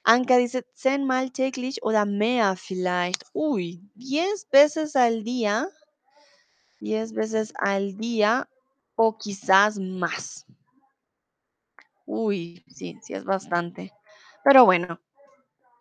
Anka 0.03 0.39
dice, 0.39 0.65
mal 1.01 1.31
täglich 1.31 1.79
oder 1.83 2.07
vielleicht. 2.57 3.25
Uy, 3.35 3.81
10 3.95 4.49
veces 4.51 4.97
al 4.97 5.23
día. 5.23 5.69
10 6.81 7.13
veces 7.13 7.53
al 7.59 7.97
día 7.97 8.49
o 8.97 9.17
quizás 9.19 9.79
más. 9.79 10.47
Uy, 12.07 12.65
sí, 12.69 12.99
sí 13.03 13.13
es 13.13 13.25
bastante. 13.25 13.93
Pero 14.45 14.65
bueno, 14.65 14.99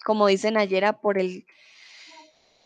como 0.07 0.27
dicen 0.27 0.55
ayer, 0.55 0.85
por 1.01 1.19
el, 1.19 1.45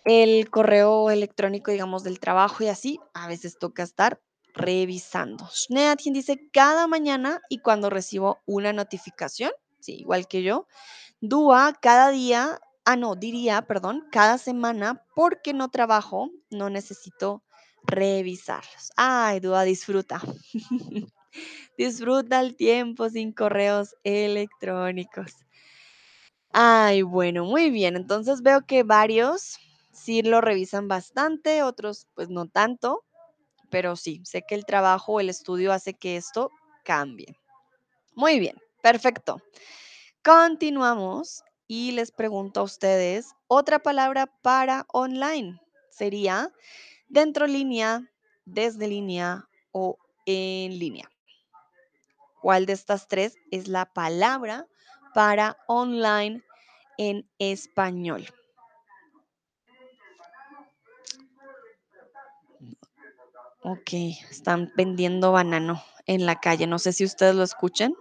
el 0.06 0.48
correo 0.52 1.10
electrónico, 1.10 1.72
digamos, 1.72 2.04
del 2.04 2.20
trabajo 2.20 2.64
y 2.64 2.68
así, 2.68 3.00
a 3.16 3.28
veces 3.28 3.58
toca 3.58 3.82
estar 3.82 4.22
revisando. 4.54 5.48
Schneadchen 5.48 6.14
dice 6.14 6.52
cada 6.54 6.86
mañana 6.86 7.42
y 7.50 7.58
cuando 7.58 7.90
recibo 7.90 8.38
una 8.46 8.74
notificación, 8.74 9.50
sí, 9.80 9.94
igual 10.02 10.28
que 10.28 10.44
yo. 10.44 10.68
Dúa 11.20 11.74
cada 11.82 12.12
día, 12.12 12.60
ah, 12.86 12.96
no, 12.96 13.16
diría, 13.16 13.64
perdón, 13.64 14.08
cada 14.12 14.38
semana 14.38 15.04
porque 15.16 15.52
no 15.52 15.72
trabajo, 15.72 16.30
no 16.52 16.70
necesito 16.70 17.42
revisarlos. 17.86 18.92
Ay, 18.98 19.40
Dúa, 19.40 19.64
disfruta. 19.64 20.22
disfruta 21.76 22.40
el 22.40 22.56
tiempo 22.56 23.10
sin 23.10 23.32
correos 23.32 23.96
electrónicos. 24.04 25.38
Ay, 26.54 27.02
bueno, 27.02 27.46
muy 27.46 27.70
bien. 27.70 27.96
Entonces 27.96 28.42
veo 28.42 28.66
que 28.66 28.84
varios 28.84 29.58
sí 29.94 30.22
lo 30.22 30.42
revisan 30.42 30.88
bastante, 30.88 31.64
otros 31.64 32.08
pues 32.14 32.30
no 32.30 32.48
tanto, 32.48 33.04
pero 33.70 33.96
sí, 33.96 34.22
sé 34.26 34.44
que 34.48 34.56
el 34.56 34.66
trabajo 34.66 35.20
el 35.20 35.30
estudio 35.30 35.74
hace 35.74 35.94
que 35.96 36.18
esto 36.18 36.52
cambie. 36.86 37.38
Muy 38.16 38.40
bien, 38.40 38.58
perfecto. 38.84 39.42
Continuamos 40.24 41.44
y 41.68 41.94
les 41.94 42.12
pregunto 42.12 42.62
a 42.62 42.64
ustedes, 42.64 43.34
otra 43.48 43.80
palabra 43.80 44.28
para 44.44 44.86
online 44.94 45.60
sería 45.92 46.52
dentro 47.10 47.48
línea, 47.48 48.10
desde 48.46 48.88
línea 48.88 49.48
o 49.72 49.98
en 50.26 50.80
línea. 50.80 51.10
¿Cuál 52.42 52.66
de 52.66 52.74
estas 52.74 53.08
tres 53.08 53.38
es 53.52 53.68
la 53.68 53.86
palabra 53.86 54.68
para 55.14 55.58
online 55.68 56.42
en 56.98 57.28
español? 57.40 58.26
Ok, 63.64 63.94
están 64.30 64.72
vendiendo 64.76 65.32
banano 65.32 65.84
en 66.08 66.26
la 66.26 66.40
calle. 66.40 66.66
No 66.68 66.80
sé 66.80 66.94
si 66.94 67.06
ustedes 67.06 67.36
lo 67.36 67.44
escuchan. 67.44 67.94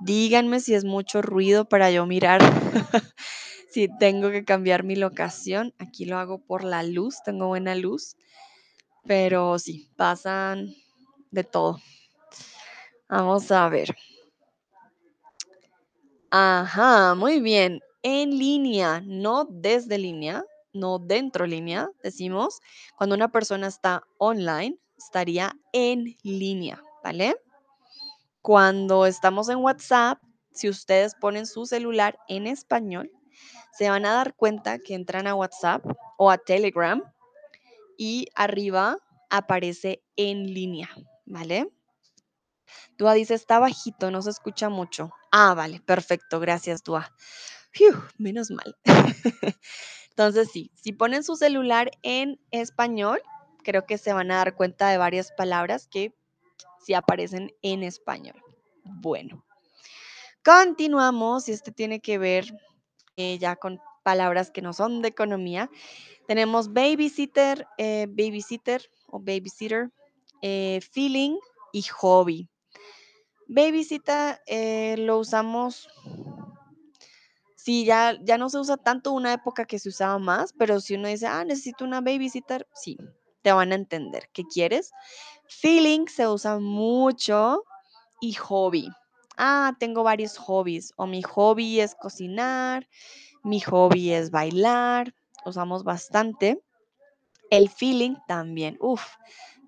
Díganme 0.00 0.60
si 0.60 0.74
es 0.74 0.84
mucho 0.84 1.22
ruido 1.22 1.68
para 1.68 1.90
yo 1.90 2.06
mirar 2.06 2.40
si 3.70 3.88
tengo 3.98 4.30
que 4.30 4.44
cambiar 4.44 4.84
mi 4.84 4.94
locación. 4.94 5.74
Aquí 5.78 6.04
lo 6.04 6.18
hago 6.18 6.38
por 6.38 6.62
la 6.62 6.84
luz, 6.84 7.16
tengo 7.24 7.48
buena 7.48 7.74
luz. 7.74 8.16
Pero 9.06 9.58
sí, 9.58 9.90
pasan 9.96 10.74
de 11.30 11.44
todo. 11.44 11.80
Vamos 13.08 13.50
a 13.50 13.68
ver. 13.68 13.96
Ajá, 16.30 17.14
muy 17.14 17.40
bien. 17.40 17.80
En 18.02 18.30
línea, 18.38 19.02
no 19.04 19.46
desde 19.50 19.98
línea, 19.98 20.44
no 20.72 20.98
dentro 20.98 21.46
línea, 21.46 21.88
decimos. 22.02 22.60
Cuando 22.96 23.14
una 23.16 23.28
persona 23.30 23.66
está 23.66 24.02
online, 24.18 24.78
estaría 24.96 25.52
en 25.72 26.16
línea, 26.22 26.80
¿vale? 27.02 27.36
Cuando 28.42 29.06
estamos 29.06 29.48
en 29.48 29.58
WhatsApp, 29.58 30.20
si 30.52 30.68
ustedes 30.68 31.14
ponen 31.14 31.46
su 31.46 31.66
celular 31.66 32.18
en 32.28 32.46
español, 32.46 33.10
se 33.72 33.90
van 33.90 34.06
a 34.06 34.14
dar 34.14 34.34
cuenta 34.34 34.78
que 34.78 34.94
entran 34.94 35.26
a 35.26 35.34
WhatsApp 35.34 35.84
o 36.18 36.30
a 36.30 36.38
Telegram 36.38 37.02
y 37.98 38.28
arriba 38.34 38.98
aparece 39.30 40.02
en 40.16 40.54
línea, 40.54 40.90
¿vale? 41.26 41.70
Dua 42.98 43.14
dice, 43.14 43.34
está 43.34 43.58
bajito, 43.58 44.10
no 44.10 44.20
se 44.20 44.30
escucha 44.30 44.68
mucho. 44.68 45.10
Ah, 45.30 45.54
vale, 45.54 45.80
perfecto, 45.80 46.40
gracias, 46.40 46.82
Dua. 46.82 47.12
Menos 48.18 48.50
mal. 48.50 48.76
Entonces, 50.10 50.50
sí, 50.50 50.70
si 50.74 50.92
ponen 50.92 51.22
su 51.22 51.36
celular 51.36 51.90
en 52.02 52.40
español, 52.50 53.20
creo 53.62 53.86
que 53.86 53.98
se 53.98 54.12
van 54.12 54.30
a 54.30 54.38
dar 54.38 54.56
cuenta 54.56 54.88
de 54.88 54.98
varias 54.98 55.32
palabras 55.32 55.86
que 55.88 56.14
sí 56.84 56.94
aparecen 56.94 57.52
en 57.62 57.82
español. 57.82 58.42
Bueno, 58.84 59.44
continuamos 60.44 61.48
y 61.48 61.52
este 61.52 61.70
tiene 61.70 62.00
que 62.00 62.18
ver 62.18 62.46
eh, 63.16 63.38
ya 63.38 63.56
con 63.56 63.80
palabras 64.02 64.50
que 64.50 64.62
no 64.62 64.72
son 64.72 65.02
de 65.02 65.08
economía. 65.08 65.70
Tenemos 66.26 66.72
babysitter, 66.72 67.66
eh, 67.76 68.06
babysitter 68.08 68.90
o 69.06 69.18
babysitter, 69.20 69.90
eh, 70.42 70.80
feeling 70.92 71.36
y 71.72 71.82
hobby. 71.82 72.48
Babysitter 73.48 74.40
eh, 74.46 74.96
lo 74.98 75.18
usamos, 75.18 75.88
sí, 77.56 77.84
ya, 77.84 78.16
ya 78.22 78.38
no 78.38 78.50
se 78.50 78.58
usa 78.58 78.76
tanto 78.76 79.12
una 79.12 79.32
época 79.32 79.64
que 79.64 79.78
se 79.78 79.88
usaba 79.88 80.18
más, 80.18 80.52
pero 80.52 80.80
si 80.80 80.94
uno 80.94 81.08
dice, 81.08 81.26
ah, 81.26 81.44
necesito 81.44 81.84
una 81.84 82.00
babysitter, 82.00 82.66
sí, 82.74 82.96
te 83.42 83.52
van 83.52 83.72
a 83.72 83.76
entender 83.76 84.28
qué 84.32 84.44
quieres. 84.44 84.92
Feeling 85.48 86.06
se 86.06 86.28
usa 86.28 86.58
mucho 86.58 87.64
y 88.20 88.34
hobby. 88.34 88.88
Ah, 89.36 89.74
tengo 89.78 90.02
varios 90.02 90.36
hobbies 90.36 90.92
o 90.96 91.06
mi 91.06 91.22
hobby 91.22 91.80
es 91.80 91.94
cocinar, 91.94 92.88
mi 93.44 93.60
hobby 93.60 94.12
es 94.12 94.30
bailar, 94.30 95.14
usamos 95.44 95.84
bastante. 95.84 96.62
El 97.50 97.70
feeling 97.70 98.16
también. 98.26 98.76
Uf, 98.80 99.02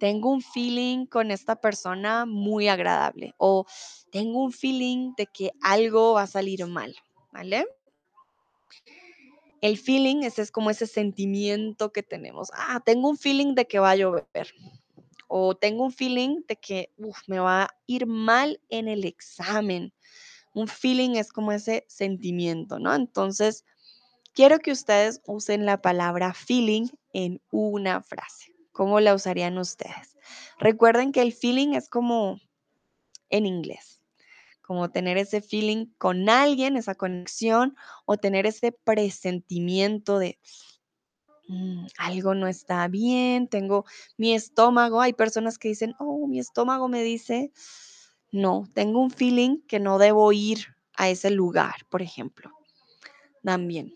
tengo 0.00 0.30
un 0.30 0.40
feeling 0.40 1.04
con 1.04 1.30
esta 1.30 1.56
persona 1.56 2.24
muy 2.24 2.68
agradable 2.68 3.34
o 3.36 3.66
tengo 4.10 4.42
un 4.42 4.50
feeling 4.50 5.12
de 5.16 5.26
que 5.26 5.52
algo 5.62 6.14
va 6.14 6.22
a 6.22 6.26
salir 6.26 6.66
mal, 6.66 6.96
¿vale? 7.32 7.66
El 9.60 9.76
feeling, 9.76 10.22
ese 10.22 10.40
es 10.40 10.50
como 10.50 10.70
ese 10.70 10.86
sentimiento 10.86 11.92
que 11.92 12.02
tenemos. 12.02 12.48
Ah, 12.54 12.80
tengo 12.82 13.10
un 13.10 13.18
feeling 13.18 13.54
de 13.54 13.66
que 13.66 13.78
va 13.78 13.90
a 13.90 13.96
llover 13.96 14.54
o 15.28 15.54
tengo 15.54 15.84
un 15.84 15.92
feeling 15.92 16.40
de 16.48 16.56
que 16.56 16.90
me 17.26 17.38
va 17.38 17.64
a 17.64 17.68
ir 17.86 18.06
mal 18.06 18.58
en 18.70 18.88
el 18.88 19.04
examen. 19.04 19.92
Un 20.54 20.66
feeling 20.66 21.16
es 21.16 21.30
como 21.30 21.52
ese 21.52 21.84
sentimiento, 21.88 22.78
¿no? 22.78 22.94
Entonces, 22.94 23.66
quiero 24.32 24.60
que 24.60 24.72
ustedes 24.72 25.20
usen 25.26 25.66
la 25.66 25.82
palabra 25.82 26.32
feeling 26.32 26.88
en 27.12 27.42
una 27.50 28.00
frase. 28.00 28.59
¿Cómo 28.72 29.00
la 29.00 29.14
usarían 29.14 29.58
ustedes? 29.58 30.16
Recuerden 30.58 31.12
que 31.12 31.22
el 31.22 31.32
feeling 31.32 31.74
es 31.74 31.88
como 31.88 32.40
en 33.30 33.46
inglés, 33.46 34.02
como 34.62 34.90
tener 34.90 35.18
ese 35.18 35.42
feeling 35.42 35.86
con 35.98 36.28
alguien, 36.30 36.76
esa 36.76 36.94
conexión 36.96 37.76
o 38.06 38.18
tener 38.18 38.46
ese 38.46 38.72
presentimiento 38.72 40.18
de 40.18 40.38
"Mm, 41.48 41.86
algo 41.98 42.34
no 42.34 42.46
está 42.46 42.86
bien, 42.88 43.48
tengo 43.48 43.84
mi 44.16 44.34
estómago. 44.34 45.00
Hay 45.00 45.12
personas 45.12 45.58
que 45.58 45.68
dicen, 45.68 45.94
oh, 45.98 46.26
mi 46.26 46.38
estómago 46.38 46.88
me 46.88 47.02
dice, 47.02 47.52
no, 48.32 48.64
tengo 48.74 49.00
un 49.00 49.10
feeling 49.10 49.60
que 49.66 49.80
no 49.80 49.98
debo 49.98 50.32
ir 50.32 50.76
a 50.96 51.08
ese 51.10 51.30
lugar, 51.30 51.74
por 51.90 52.02
ejemplo. 52.02 52.50
También. 53.44 53.94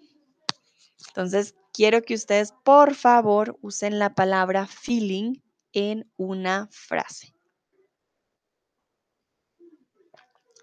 Entonces, 1.08 1.54
quiero 1.74 2.02
que 2.02 2.14
ustedes, 2.14 2.54
por 2.62 2.94
favor, 2.94 3.58
usen 3.60 3.98
la 3.98 4.14
palabra 4.14 4.66
feeling 4.66 5.34
en 5.72 6.10
una 6.16 6.68
frase. 6.70 7.34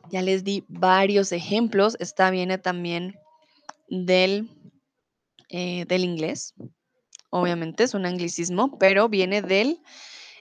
Ya 0.09 0.21
les 0.21 0.43
di 0.43 0.65
varios 0.67 1.31
ejemplos. 1.31 1.95
Esta 1.99 2.31
viene 2.31 2.57
también 2.57 3.15
del, 3.87 4.49
eh, 5.49 5.85
del 5.85 6.03
inglés. 6.03 6.55
Obviamente 7.29 7.83
es 7.83 7.93
un 7.93 8.05
anglicismo, 8.05 8.77
pero 8.77 9.07
viene 9.07 9.41
de 9.41 9.77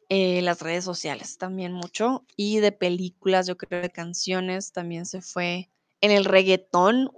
eh, 0.08 0.42
las 0.42 0.60
redes 0.60 0.84
sociales 0.84 1.38
también 1.38 1.72
mucho 1.72 2.24
y 2.36 2.58
de 2.58 2.72
películas, 2.72 3.46
yo 3.46 3.56
creo 3.56 3.80
de 3.80 3.90
canciones 3.90 4.72
también 4.72 5.06
se 5.06 5.20
fue. 5.20 5.70
En 6.00 6.10
el 6.10 6.24
reggaetón, 6.24 7.10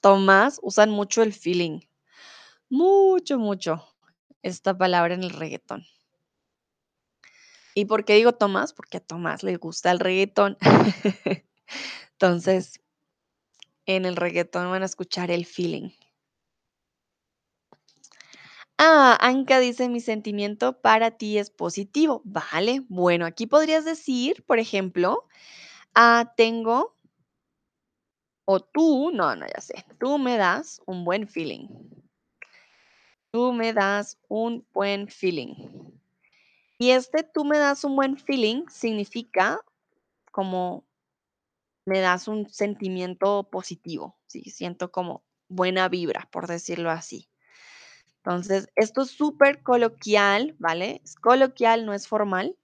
Tomás, 0.00 0.60
usan 0.62 0.90
mucho 0.90 1.22
el 1.22 1.32
feeling. 1.32 1.80
Mucho, 2.68 3.38
mucho 3.38 3.84
esta 4.42 4.76
palabra 4.76 5.14
en 5.14 5.22
el 5.22 5.30
reggaetón. 5.30 5.84
¿Y 7.74 7.84
por 7.84 8.04
qué 8.04 8.14
digo 8.14 8.32
Tomás? 8.32 8.72
Porque 8.72 8.96
a 8.96 9.00
Tomás 9.00 9.42
le 9.42 9.56
gusta 9.56 9.90
el 9.90 10.00
reggaetón. 10.00 10.56
Entonces, 12.12 12.80
en 13.86 14.04
el 14.04 14.16
reggaetón 14.16 14.70
van 14.70 14.82
a 14.82 14.86
escuchar 14.86 15.30
el 15.30 15.46
feeling. 15.46 15.90
Ah, 18.78 19.16
Anka 19.20 19.58
dice, 19.58 19.88
mi 19.88 20.00
sentimiento 20.00 20.80
para 20.80 21.12
ti 21.12 21.38
es 21.38 21.50
positivo. 21.50 22.20
Vale, 22.24 22.82
bueno, 22.88 23.24
aquí 23.24 23.46
podrías 23.46 23.84
decir, 23.84 24.44
por 24.44 24.58
ejemplo, 24.58 25.24
ah, 25.94 26.32
tengo, 26.36 26.96
o 28.44 28.60
tú, 28.60 29.10
no, 29.12 29.36
no, 29.36 29.46
ya 29.46 29.60
sé, 29.60 29.84
tú 29.98 30.18
me 30.18 30.36
das 30.36 30.80
un 30.86 31.04
buen 31.04 31.28
feeling. 31.28 31.68
Tú 33.32 33.52
me 33.52 33.72
das 33.72 34.18
un 34.28 34.66
buen 34.72 35.08
feeling. 35.08 35.54
Y 36.78 36.90
este 36.90 37.22
tú 37.22 37.44
me 37.44 37.58
das 37.58 37.84
un 37.84 37.96
buen 37.96 38.16
feeling 38.18 38.66
significa 38.68 39.60
como 40.30 40.86
me 41.86 42.00
das 42.00 42.28
un 42.28 42.48
sentimiento 42.50 43.48
positivo, 43.50 44.18
siento 44.26 44.90
como 44.90 45.24
buena 45.48 45.88
vibra, 45.88 46.28
por 46.30 46.46
decirlo 46.46 46.90
así. 46.90 47.30
Entonces, 48.16 48.68
esto 48.74 49.02
es 49.02 49.10
súper 49.12 49.62
coloquial, 49.62 50.56
¿vale? 50.58 51.00
Es 51.04 51.14
coloquial, 51.14 51.86
no 51.86 51.94
es 51.94 52.08
formal, 52.08 52.58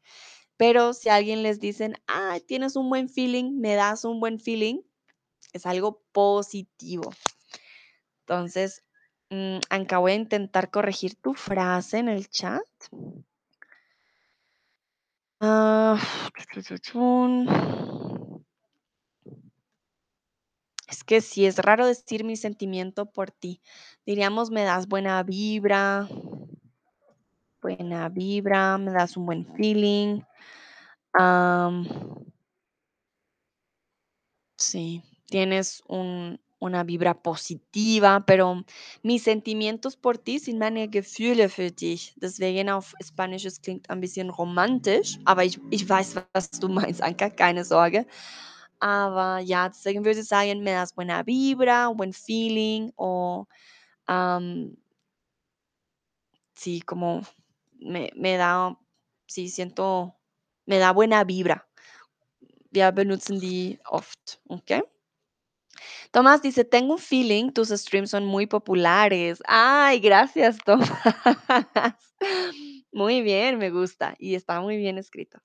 pero 0.56 0.92
si 0.92 1.08
alguien 1.08 1.42
les 1.44 1.60
dicen, 1.60 1.94
ah, 2.08 2.38
tienes 2.46 2.74
un 2.74 2.90
buen 2.90 3.08
feeling, 3.08 3.60
me 3.60 3.74
das 3.76 4.04
un 4.04 4.18
buen 4.18 4.40
feeling, 4.40 4.82
es 5.52 5.64
algo 5.64 6.02
positivo. 6.12 7.12
Entonces, 8.20 8.84
mm, 9.33 9.61
Anka, 9.70 9.99
voy 9.99 10.12
a 10.12 10.16
intentar 10.16 10.70
corregir 10.70 11.16
tu 11.16 11.35
frase 11.35 11.99
en 11.99 12.09
el 12.09 12.28
chat. 12.28 12.62
Ah, 15.41 15.99
Es 20.89 21.05
que 21.05 21.22
sí, 21.22 21.47
es 21.47 21.57
raro 21.59 21.87
decir 21.87 22.22
mi 22.22 22.37
sentimiento 22.37 23.07
por 23.07 23.30
ti. 23.30 23.62
Diríamos, 24.05 24.51
me 24.51 24.62
das 24.62 24.87
buena 24.89 25.22
vibra, 25.22 26.07
buena 27.62 28.11
vibra, 28.11 28.76
me 28.76 28.93
das 28.93 29.16
un 29.16 29.24
buen 29.24 29.47
feeling. 29.57 30.20
sí, 34.59 35.03
tienes 35.26 35.83
un- 35.89 36.41
una 36.62 36.84
vibra 36.84 37.14
positiva, 37.14 38.24
pero 38.24 38.64
mis 39.02 39.24
sentimientos 39.24 39.96
por 39.96 40.16
ti 40.18 40.38
sind 40.38 40.58
meine 40.58 40.88
Gefühle 40.88 41.48
für 41.48 41.70
dich. 41.72 42.14
Deswegen 42.16 42.70
auf 42.70 42.94
Spanisch, 43.02 43.44
es 43.44 43.60
klingt 43.60 43.90
ein 43.90 44.00
bisschen 44.00 44.30
romantisch, 44.30 45.18
aber 45.24 45.44
ich, 45.44 45.58
ich 45.70 45.88
weiß, 45.88 46.16
was 46.32 46.50
du 46.50 46.68
meinst, 46.68 47.02
Anka, 47.02 47.30
keine 47.30 47.64
Sorge. 47.64 48.06
Aber 48.78 49.38
ja, 49.40 49.68
deswegen 49.68 50.04
würde 50.04 50.20
ich 50.20 50.28
sagen, 50.28 50.62
me 50.62 50.72
das 50.72 50.92
buena 50.94 51.26
vibra, 51.26 51.90
buen 51.92 52.12
feeling 52.12 52.92
o 52.96 53.46
am, 54.06 54.76
sí, 56.54 56.80
como 56.82 57.22
me, 57.80 58.10
me 58.16 58.36
da, 58.36 58.78
sí, 59.26 59.48
siento, 59.48 60.14
me 60.66 60.78
da 60.78 60.92
buena 60.92 61.24
vibra. 61.24 61.68
Wir 62.70 62.90
benutzen 62.92 63.40
die 63.40 63.78
oft, 63.84 64.40
¿ok? 64.48 64.82
Tomás 66.11 66.43
dice, 66.43 66.64
tengo 66.64 66.95
un 66.95 66.99
feeling, 66.99 67.51
tus 67.53 67.68
streams 67.70 68.11
son 68.11 68.24
muy 68.26 68.47
populares. 68.47 69.43
Ay, 69.47 70.01
gracias, 70.01 70.59
Tomás. 70.64 70.91
Muy 72.93 73.22
bien, 73.22 73.59
me 73.59 73.70
gusta 73.70 74.14
y 74.18 74.35
está 74.35 74.61
muy 74.61 74.76
bien 74.76 74.99
escrito. 74.99 75.39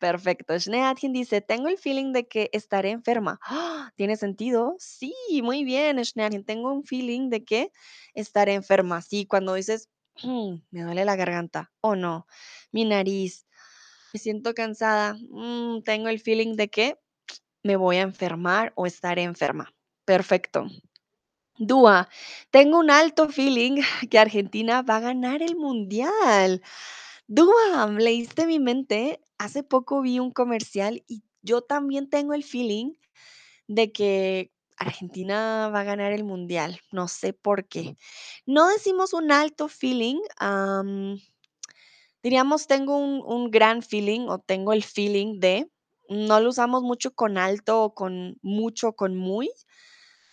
Perfecto. 0.00 0.58
Schneeadchen 0.58 1.12
dice, 1.12 1.40
tengo 1.40 1.68
el 1.68 1.78
feeling 1.78 2.12
de 2.12 2.26
que 2.28 2.50
estaré 2.52 2.90
enferma. 2.90 3.40
¡Ah! 3.44 3.92
¿Tiene 3.96 4.16
sentido? 4.16 4.76
Sí, 4.78 5.14
muy 5.42 5.64
bien, 5.64 6.04
Schneeadchen. 6.04 6.44
Tengo 6.44 6.72
un 6.72 6.84
feeling 6.84 7.30
de 7.30 7.44
que 7.44 7.72
estaré 8.14 8.54
enferma. 8.54 9.02
Sí, 9.02 9.26
cuando 9.26 9.54
dices, 9.54 9.88
"Mm, 10.22 10.56
me 10.70 10.82
duele 10.82 11.04
la 11.04 11.16
garganta. 11.16 11.72
O 11.80 11.96
no, 11.96 12.26
mi 12.72 12.84
nariz. 12.84 13.46
Me 14.12 14.20
siento 14.20 14.54
cansada. 14.54 15.14
mm, 15.30 15.82
tengo 15.84 16.08
el 16.08 16.20
feeling 16.20 16.56
de 16.56 16.68
que 16.68 16.98
me 17.64 17.76
voy 17.76 17.96
a 17.98 18.02
enfermar 18.02 18.72
o 18.76 18.86
estaré 18.86 19.22
enferma. 19.24 19.72
Perfecto. 20.08 20.60
Dúa, 21.58 22.08
tengo 22.50 22.78
un 22.78 22.90
alto 22.90 23.28
feeling 23.28 23.82
que 24.10 24.18
Argentina 24.18 24.82
va 24.82 24.96
a 24.96 25.00
ganar 25.00 25.42
el 25.42 25.56
mundial. 25.56 26.62
Dúa, 27.26 27.86
leíste 27.98 28.46
mi 28.46 28.58
mente. 28.58 29.20
Hace 29.38 29.62
poco 29.64 30.02
vi 30.02 30.18
un 30.18 30.30
comercial 30.30 31.04
y 31.08 31.22
yo 31.42 31.62
también 31.62 32.08
tengo 32.08 32.34
el 32.34 32.44
feeling 32.44 32.94
de 33.68 33.92
que 33.92 34.52
Argentina 34.78 35.70
va 35.74 35.80
a 35.80 35.84
ganar 35.84 36.12
el 36.12 36.24
mundial. 36.24 36.80
No 36.92 37.08
sé 37.08 37.34
por 37.34 37.68
qué. 37.68 37.98
No 38.46 38.68
decimos 38.68 39.12
un 39.12 39.32
alto 39.32 39.68
feeling, 39.68 40.20
am, 40.38 41.18
diríamos 42.22 42.66
tengo 42.66 42.96
un, 42.96 43.22
un 43.26 43.50
gran 43.50 43.82
feeling 43.82 44.28
o 44.28 44.38
tengo 44.38 44.72
el 44.72 44.84
feeling 44.84 45.40
de. 45.40 45.70
No 46.08 46.40
lo 46.40 46.50
usamos 46.50 46.82
mucho 46.82 47.14
con 47.14 47.36
alto 47.36 47.82
o 47.82 47.94
con 47.94 48.38
mucho, 48.42 48.94
con 48.94 49.16
muy. 49.16 49.50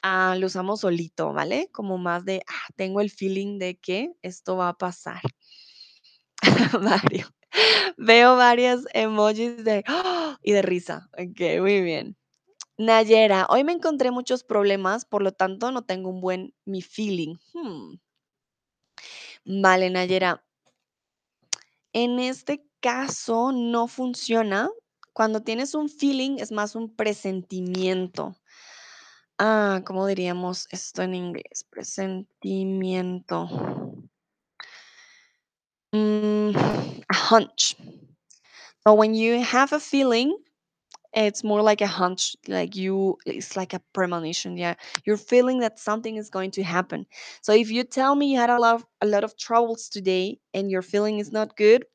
Ah, 0.08 0.36
lo 0.40 0.46
usamos 0.46 0.82
solito, 0.82 1.34
¿vale? 1.34 1.70
Como 1.72 1.98
más 1.98 2.26
de, 2.26 2.44
ah, 2.48 2.68
tengo 2.76 3.02
el 3.02 3.10
feeling 3.10 3.58
de 3.58 3.78
que 3.80 4.14
esto 4.22 4.56
va 4.56 4.70
a 4.70 4.78
pasar. 4.78 5.20
Mario. 6.82 7.28
Veo 7.98 8.36
varios 8.38 8.86
emojis 8.94 9.64
de 9.64 9.84
¡ah! 9.88 10.38
y 10.44 10.52
de 10.52 10.62
risa. 10.62 11.10
Ok, 11.14 11.62
muy 11.62 11.82
bien. 11.82 12.18
Nayera, 12.78 13.48
hoy 13.50 13.64
me 13.64 13.74
encontré 13.74 14.12
muchos 14.12 14.44
problemas, 14.44 15.06
por 15.06 15.24
lo 15.24 15.32
tanto 15.34 15.72
no 15.72 15.84
tengo 15.84 16.10
un 16.10 16.22
buen 16.22 16.54
mi 16.66 16.82
feeling. 16.82 17.36
Hmm, 17.54 17.96
Vale, 19.46 19.90
Nayera. 19.90 20.44
En 21.94 22.20
este 22.20 22.64
caso 22.80 23.52
no 23.52 23.88
funciona. 23.88 24.70
Cuando 25.14 25.42
tienes 25.42 25.74
un 25.74 25.90
feeling 25.90 26.38
es 26.40 26.52
más 26.52 26.76
un 26.76 26.96
presentimiento. 26.96 28.36
Ah, 29.40 29.82
¿cómo 29.86 30.08
diríamos 30.08 30.68
esto 30.72 31.02
en 31.02 31.14
inglés? 31.16 31.66
Presentimiento. 31.70 33.48
Mm, 35.94 36.56
a 37.10 37.14
hunch. 37.14 37.76
So 38.86 38.94
when 38.94 39.14
you 39.14 39.42
have 39.42 39.74
a 39.74 39.80
feeling, 39.80 40.38
it's 41.14 41.44
more 41.44 41.62
like 41.62 41.82
a 41.82 41.88
hunch, 41.88 42.36
like 42.48 42.76
you, 42.76 43.18
it's 43.26 43.58
like 43.58 43.74
a 43.74 43.82
premonition. 43.94 44.58
Yeah, 44.58 44.76
you're 45.06 45.18
feeling 45.18 45.60
that 45.62 45.80
something 45.80 46.18
is 46.18 46.30
going 46.30 46.52
to 46.52 46.64
happen. 46.64 47.06
So 47.42 47.54
if 47.54 47.72
you 47.72 47.84
tell 47.84 48.16
me 48.16 48.34
you 48.34 48.40
had 48.40 48.50
a 48.52 48.60
lot, 48.60 48.76
of, 48.76 48.86
a 49.02 49.08
lot 49.08 49.24
of 49.24 49.38
troubles 49.38 49.90
today, 49.90 50.40
and 50.54 50.72
your 50.72 50.82
feeling 50.84 51.20
is 51.20 51.32
not 51.32 51.58
good, 51.58 51.86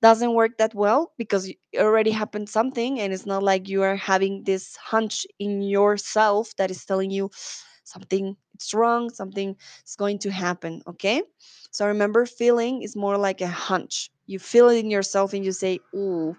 doesn't 0.00 0.34
work 0.34 0.58
that 0.58 0.74
well 0.74 1.12
because 1.18 1.48
it 1.48 1.56
already 1.78 2.10
happened 2.10 2.48
something 2.48 3.00
and 3.00 3.12
it's 3.12 3.26
not 3.26 3.42
like 3.42 3.68
you 3.68 3.82
are 3.82 3.96
having 3.96 4.44
this 4.44 4.76
hunch 4.76 5.26
in 5.38 5.62
yourself 5.62 6.54
that 6.56 6.70
is 6.70 6.84
telling 6.84 7.10
you 7.10 7.30
something 7.84 8.36
it's 8.54 8.74
wrong 8.74 9.08
something 9.10 9.56
is 9.86 9.96
going 9.96 10.18
to 10.18 10.30
happen 10.30 10.82
okay? 10.86 11.22
So 11.70 11.86
remember 11.86 12.26
feeling 12.26 12.82
is 12.82 12.96
more 12.96 13.16
like 13.16 13.40
a 13.40 13.46
hunch. 13.48 14.10
You 14.26 14.38
feel 14.38 14.68
it 14.68 14.78
in 14.78 14.90
yourself 14.90 15.32
and 15.32 15.44
you 15.44 15.52
say 15.52 15.80
ooh 15.94 16.36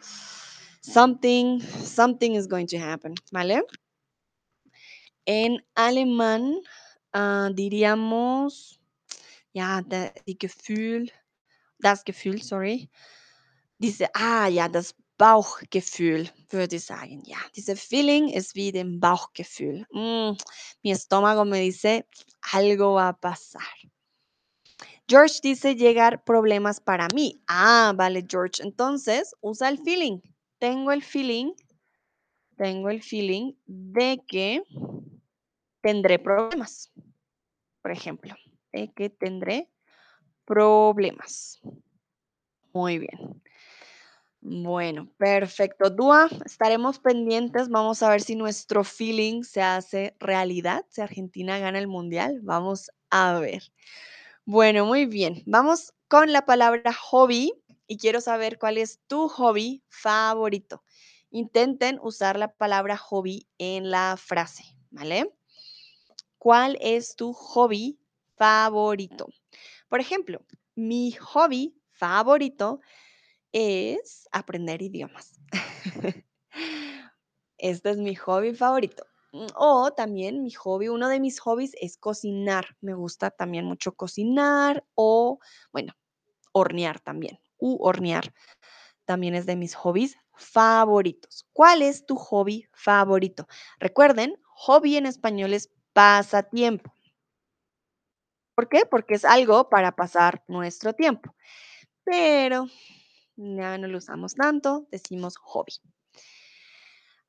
something 0.81 1.59
something 1.61 2.35
is 2.35 2.47
going 2.47 2.67
to 2.67 2.77
happen 2.77 3.15
vale? 3.33 3.61
En 5.27 5.59
alemán 5.75 6.61
ah, 7.13 7.49
diríamos 7.53 8.79
ja 9.53 9.81
da, 9.81 10.11
die 10.27 10.37
Gefühl 10.37 11.09
das 11.79 12.03
Gefühl 12.03 12.41
sorry 12.41 12.89
Diese 13.79 14.09
ah 14.13 14.47
ja, 14.47 14.67
das 14.67 14.93
Bauchgefühl, 15.17 16.29
würde 16.49 16.77
ich 16.77 16.85
sagen, 16.85 17.23
ja. 17.25 17.37
Diese 17.55 17.75
Feeling 17.75 18.29
ist 18.29 18.55
wie 18.55 18.71
dem 18.71 18.99
Bauchgefühl. 18.99 19.85
Mm, 19.91 20.37
mi 20.83 20.91
estómago 20.91 21.45
me 21.45 21.61
dice, 21.61 22.05
algo 22.53 22.93
va 22.93 23.09
a 23.09 23.13
pasar. 23.13 23.63
George 25.07 25.39
dice 25.41 25.75
llegar 25.75 26.23
problemas 26.23 26.79
para 26.79 27.07
mí. 27.13 27.41
Ah, 27.47 27.93
vale, 27.95 28.23
George. 28.29 28.61
Entonces, 28.61 29.33
usa 29.41 29.69
el 29.69 29.79
feeling. 29.79 30.19
Tengo 30.59 30.91
el 30.91 31.01
feeling, 31.01 31.53
tengo 32.57 32.89
el 32.89 33.01
feeling 33.01 33.53
de 33.65 34.21
que 34.27 34.61
tendré 35.81 36.19
problemas, 36.19 36.91
por 37.81 37.91
ejemplo, 37.91 38.35
de 38.73 38.91
que 38.93 39.09
tendré 39.09 39.69
problemas. 40.45 41.59
Muy 42.73 42.99
bien. 42.99 43.41
Bueno, 44.41 45.09
perfecto. 45.17 45.89
Dúa, 45.89 46.29
estaremos 46.45 46.99
pendientes. 46.99 47.67
Vamos 47.67 48.01
a 48.01 48.09
ver 48.09 48.21
si 48.21 48.35
nuestro 48.35 48.83
feeling 48.83 49.43
se 49.43 49.61
hace 49.61 50.15
realidad, 50.19 50.85
si 50.89 51.01
Argentina 51.01 51.59
gana 51.59 51.77
el 51.77 51.87
mundial. 51.87 52.39
Vamos 52.41 52.89
a 53.09 53.37
ver. 53.39 53.63
Bueno, 54.45 54.85
muy 54.85 55.05
bien. 55.05 55.43
Vamos 55.45 55.93
con 56.07 56.31
la 56.31 56.45
palabra 56.45 56.93
hobby 56.93 57.51
y 57.85 57.97
quiero 57.97 58.21
saber 58.21 58.57
cuál 58.57 58.77
es 58.77 59.01
tu 59.07 59.27
hobby 59.27 59.83
favorito. 59.89 60.83
Intenten 61.31 61.99
usar 62.01 62.39
la 62.39 62.53
palabra 62.53 62.95
hobby 62.95 63.45
en 63.57 63.91
la 63.91 64.15
frase, 64.17 64.63
¿vale? 64.89 65.33
¿Cuál 66.37 66.77
es 66.79 67.15
tu 67.15 67.33
hobby 67.33 67.99
favorito? 68.37 69.27
Por 69.89 69.99
ejemplo, 69.99 70.41
mi 70.75 71.11
hobby 71.11 71.75
favorito 71.91 72.79
es 73.51 74.27
aprender 74.31 74.81
idiomas. 74.81 75.39
Este 77.57 77.89
es 77.89 77.97
mi 77.97 78.15
hobby 78.15 78.55
favorito. 78.55 79.05
Mm, 79.33 79.47
O 79.55 79.91
también 79.91 80.41
mi 80.41 80.51
hobby, 80.51 80.87
uno 80.87 81.09
de 81.09 81.19
mis 81.19 81.39
hobbies 81.39 81.75
es 81.81 81.97
cocinar. 81.97 82.77
Me 82.81 82.93
gusta 82.93 83.31
también 83.31 83.65
mucho 83.65 83.93
cocinar 83.93 84.85
o, 84.95 85.39
bueno, 85.71 85.93
hornear 86.53 86.99
también. 86.99 87.39
U 87.57 87.77
hornear 87.85 88.33
también 89.05 89.35
es 89.35 89.45
de 89.45 89.55
mis 89.55 89.75
hobbies 89.75 90.17
favoritos. 90.35 91.47
¿Cuál 91.53 91.81
es 91.81 92.05
tu 92.05 92.15
hobby 92.15 92.67
favorito? 92.73 93.47
Recuerden, 93.79 94.35
hobby 94.53 94.97
en 94.97 95.05
español 95.05 95.53
es 95.53 95.69
pasatiempo. 95.93 96.93
¿Por 98.55 98.69
qué? 98.69 98.85
Porque 98.85 99.15
es 99.15 99.25
algo 99.25 99.69
para 99.69 99.95
pasar 99.95 100.43
nuestro 100.47 100.93
tiempo. 100.93 101.33
Pero 102.03 102.67
ya 103.39 103.77
no 103.77 103.87
lo 103.87 103.97
usamos 103.97 104.35
tanto, 104.35 104.87
decimos 104.91 105.37
hobby. 105.37 105.73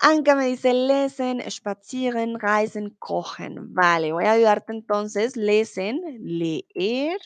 Anka 0.08 0.34
me 0.34 0.46
dice 0.46 0.72
lesen, 0.74 1.36
spazieren, 1.50 2.38
reisen, 2.40 2.90
kochen. 2.98 3.72
Vale, 3.74 4.12
voy 4.12 4.24
a 4.24 4.32
ayudarte 4.32 4.72
entonces. 4.72 5.36
Lesen, 5.36 6.00
leer, 6.20 7.20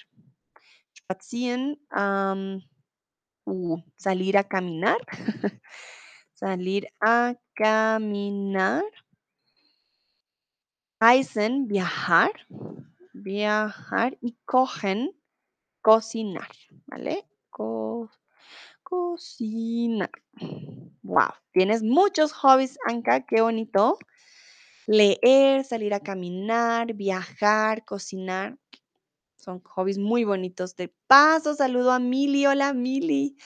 spazieren, 0.99 1.79
uh, 3.47 3.77
salir 3.97 4.37
a 4.39 4.45
caminar. 4.45 4.99
salir 6.35 6.89
a 7.01 7.35
caminar. 7.55 8.85
Reisen, 11.01 11.69
viajar. 11.69 12.33
Viajar 13.13 14.19
y 14.21 14.37
kochen, 14.45 15.13
cocinar. 15.83 16.51
¿Vale? 16.87 17.27
Co- 17.51 18.11
cocinar. 18.85 20.11
Wow, 21.03 21.33
tienes 21.53 21.83
muchos 21.83 22.33
hobbies, 22.33 22.79
Anka, 22.87 23.27
qué 23.27 23.41
bonito. 23.41 23.99
Leer, 24.87 25.65
salir 25.65 25.95
a 25.95 26.01
caminar, 26.01 26.95
viajar, 26.95 27.85
cocinar. 27.85 28.59
Son 29.37 29.61
hobbies 29.65 29.99
muy 29.99 30.25
bonitos. 30.25 30.77
De 30.77 30.95
paso, 31.07 31.55
saludo 31.55 31.93
a 31.93 31.99
Mili. 31.99 32.47
Hola, 32.47 32.73
Mili. 32.75 33.37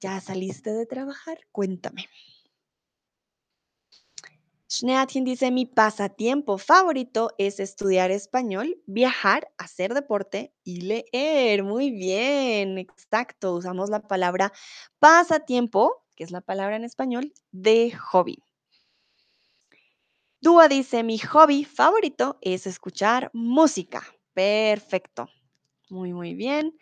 ¿Ya 0.00 0.20
saliste 0.20 0.72
de 0.72 0.86
trabajar? 0.86 1.38
Cuéntame. 1.52 2.08
Schneatien 4.76 5.24
dice, 5.24 5.50
mi 5.50 5.64
pasatiempo 5.64 6.58
favorito 6.58 7.30
es 7.38 7.60
estudiar 7.60 8.10
español, 8.10 8.76
viajar, 8.86 9.48
hacer 9.56 9.94
deporte 9.94 10.52
y 10.64 10.82
leer. 10.82 11.62
Muy 11.62 11.90
bien, 11.90 12.76
exacto. 12.76 13.54
Usamos 13.54 13.88
la 13.88 14.00
palabra 14.06 14.52
pasatiempo, 14.98 16.04
que 16.14 16.24
es 16.24 16.30
la 16.30 16.42
palabra 16.42 16.76
en 16.76 16.84
español, 16.84 17.32
de 17.52 17.90
hobby. 17.92 18.42
Dúa 20.42 20.68
dice, 20.68 21.02
mi 21.02 21.18
hobby 21.18 21.64
favorito 21.64 22.38
es 22.42 22.66
escuchar 22.66 23.30
música. 23.32 24.02
Perfecto. 24.34 25.28
Muy, 25.88 26.12
muy 26.12 26.34
bien. 26.34 26.76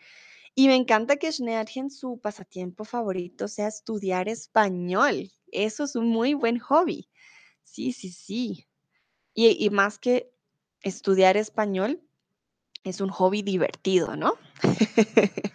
Y 0.55 0.68
me 0.68 0.76
encanta 0.76 1.16
que 1.16 1.32
Schneadgen 1.32 1.90
su 1.90 2.20
pasatiempo 2.20 2.84
favorito 2.84 3.49
sea 3.49 3.68
estudiar 3.68 4.28
español. 4.28 5.30
Eso 5.53 5.84
es 5.84 5.97
un 5.97 6.09
muy 6.09 6.34
buen 6.34 6.59
hobby. 6.59 7.09
Sí, 7.64 7.92
sí, 7.92 8.10
sí. 8.10 8.66
Y, 9.34 9.68
más 9.70 9.98
que 9.98 10.30
estudiar 10.82 11.36
español, 11.36 12.00
es 12.84 13.00
un 13.00 13.08
hobby 13.08 13.42
divertido, 13.42 14.16
¿no? 14.16 14.34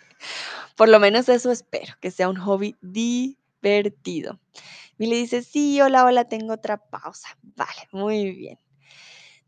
Por 0.75 0.89
lo 0.89 0.99
menos 0.99 1.29
eso 1.29 1.51
espero, 1.51 1.93
que 2.01 2.11
sea 2.11 2.29
un 2.29 2.35
hobby 2.37 2.75
divertido. 2.81 4.39
Y 4.97 5.07
le 5.07 5.15
dice, 5.15 5.43
sí, 5.43 5.79
hola, 5.79 6.03
hola, 6.03 6.25
tengo 6.25 6.53
otra 6.53 6.77
pausa. 6.77 7.29
Vale, 7.41 7.87
muy 7.91 8.31
bien. 8.31 8.59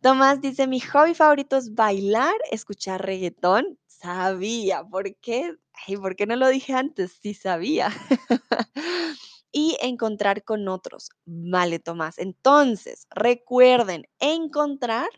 Tomás 0.01 0.41
dice, 0.41 0.65
mi 0.65 0.79
hobby 0.79 1.13
favorito 1.13 1.57
es 1.57 1.75
bailar, 1.75 2.33
escuchar 2.51 3.05
reggaetón. 3.05 3.77
Sabía, 3.87 4.83
¿por 4.83 5.15
qué? 5.17 5.53
Ay, 5.87 5.97
¿por 5.97 6.15
qué 6.15 6.25
no 6.25 6.35
lo 6.35 6.47
dije 6.47 6.73
antes? 6.73 7.11
Sí 7.21 7.33
sabía. 7.33 7.91
y 9.51 9.77
encontrar 9.81 10.43
con 10.43 10.67
otros. 10.67 11.09
Vale, 11.25 11.79
Tomás. 11.79 12.17
Entonces, 12.17 13.07
recuerden, 13.09 14.07
encontrar, 14.19 15.09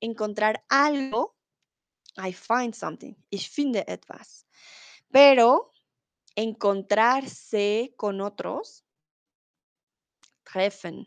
encontrar 0.00 0.64
algo. 0.68 1.34
I 2.16 2.32
find 2.32 2.74
something. 2.74 3.14
Ich 3.30 3.50
finde 3.50 3.84
etwas. 3.86 4.46
Pero 5.10 5.72
encontrarse 6.34 7.94
con 7.96 8.20
otros, 8.20 8.84
treffen, 10.44 11.06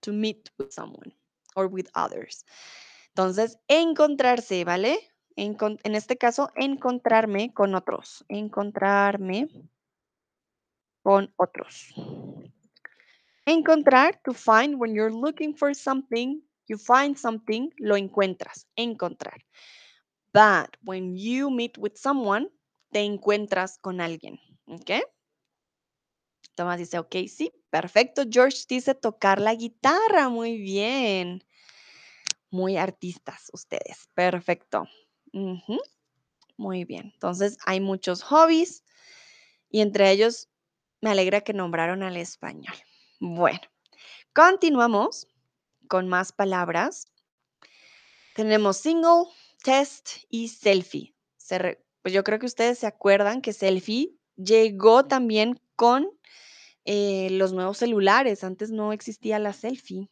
to 0.00 0.12
meet 0.12 0.50
with 0.58 0.70
someone 0.70 1.14
or 1.54 1.66
with 1.66 1.88
others. 1.94 2.44
Entonces, 3.08 3.58
encontrarse, 3.68 4.64
¿vale? 4.64 4.98
en 5.36 5.94
este 5.94 6.18
caso, 6.18 6.50
encontrarme 6.54 7.54
con 7.54 7.74
otros. 7.74 8.24
Encontrarme 8.28 9.48
con 11.02 11.32
otros. 11.36 11.94
Encontrar, 13.46 14.20
to 14.24 14.32
find, 14.32 14.78
when 14.78 14.94
you're 14.94 15.12
looking 15.12 15.54
for 15.54 15.74
something, 15.74 16.40
you 16.68 16.78
find 16.78 17.16
something, 17.16 17.70
lo 17.78 17.96
encuentras, 17.96 18.66
encontrar. 18.76 19.44
But 20.32 20.76
when 20.84 21.16
you 21.16 21.50
meet 21.50 21.76
with 21.78 21.96
someone, 21.96 22.48
te 22.92 23.00
encuentras 23.00 23.78
con 23.78 24.00
alguien, 24.00 24.38
¿ok? 24.66 25.02
Tomás 26.54 26.78
dice, 26.78 26.98
ok, 26.98 27.16
sí, 27.28 27.52
perfecto. 27.70 28.24
George 28.30 28.64
dice 28.68 28.94
tocar 28.94 29.40
la 29.40 29.54
guitarra, 29.54 30.28
muy 30.28 30.58
bien. 30.58 31.42
Muy 32.50 32.76
artistas 32.76 33.48
ustedes, 33.52 34.08
perfecto. 34.14 34.84
Muy 36.56 36.84
bien, 36.84 37.12
entonces 37.14 37.56
hay 37.64 37.80
muchos 37.80 38.22
hobbies 38.22 38.84
y 39.70 39.80
entre 39.80 40.10
ellos 40.10 40.49
me 41.00 41.10
alegra 41.10 41.40
que 41.40 41.52
nombraron 41.52 42.02
al 42.02 42.16
español. 42.16 42.74
Bueno, 43.20 43.60
continuamos 44.32 45.28
con 45.88 46.08
más 46.08 46.32
palabras. 46.32 47.08
Tenemos 48.34 48.78
single, 48.78 49.24
test 49.62 50.10
y 50.28 50.48
selfie. 50.48 51.14
pues 52.02 52.14
yo 52.14 52.24
creo 52.24 52.38
que 52.38 52.46
ustedes 52.46 52.78
se 52.78 52.86
acuerdan 52.86 53.42
que 53.42 53.52
selfie 53.52 54.14
llegó 54.36 55.04
también 55.06 55.60
con 55.76 56.08
eh, 56.84 57.28
los 57.30 57.52
nuevos 57.52 57.78
celulares. 57.78 58.44
Antes 58.44 58.70
no 58.70 58.92
existía 58.92 59.38
la 59.38 59.52
selfie 59.52 60.10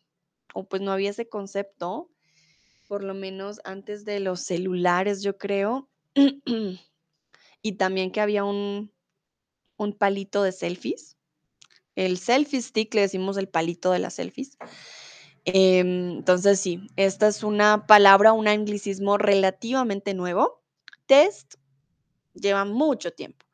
o 0.54 0.64
pues 0.68 0.82
no 0.82 0.92
había 0.92 1.10
ese 1.10 1.28
concepto, 1.28 2.10
por 2.88 3.04
lo 3.04 3.14
menos 3.14 3.60
antes 3.64 4.04
de 4.04 4.20
los 4.20 4.40
celulares, 4.40 5.22
yo 5.22 5.36
creo. 5.36 5.88
y 7.62 7.72
también 7.72 8.10
que 8.10 8.20
había 8.20 8.44
un, 8.44 8.92
un 9.78 9.94
palito 9.94 10.42
de 10.42 10.52
selfies. 10.52 11.16
El 11.94 12.18
selfie 12.18 12.60
stick, 12.60 12.94
le 12.94 13.00
decimos 13.02 13.38
el 13.38 13.48
palito 13.48 13.90
de 13.90 13.98
las 13.98 14.14
selfies. 14.14 14.58
Em, 15.44 16.18
entonces, 16.18 16.60
sí, 16.60 16.86
esta 16.96 17.28
es 17.28 17.42
una 17.42 17.86
palabra, 17.86 18.32
un 18.34 18.46
anglicismo 18.46 19.16
relativamente 19.16 20.12
nuevo. 20.12 20.62
Test 21.06 21.54
lleva 22.34 22.64
mucho 22.66 23.12
tiempo. 23.12 23.46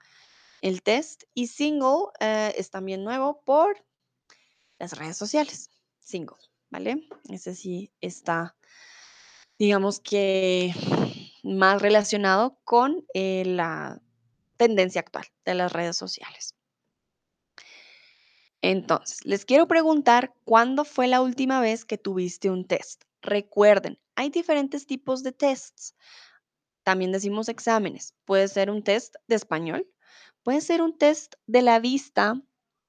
El 0.61 0.83
test 0.83 1.25
y 1.35 1.47
single 1.47 2.07
eh, 2.21 2.55
es 2.57 2.71
también 2.71 3.05
nuevo 3.05 3.43
por 3.45 3.85
las 4.79 4.99
redes 4.99 5.17
sociales. 5.17 5.71
Single, 6.01 6.37
¿vale? 6.71 7.07
Ese 7.29 7.55
sí 7.55 7.93
está, 8.01 8.57
digamos 9.59 10.01
que 10.01 10.75
más 11.45 11.81
relacionado 11.81 12.59
con 12.65 13.07
eh, 13.15 13.45
la 13.47 14.03
tendencia 14.57 15.01
actual 15.01 15.27
de 15.45 15.55
las 15.55 15.73
redes 15.73 15.97
sociales. 15.97 16.55
Entonces, 18.63 19.19
les 19.25 19.45
quiero 19.45 19.69
preguntar, 19.69 20.33
¿cuándo 20.45 20.85
fue 20.85 21.07
la 21.07 21.21
última 21.21 21.61
vez 21.61 21.85
que 21.85 21.99
tuviste 21.99 22.49
un 22.49 22.67
test? 22.67 23.03
Recuerden, 23.21 23.99
hay 24.17 24.31
diferentes 24.31 24.87
tipos 24.87 25.23
de 25.23 25.33
tests. 25.33 25.95
También 26.83 27.13
decimos 27.13 27.49
exámenes. 27.49 28.15
Puede 28.25 28.49
ser 28.49 28.71
un 28.71 28.83
test 28.83 29.17
de 29.27 29.37
español, 29.37 29.87
puede 30.43 30.61
ser 30.63 30.81
un 30.81 30.97
test 30.97 31.35
de 31.47 31.63
la 31.63 31.79
vista, 31.79 32.41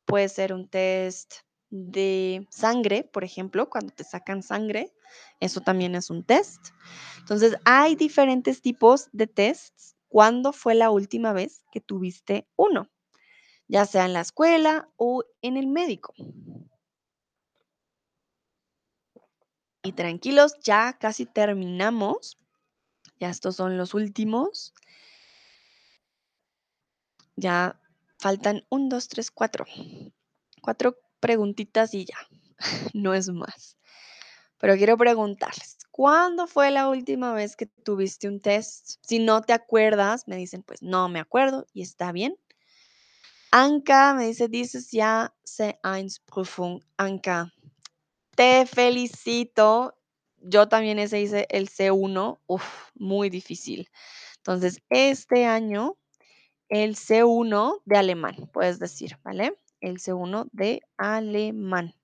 puede 0.06 0.30
ser 0.30 0.54
un 0.54 0.70
test 0.70 1.34
de 1.70 2.48
sangre, 2.52 3.04
por 3.04 3.24
ejemplo, 3.24 3.70
cuando 3.70 3.94
te 3.94 4.04
sacan 4.04 4.44
sangre, 4.44 4.94
eso 5.40 5.62
también 5.62 5.96
es 5.96 6.10
un 6.10 6.24
test. 6.24 6.70
Entonces, 7.20 7.58
hay 7.66 7.96
diferentes 7.96 8.62
tipos 8.62 9.10
de 9.12 9.28
tests. 9.28 9.95
¿Cuándo 10.16 10.54
fue 10.54 10.76
la 10.76 10.92
última 10.92 11.34
vez 11.34 11.66
que 11.74 11.82
tuviste 11.82 12.48
uno? 12.56 12.90
ya 13.68 13.86
sea 13.86 14.06
en 14.06 14.14
la 14.14 14.22
escuela 14.22 14.88
o 14.96 15.26
en 15.42 15.58
el 15.58 15.68
médico. 15.68 16.14
Y 19.84 19.92
tranquilos, 19.92 20.54
ya 20.64 20.98
casi 20.98 21.26
terminamos. 21.26 22.38
Ya 23.20 23.30
estos 23.30 23.58
son 23.58 23.78
los 23.78 23.94
últimos. 23.94 24.74
Ya 27.36 27.78
faltan 28.18 28.66
un, 28.70 28.88
dos, 28.88 29.10
tres, 29.10 29.32
cuatro. 29.32 29.66
Cuatro 30.62 30.98
preguntitas 31.20 31.94
y 31.94 32.06
ya. 32.06 32.18
No 32.94 33.14
es 33.14 33.28
más. 33.28 33.76
Pero 34.60 34.78
quiero 34.78 34.96
preguntarles, 34.96 35.75
¿cuándo 35.96 36.46
fue 36.46 36.72
la 36.72 36.90
última 36.90 37.34
vez 37.34 37.56
que 37.56 37.68
tuviste 37.68 38.28
un 38.28 38.42
test? 38.42 38.98
Si 39.02 39.18
no 39.18 39.42
te 39.42 39.54
acuerdas, 39.54 40.28
me 40.28 40.36
dicen, 40.36 40.62
pues 40.62 40.82
no 40.82 41.08
me 41.08 41.22
acuerdo 41.22 41.68
y 41.72 41.84
está 41.84 42.12
bien. 42.12 42.36
Anka 43.50 44.14
me 44.14 44.28
dice, 44.28 44.50
dices 44.50 44.92
ya 44.92 45.34
C1-Prüfung. 45.46 46.84
Anka, 46.98 47.54
te 48.36 48.66
felicito. 48.66 49.98
Yo 50.42 50.68
también 50.68 51.00
ese 51.00 51.22
hice 51.22 51.48
el 51.50 51.70
C1. 51.70 52.42
Uf, 52.46 52.92
muy 52.96 53.30
difícil. 53.30 53.90
Entonces, 54.36 54.82
este 54.90 55.46
año, 55.46 55.96
el 56.68 56.98
C1 56.98 57.82
de 57.86 57.98
alemán, 57.98 58.50
puedes 58.52 58.80
decir, 58.80 59.18
¿vale? 59.24 59.58
El 59.80 60.00
C1 60.00 60.50
de 60.52 60.82
alemán. 60.98 61.96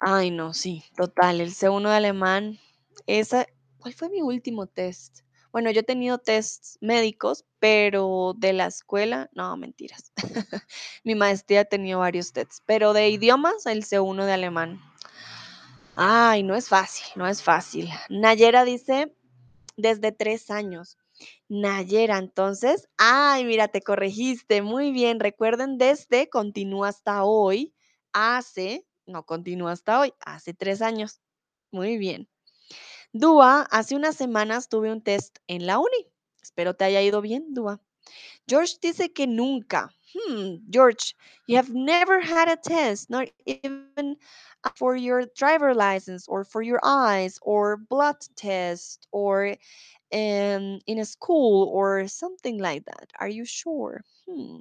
Ay, 0.00 0.30
no, 0.30 0.54
sí, 0.54 0.82
total. 0.96 1.40
El 1.40 1.50
C1 1.50 1.90
de 1.90 1.96
alemán. 1.96 2.58
Esa, 3.06 3.46
¿cuál 3.78 3.92
fue 3.94 4.08
mi 4.08 4.22
último 4.22 4.66
test? 4.66 5.20
Bueno, 5.52 5.70
yo 5.70 5.80
he 5.80 5.84
tenido 5.84 6.18
tests 6.18 6.78
médicos, 6.80 7.44
pero 7.58 8.34
de 8.36 8.52
la 8.52 8.66
escuela, 8.66 9.28
no, 9.34 9.56
mentiras. 9.56 10.12
Mi 11.04 11.14
maestría 11.14 11.62
ha 11.62 11.64
tenido 11.64 11.98
varios 11.98 12.32
tests, 12.32 12.62
pero 12.66 12.92
de 12.92 13.08
idiomas, 13.10 13.66
el 13.66 13.84
C1 13.84 14.24
de 14.24 14.32
alemán. 14.32 14.80
Ay, 15.96 16.44
no 16.44 16.54
es 16.54 16.68
fácil, 16.68 17.04
no 17.16 17.26
es 17.26 17.42
fácil. 17.42 17.90
Nayera 18.08 18.64
dice, 18.64 19.14
desde 19.76 20.12
tres 20.12 20.50
años. 20.50 20.98
Nayera, 21.48 22.16
entonces, 22.18 22.88
ay, 22.96 23.44
mira, 23.44 23.68
te 23.68 23.82
corregiste, 23.82 24.62
muy 24.62 24.92
bien. 24.92 25.20
Recuerden, 25.20 25.76
desde 25.78 26.30
continúa 26.30 26.88
hasta 26.88 27.24
hoy, 27.24 27.74
hace, 28.12 28.86
no 29.10 29.24
continúa 29.24 29.72
hasta 29.72 30.00
hoy, 30.00 30.14
hace 30.24 30.54
tres 30.54 30.82
años. 30.82 31.20
Muy 31.72 31.98
bien. 31.98 32.28
Dúa, 33.12 33.66
hace 33.70 33.96
unas 33.96 34.16
semanas 34.16 34.68
tuve 34.68 34.92
un 34.92 35.02
test 35.02 35.38
en 35.48 35.66
la 35.66 35.78
uni. 35.78 36.06
Espero 36.42 36.74
te 36.74 36.84
haya 36.84 37.02
ido 37.02 37.20
bien, 37.20 37.54
Dúa. 37.54 37.80
George 38.48 38.76
dice 38.82 39.12
que 39.12 39.26
nunca. 39.26 39.90
Hmm, 40.14 40.56
George, 40.70 41.14
you 41.46 41.56
have 41.56 41.70
never 41.72 42.20
had 42.20 42.48
a 42.48 42.56
test, 42.56 43.10
not 43.10 43.28
even 43.46 44.16
for 44.74 44.96
your 44.96 45.24
driver 45.36 45.74
license 45.74 46.26
or 46.28 46.44
for 46.44 46.62
your 46.62 46.80
eyes 46.82 47.38
or 47.42 47.76
blood 47.76 48.16
test 48.36 49.06
or 49.12 49.56
um, 50.12 50.80
in 50.86 50.98
a 50.98 51.04
school 51.04 51.68
or 51.68 52.06
something 52.08 52.58
like 52.58 52.84
that. 52.86 53.10
Are 53.18 53.28
you 53.28 53.44
sure? 53.44 54.02
Hmm, 54.26 54.58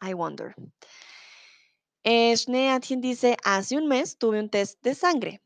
I 0.00 0.14
wonder. 0.14 0.54
Eh, 2.04 2.34
dice, 2.98 3.36
hace 3.44 3.78
un 3.78 3.88
mes 3.88 4.18
tuve 4.18 4.38
un 4.38 4.50
test 4.50 4.82
de 4.82 4.94
sangre. 4.94 5.40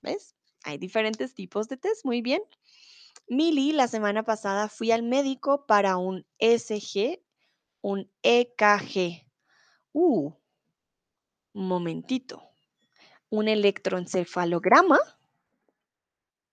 ¿Ves? 0.00 0.36
Hay 0.62 0.78
diferentes 0.78 1.34
tipos 1.34 1.68
de 1.68 1.76
test, 1.76 2.04
muy 2.04 2.22
bien. 2.22 2.40
Mili, 3.26 3.72
la 3.72 3.88
semana 3.88 4.22
pasada 4.22 4.68
fui 4.68 4.92
al 4.92 5.02
médico 5.02 5.66
para 5.66 5.96
un 5.96 6.24
SG, 6.38 7.20
un 7.82 8.08
EKG. 8.22 9.26
Uh, 9.92 10.32
un 11.52 11.68
momentito. 11.68 12.42
Un 13.28 13.48
electroencefalograma. 13.48 14.98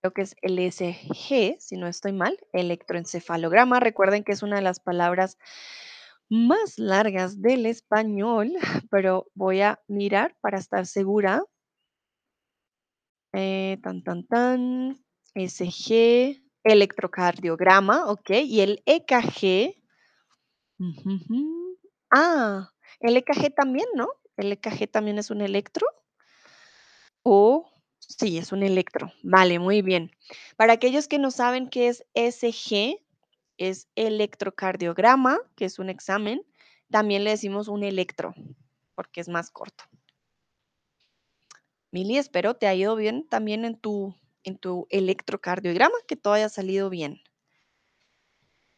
Creo 0.01 0.13
que 0.13 0.23
es 0.23 0.35
el 0.41 0.59
SG, 0.71 1.57
si 1.59 1.77
no 1.77 1.87
estoy 1.87 2.13
mal. 2.13 2.37
Electroencefalograma. 2.51 3.79
Recuerden 3.79 4.23
que 4.23 4.31
es 4.31 4.41
una 4.41 4.55
de 4.55 4.63
las 4.63 4.79
palabras 4.79 5.37
más 6.29 6.77
largas 6.77 7.41
del 7.41 7.65
español, 7.65 8.53
pero 8.91 9.27
voy 9.33 9.61
a 9.61 9.79
mirar 9.87 10.35
para 10.41 10.57
estar 10.57 10.85
segura. 10.85 11.43
Eh, 13.33 13.77
tan, 13.83 14.03
tan, 14.03 14.25
tan. 14.25 14.97
SG, 15.35 16.41
electrocardiograma, 16.63 18.09
ok. 18.09 18.29
Y 18.45 18.61
el 18.61 18.81
EKG. 18.85 19.75
Ah, 22.11 22.71
el 22.99 23.17
EKG 23.17 23.53
también, 23.53 23.87
¿no? 23.95 24.07
El 24.37 24.51
EKG 24.53 24.89
también 24.89 25.17
es 25.17 25.29
un 25.29 25.41
electro. 25.41 25.85
O 27.23 27.69
sí, 27.99 28.37
es 28.37 28.51
un 28.51 28.63
electro. 28.63 29.11
Vale, 29.23 29.59
muy 29.59 29.81
bien. 29.81 30.11
Para 30.57 30.73
aquellos 30.73 31.07
que 31.07 31.19
no 31.19 31.31
saben 31.31 31.69
qué 31.69 31.89
es 31.89 32.05
SG, 32.13 33.04
es 33.57 33.87
electrocardiograma, 33.95 35.39
que 35.55 35.65
es 35.65 35.79
un 35.79 35.89
examen. 35.89 36.41
También 36.89 37.23
le 37.23 37.31
decimos 37.31 37.67
un 37.67 37.83
electro, 37.83 38.33
porque 38.95 39.21
es 39.21 39.27
más 39.27 39.51
corto. 39.51 39.83
Mili, 41.91 42.17
espero 42.17 42.55
te 42.55 42.67
ha 42.67 42.75
ido 42.75 42.95
bien 42.95 43.27
también 43.27 43.63
en 43.65 43.77
tu, 43.77 44.15
en 44.43 44.57
tu 44.57 44.87
electrocardiograma, 44.89 45.95
que 46.07 46.15
todo 46.15 46.33
haya 46.33 46.49
salido 46.49 46.89
bien. 46.89 47.21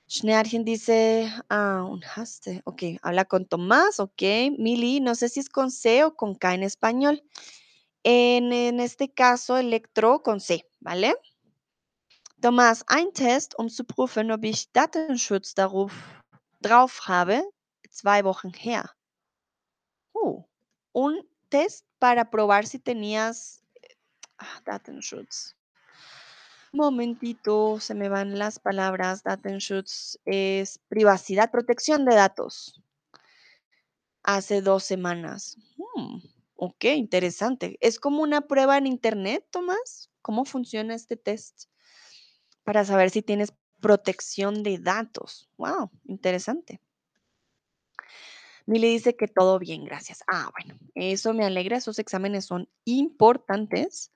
Schnearchen 0.10 0.64
dice, 0.64 1.30
ah, 1.50 1.86
un 1.90 2.02
haste. 2.16 2.62
Ok, 2.64 2.84
habla 3.02 3.26
con 3.26 3.46
Tomás, 3.46 4.00
ok. 4.00 4.22
Mili, 4.58 5.02
no 5.02 5.16
sé 5.16 5.28
si 5.28 5.42
es 5.42 5.50
con 5.50 5.70
C 5.70 6.06
o 6.06 6.16
con 6.16 6.36
K 6.36 6.54
en 6.54 6.64
español. 6.64 7.24
En, 8.04 8.54
en 8.54 8.80
este 8.80 9.12
caso, 9.12 9.58
electro 9.58 10.22
con 10.22 10.40
C, 10.40 10.66
¿vale? 10.80 11.16
Tomás, 12.42 12.84
ein 12.88 13.14
Test, 13.14 13.58
um 13.58 13.68
zu 13.68 13.84
prüfen, 13.84 14.32
ob 14.32 14.44
ich 14.44 14.72
Datenschutz 14.72 15.56
drauf 15.56 15.92
habe, 17.08 17.44
zwei 17.90 18.24
Wochen 18.24 18.54
her. 18.54 18.90
Un 20.94 21.28
test 21.50 21.86
para 22.00 22.26
probar 22.26 22.66
si 22.66 22.80
tenías 22.80 23.62
ah, 24.38 24.62
Datenschutz. 24.66 25.56
Momentito, 26.72 27.80
se 27.80 27.94
me 27.96 28.10
van 28.10 28.38
las 28.38 28.60
palabras. 28.60 29.24
Datenschutz 29.24 30.20
es 30.26 30.80
privacidad, 30.90 31.52
protección 31.52 32.06
de 32.06 32.16
datos. 32.16 32.82
Hace 34.24 34.62
dos 34.62 34.84
semanas. 34.84 35.58
Hmm, 35.78 36.18
ok, 36.56 36.86
interesante. 36.96 37.78
¿Es 37.80 38.00
como 38.00 38.22
una 38.22 38.42
prueba 38.42 38.78
en 38.78 38.88
internet, 38.88 39.46
Tomás? 39.52 40.10
¿Cómo 40.22 40.46
funciona 40.46 40.94
este 40.94 41.16
test? 41.16 41.66
Para 42.68 42.84
saber 42.84 43.12
si 43.12 43.22
tienes 43.22 43.54
protección 43.80 44.62
de 44.62 44.78
datos. 44.78 45.48
Wow, 45.58 45.90
interesante. 46.04 46.82
Mili 48.66 48.90
dice 48.90 49.16
que 49.16 49.30
todo 49.30 49.58
bien, 49.58 49.86
gracias. 49.86 50.22
Ah, 50.28 50.52
bueno, 50.52 50.78
eso 50.94 51.34
me 51.34 51.46
alegra. 51.46 51.78
Esos 51.78 51.98
exámenes 51.98 52.44
son 52.46 52.68
importantes. 52.84 54.12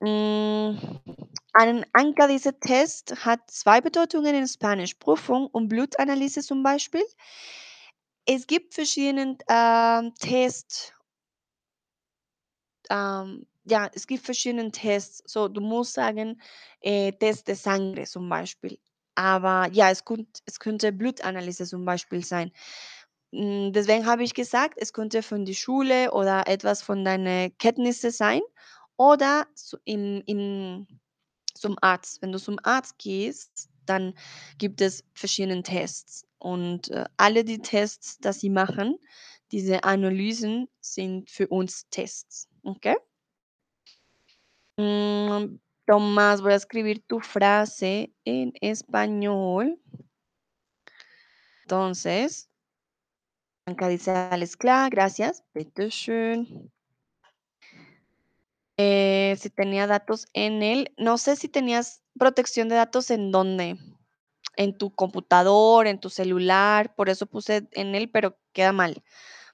Mm, 0.00 0.78
An 1.52 1.86
Anka 1.92 2.26
dice, 2.26 2.52
Test 2.54 3.14
hat 3.24 3.48
zwei 3.48 3.80
Bedeutungen 3.80 4.34
in 4.34 4.48
Spanisch. 4.48 4.98
Prüfung 4.98 5.46
und 5.52 5.68
Blutanalyse 5.68 6.42
zum 6.42 6.64
Beispiel. 6.64 7.04
Es 8.26 8.48
gibt 8.48 8.74
verschiedene 8.74 9.38
ähm, 9.48 10.12
Tests. 10.16 10.92
Ähm, 12.90 13.46
ja, 13.68 13.90
es 13.94 14.06
gibt 14.06 14.24
verschiedene 14.24 14.70
Tests. 14.72 15.22
So, 15.26 15.48
du 15.48 15.60
musst 15.60 15.94
sagen, 15.94 16.40
äh, 16.80 17.12
Test 17.12 17.48
de 17.48 17.54
Sangre 17.54 18.04
zum 18.04 18.28
Beispiel. 18.28 18.78
Aber 19.14 19.68
ja, 19.72 19.90
es, 19.90 20.04
könnt, 20.04 20.40
es 20.46 20.60
könnte 20.60 20.92
Blutanalyse 20.92 21.66
zum 21.66 21.84
Beispiel 21.84 22.24
sein. 22.24 22.52
Mm, 23.32 23.72
Deswegen 23.72 24.06
habe 24.06 24.22
ich 24.24 24.34
gesagt, 24.34 24.74
es 24.78 24.92
könnte 24.92 25.22
von 25.22 25.44
der 25.44 25.54
Schule 25.54 26.12
oder 26.12 26.46
etwas 26.48 26.82
von 26.82 27.04
deinen 27.04 27.56
Kenntnissen 27.58 28.10
sein 28.10 28.40
oder 28.96 29.46
in, 29.84 30.20
in, 30.22 30.86
zum 31.54 31.76
Arzt. 31.80 32.22
Wenn 32.22 32.32
du 32.32 32.38
zum 32.40 32.58
Arzt 32.62 32.98
gehst, 32.98 33.68
dann 33.86 34.14
gibt 34.58 34.80
es 34.80 35.04
verschiedene 35.14 35.62
Tests. 35.62 36.26
Und 36.38 36.90
äh, 36.90 37.04
alle 37.16 37.44
die 37.44 37.60
Tests, 37.60 38.18
die 38.18 38.32
sie 38.32 38.50
machen, 38.50 38.98
diese 39.52 39.84
Analysen 39.84 40.68
sind 40.80 41.30
für 41.30 41.48
uns 41.48 41.88
Tests. 41.90 42.48
¿Ok? 42.62 42.96
Mm, 44.78 45.58
Tomás, 45.86 46.40
voy 46.40 46.52
a 46.52 46.56
escribir 46.56 47.04
tu 47.04 47.18
frase 47.18 48.12
en 48.24 48.52
español. 48.60 49.80
Entonces, 51.62 52.48
Blanca 53.66 53.88
dice, 53.88 54.12
gracias. 54.90 55.42
Bitte 55.52 55.90
schön. 55.90 56.70
Eh, 58.76 59.36
si 59.40 59.50
tenía 59.50 59.88
datos 59.88 60.28
en 60.32 60.62
él, 60.62 60.94
no 60.96 61.18
sé 61.18 61.34
si 61.34 61.48
tenías 61.48 62.04
protección 62.16 62.68
de 62.68 62.76
datos 62.76 63.10
en 63.10 63.32
dónde, 63.32 63.76
en 64.56 64.78
tu 64.78 64.94
computador, 64.94 65.88
en 65.88 65.98
tu 65.98 66.08
celular, 66.08 66.94
por 66.94 67.08
eso 67.08 67.26
puse 67.26 67.68
en 67.72 67.96
él, 67.96 68.10
pero 68.10 68.38
queda 68.52 68.72
mal. 68.72 69.02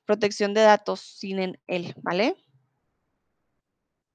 Protección 0.05 0.53
de 0.53 0.61
datos 0.61 1.01
sin 1.01 1.39
en 1.39 1.61
él, 1.67 1.95
¿vale? 2.03 2.37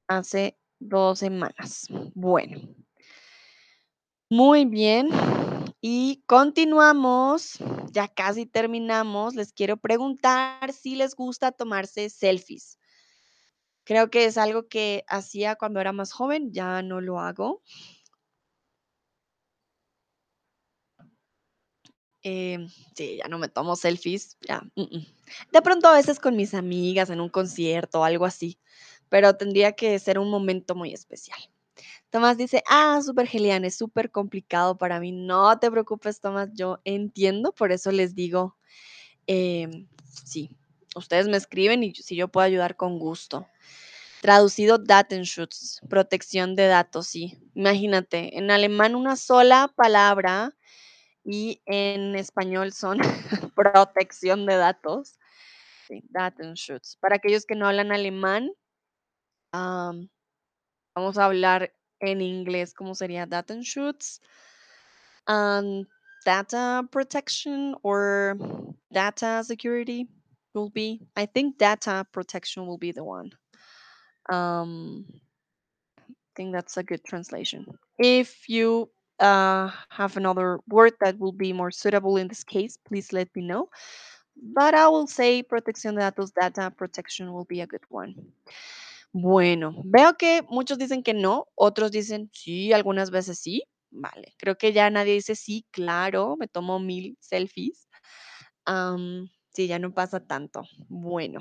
Hace 0.07 0.59
dos 0.79 1.19
semanas. 1.19 1.87
Bueno. 2.13 2.59
Muy 4.29 4.65
bien. 4.65 5.09
Y 5.81 6.23
continuamos. 6.27 7.57
Ya 7.91 8.07
casi 8.07 8.45
terminamos. 8.45 9.35
Les 9.35 9.53
quiero 9.53 9.77
preguntar 9.77 10.73
si 10.73 10.95
les 10.95 11.15
gusta 11.15 11.51
tomarse 11.51 12.09
selfies. 12.09 12.77
Creo 13.83 14.11
que 14.11 14.25
es 14.25 14.37
algo 14.37 14.67
que 14.67 15.03
hacía 15.07 15.55
cuando 15.55 15.79
era 15.79 15.91
más 15.91 16.11
joven, 16.11 16.53
ya 16.53 16.83
no 16.83 17.01
lo 17.01 17.19
hago. 17.19 17.63
Em, 22.21 22.69
sí, 22.95 23.17
ya 23.17 23.27
no 23.29 23.39
me 23.39 23.47
tomo 23.47 23.75
selfies, 23.75 24.37
ya. 24.41 24.61
mm, 24.75 24.81
mm. 24.81 25.05
De 25.53 25.61
pronto 25.61 25.87
a 25.87 25.93
veces 25.95 26.19
con 26.19 26.35
mis 26.35 26.53
amigas 26.53 27.09
en 27.09 27.21
un 27.21 27.29
concierto 27.29 28.01
o 28.01 28.03
algo 28.03 28.25
así, 28.25 28.59
pero 29.09 29.35
tendría 29.35 29.73
que 29.73 29.97
ser 29.99 30.19
un 30.19 30.29
momento 30.29 30.75
muy 30.75 30.93
especial. 30.93 31.39
Tomás 32.09 32.37
dice, 32.37 32.63
ah, 32.67 32.99
súper 33.03 33.27
Gelian, 33.27 33.65
es 33.65 33.75
súper 33.75 34.11
complicado 34.11 34.77
para 34.77 34.99
mí. 34.99 35.11
No 35.11 35.59
te 35.59 35.69
preocupes, 35.69 36.21
Tomás, 36.21 36.49
yo 36.53 36.79
entiendo, 36.83 37.51
por 37.51 37.71
eso 37.71 37.91
les 37.91 38.15
digo, 38.15 38.57
em, 39.27 39.87
sí, 40.25 40.49
ustedes 40.95 41.27
me 41.27 41.37
escriben 41.37 41.83
y 41.83 41.93
si 41.93 42.15
yo 42.15 42.27
puedo 42.27 42.45
ayudar 42.45 42.75
con 42.75 42.99
gusto. 42.99 43.47
Traducido 44.21 44.79
Datenschutz, 44.79 45.79
protección 45.87 46.55
de 46.55 46.67
datos, 46.67 47.07
sí. 47.07 47.37
Imagínate, 47.53 48.37
en 48.37 48.51
alemán 48.51 48.95
una 48.95 49.15
sola 49.15 49.71
palabra 49.75 50.55
y 51.23 51.61
en 51.65 52.15
español 52.15 52.73
son 52.73 52.97
protección 53.55 54.45
de 54.45 54.55
datos. 54.55 55.19
Sí, 55.87 56.03
Datenschutz. 56.09 56.97
Para 56.97 57.17
aquellos 57.17 57.45
que 57.45 57.55
no 57.55 57.67
hablan 57.67 57.91
alemán, 57.91 58.51
am, 59.53 60.09
vamos 60.95 61.17
a 61.17 61.25
hablar 61.25 61.71
en 61.99 62.21
inglés, 62.21 62.73
¿cómo 62.73 62.95
sería 62.95 63.25
Datenschutz? 63.25 64.19
Um, 65.27 65.85
data 66.25 66.87
protection 66.91 67.75
or 67.83 68.37
data 68.91 69.43
security 69.43 70.07
will 70.53 70.69
be, 70.69 71.01
I 71.15 71.25
think 71.25 71.57
data 71.57 72.05
protection 72.11 72.65
will 72.65 72.77
be 72.77 72.91
the 72.91 73.03
one. 73.03 73.31
Um, 74.29 75.05
I 75.99 76.31
think 76.35 76.53
that's 76.53 76.77
a 76.77 76.83
good 76.83 77.03
translation. 77.03 77.65
If 77.97 78.47
you 78.47 78.89
uh, 79.19 79.69
have 79.89 80.17
another 80.17 80.59
word 80.67 80.93
that 81.01 81.19
will 81.19 81.33
be 81.33 81.53
more 81.53 81.71
suitable 81.71 82.17
in 82.17 82.27
this 82.27 82.43
case, 82.43 82.77
please 82.77 83.11
let 83.11 83.27
me 83.35 83.43
know. 83.43 83.69
But 84.41 84.73
I 84.73 84.87
will 84.87 85.07
say 85.07 85.43
protección 85.43 85.95
de 85.95 86.01
datos, 86.01 86.31
data 86.33 86.71
protection 86.71 87.33
will 87.33 87.45
be 87.45 87.61
a 87.61 87.67
good 87.67 87.83
one. 87.89 88.15
Bueno, 89.11 89.73
veo 89.85 90.15
que 90.17 90.43
muchos 90.49 90.77
dicen 90.77 91.01
que 91.03 91.13
no, 91.13 91.47
otros 91.55 91.91
dicen 91.91 92.29
sí, 92.33 92.73
algunas 92.73 93.09
veces 93.11 93.39
sí. 93.39 93.63
Vale, 93.91 94.35
creo 94.37 94.55
que 94.55 94.71
ya 94.71 94.89
nadie 94.91 95.13
dice 95.13 95.35
sí, 95.35 95.65
claro, 95.71 96.35
me 96.39 96.47
tomo 96.47 96.79
mil 96.79 97.17
selfies. 97.19 97.87
Sí, 99.53 99.67
ya 99.67 99.79
no 99.79 99.93
pasa 99.93 100.19
tanto. 100.25 100.63
Bueno, 100.87 101.39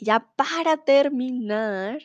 ya 0.00 0.20
para 0.36 0.78
terminar, 0.84 2.00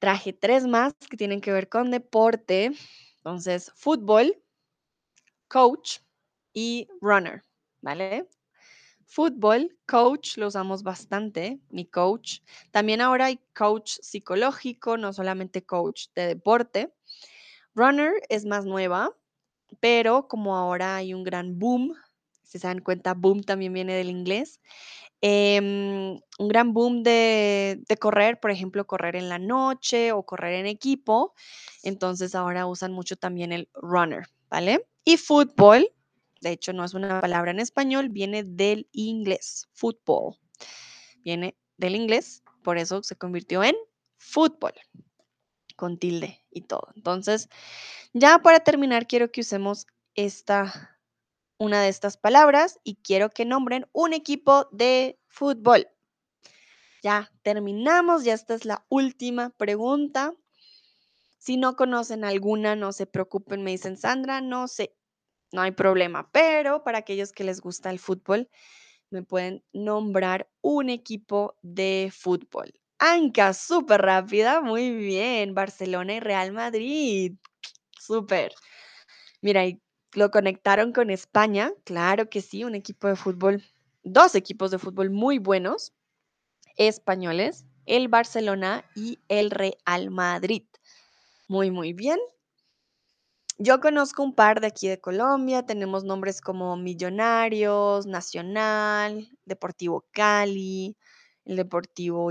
Traje 0.00 0.32
tres 0.32 0.66
más 0.66 0.92
que 1.08 1.16
tienen 1.16 1.40
que 1.40 1.52
ver 1.52 1.68
con 1.68 1.90
deporte. 1.92 2.72
Entonces, 3.18 3.70
fútbol, 3.76 4.34
coach 5.48 5.98
y 6.52 6.88
runner, 7.00 7.42
¿vale? 7.80 8.28
Fútbol, 9.10 9.74
coach, 9.86 10.36
lo 10.36 10.48
usamos 10.48 10.82
bastante, 10.82 11.60
mi 11.70 11.86
coach. 11.86 12.40
También 12.70 13.00
ahora 13.00 13.24
hay 13.26 13.40
coach 13.54 13.92
psicológico, 14.02 14.98
no 14.98 15.14
solamente 15.14 15.64
coach 15.64 16.08
de 16.14 16.26
deporte. 16.26 16.92
Runner 17.74 18.12
es 18.28 18.44
más 18.44 18.66
nueva, 18.66 19.10
pero 19.80 20.28
como 20.28 20.56
ahora 20.56 20.96
hay 20.96 21.14
un 21.14 21.24
gran 21.24 21.58
boom, 21.58 21.94
si 22.42 22.58
se 22.58 22.68
dan 22.68 22.80
cuenta, 22.80 23.14
boom 23.14 23.42
también 23.42 23.72
viene 23.72 23.94
del 23.94 24.10
inglés, 24.10 24.60
em, 25.22 26.20
un 26.38 26.48
gran 26.48 26.74
boom 26.74 27.02
de, 27.02 27.82
de 27.88 27.96
correr, 27.96 28.40
por 28.40 28.50
ejemplo, 28.50 28.86
correr 28.86 29.16
en 29.16 29.28
la 29.30 29.38
noche 29.38 30.12
o 30.12 30.24
correr 30.24 30.54
en 30.54 30.66
equipo, 30.66 31.34
entonces 31.82 32.34
ahora 32.34 32.66
usan 32.66 32.92
mucho 32.92 33.16
también 33.16 33.52
el 33.52 33.70
runner, 33.74 34.26
¿vale? 34.50 34.86
Y 35.04 35.16
fútbol, 35.18 35.90
de 36.40 36.52
hecho 36.52 36.72
no 36.72 36.84
es 36.84 36.94
una 36.94 37.20
palabra 37.20 37.50
en 37.50 37.60
español, 37.60 38.08
viene 38.08 38.44
del 38.44 38.88
inglés, 38.92 39.68
fútbol, 39.72 40.36
viene 41.24 41.56
del 41.76 41.96
inglés, 41.96 42.42
por 42.62 42.78
eso 42.78 43.02
se 43.02 43.16
convirtió 43.16 43.62
en 43.64 43.74
fútbol, 44.16 44.72
con 45.76 45.98
tilde 45.98 46.44
y 46.50 46.62
todo. 46.62 46.88
Entonces, 46.96 47.48
ya 48.12 48.40
para 48.40 48.60
terminar, 48.60 49.06
quiero 49.06 49.30
que 49.30 49.42
usemos 49.42 49.86
esta, 50.14 50.98
una 51.58 51.80
de 51.82 51.88
estas 51.88 52.16
palabras 52.16 52.78
y 52.82 52.96
quiero 52.96 53.30
que 53.30 53.44
nombren 53.44 53.86
un 53.92 54.12
equipo 54.12 54.68
de 54.72 55.18
fútbol. 55.26 55.88
Ya 57.02 57.32
terminamos, 57.42 58.24
ya 58.24 58.34
esta 58.34 58.54
es 58.54 58.64
la 58.64 58.84
última 58.88 59.50
pregunta. 59.50 60.34
Si 61.38 61.56
no 61.56 61.76
conocen 61.76 62.24
alguna, 62.24 62.74
no 62.74 62.92
se 62.92 63.06
preocupen, 63.06 63.62
me 63.62 63.70
dicen, 63.70 63.96
Sandra, 63.96 64.40
no 64.40 64.66
sé, 64.66 64.97
no 65.52 65.62
hay 65.62 65.72
problema, 65.72 66.30
pero 66.32 66.82
para 66.84 66.98
aquellos 66.98 67.32
que 67.32 67.44
les 67.44 67.60
gusta 67.60 67.90
el 67.90 67.98
fútbol, 67.98 68.48
me 69.10 69.22
pueden 69.22 69.64
nombrar 69.72 70.48
un 70.60 70.90
equipo 70.90 71.56
de 71.62 72.12
fútbol. 72.14 72.72
Anca, 72.98 73.54
súper 73.54 74.02
rápida, 74.02 74.60
muy 74.60 74.90
bien, 74.90 75.54
Barcelona 75.54 76.14
y 76.14 76.20
Real 76.20 76.52
Madrid, 76.52 77.34
súper. 77.98 78.52
Mira, 79.40 79.62
lo 80.14 80.30
conectaron 80.30 80.92
con 80.92 81.10
España, 81.10 81.72
claro 81.84 82.28
que 82.28 82.40
sí, 82.40 82.64
un 82.64 82.74
equipo 82.74 83.08
de 83.08 83.16
fútbol, 83.16 83.62
dos 84.02 84.34
equipos 84.34 84.70
de 84.70 84.78
fútbol 84.78 85.10
muy 85.10 85.38
buenos, 85.38 85.92
españoles, 86.76 87.66
el 87.86 88.08
Barcelona 88.08 88.84
y 88.94 89.18
el 89.28 89.50
Real 89.50 90.10
Madrid. 90.10 90.64
Muy, 91.48 91.70
muy 91.70 91.92
bien. 91.92 92.18
Yo 93.60 93.80
conozco 93.80 94.22
un 94.22 94.34
par 94.34 94.60
de 94.60 94.68
aquí 94.68 94.86
de 94.86 95.00
Colombia, 95.00 95.66
tenemos 95.66 96.04
nombres 96.04 96.40
como 96.40 96.76
Millonarios, 96.76 98.06
Nacional, 98.06 99.28
Deportivo 99.44 100.06
Cali, 100.12 100.96
el 101.44 101.56
Deportivo 101.56 102.30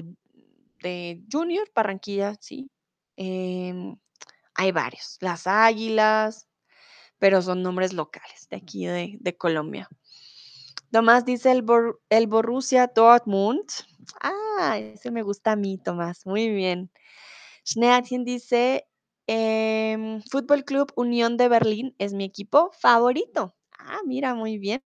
de 0.82 1.22
Junior, 1.30 1.70
Barranquilla, 1.76 2.36
sí. 2.40 2.72
Em, 3.18 3.98
hay 4.56 4.72
varios, 4.72 5.18
las 5.20 5.48
Águilas, 5.48 6.48
pero 7.20 7.42
son 7.42 7.62
nombres 7.62 7.92
locales 7.92 8.48
de 8.50 8.58
aquí 8.58 8.86
de, 8.86 9.38
Colombia. 9.38 9.90
Tomás 10.92 11.26
dice 11.26 11.52
el, 11.52 11.62
Bor- 11.62 12.00
Borussia 12.30 12.88
Dortmund. 12.88 13.66
Ah, 14.22 14.78
ese 14.78 15.12
me 15.12 15.24
gusta 15.24 15.52
a 15.52 15.56
mí, 15.58 15.78
Tomás. 15.78 16.26
Muy 16.26 16.50
bien. 16.50 16.90
Schneatien 17.66 18.24
dice, 18.24 18.88
em, 19.28 20.22
Fútbol 20.32 20.64
Club 20.66 20.92
Unión 20.96 21.38
de 21.38 21.50
Berlín 21.50 21.96
es 22.00 22.14
mi 22.14 22.24
equipo 22.24 22.72
favorito. 22.74 23.56
Ah, 23.78 24.00
mira, 24.06 24.34
muy 24.36 24.58
bien. 24.58 24.82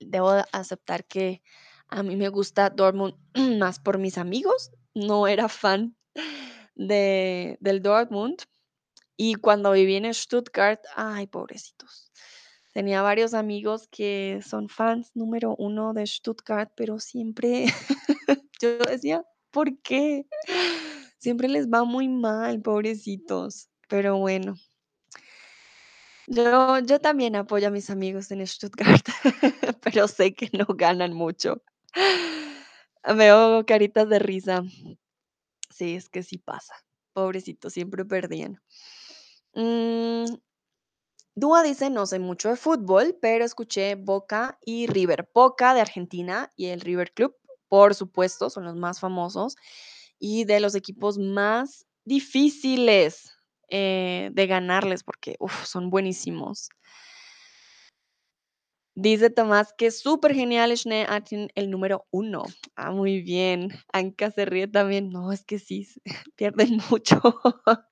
Debo 0.00 0.32
de 0.32 0.44
aceptar 0.52 1.04
que 1.06 1.42
a 1.88 2.02
mí 2.02 2.16
me 2.16 2.28
gusta 2.28 2.70
Dortmund 2.70 3.14
más 3.58 3.78
por 3.80 3.98
mis 3.98 4.18
amigos. 4.18 4.70
No 4.94 5.26
era 5.26 5.48
fan 5.48 5.96
de, 6.74 7.58
del 7.60 7.82
Dortmund. 7.82 8.42
Y 9.16 9.34
cuando 9.34 9.72
viví 9.72 9.96
en 9.96 10.12
Stuttgart, 10.12 10.80
ay, 10.96 11.26
pobrecitos. 11.26 12.10
Tenía 12.72 13.02
varios 13.02 13.34
amigos 13.34 13.86
que 13.88 14.40
son 14.42 14.68
fans 14.68 15.10
número 15.14 15.54
uno 15.58 15.92
de 15.92 16.06
Stuttgart, 16.06 16.72
pero 16.74 16.98
siempre 16.98 17.66
yo 18.60 18.78
decía, 18.78 19.24
¿por 19.50 19.78
qué? 19.82 20.26
Siempre 21.22 21.46
les 21.46 21.68
va 21.68 21.84
muy 21.84 22.08
mal, 22.08 22.60
pobrecitos. 22.62 23.68
Pero 23.88 24.16
bueno, 24.18 24.56
yo, 26.26 26.80
yo 26.80 27.00
también 27.00 27.36
apoyo 27.36 27.68
a 27.68 27.70
mis 27.70 27.90
amigos 27.90 28.32
en 28.32 28.44
Stuttgart, 28.44 29.06
pero 29.84 30.08
sé 30.08 30.34
que 30.34 30.50
no 30.52 30.66
ganan 30.74 31.12
mucho. 31.12 31.62
Veo 33.04 33.64
caritas 33.66 34.08
de 34.08 34.18
risa. 34.18 34.64
Sí, 35.70 35.94
es 35.94 36.08
que 36.08 36.24
sí 36.24 36.38
pasa. 36.38 36.74
Pobrecitos, 37.12 37.72
siempre 37.72 38.04
perdían. 38.04 38.60
Mm, 39.54 40.24
Dúa 41.36 41.62
dice, 41.62 41.88
no 41.88 42.06
sé 42.06 42.18
mucho 42.18 42.48
de 42.48 42.56
fútbol, 42.56 43.16
pero 43.22 43.44
escuché 43.44 43.94
Boca 43.94 44.58
y 44.66 44.88
River. 44.88 45.30
Boca 45.32 45.72
de 45.72 45.82
Argentina 45.82 46.50
y 46.56 46.66
el 46.66 46.80
River 46.80 47.12
Club, 47.12 47.36
por 47.68 47.94
supuesto, 47.94 48.50
son 48.50 48.64
los 48.64 48.74
más 48.74 48.98
famosos 48.98 49.54
y 50.22 50.44
de 50.44 50.60
los 50.60 50.76
equipos 50.76 51.18
más 51.18 51.84
difíciles 52.04 53.32
eh, 53.68 54.30
de 54.32 54.46
ganarles 54.46 55.02
porque 55.02 55.36
son 55.64 55.90
buenísimos. 55.90 56.68
Dice 58.94 59.30
Tomás 59.30 59.74
que 59.76 59.86
es 59.86 60.00
súper 60.00 60.32
genial 60.32 60.76
Schnee 60.76 61.06
el 61.56 61.70
número 61.70 62.06
uno. 62.12 62.44
Ah, 62.76 62.92
muy 62.92 63.20
bien. 63.20 63.70
Anka 63.92 64.30
se 64.30 64.44
ríe 64.44 64.68
también. 64.68 65.10
No, 65.10 65.32
es 65.32 65.44
que 65.44 65.58
sí, 65.58 65.88
pierden 66.36 66.78
mucho. 66.88 67.20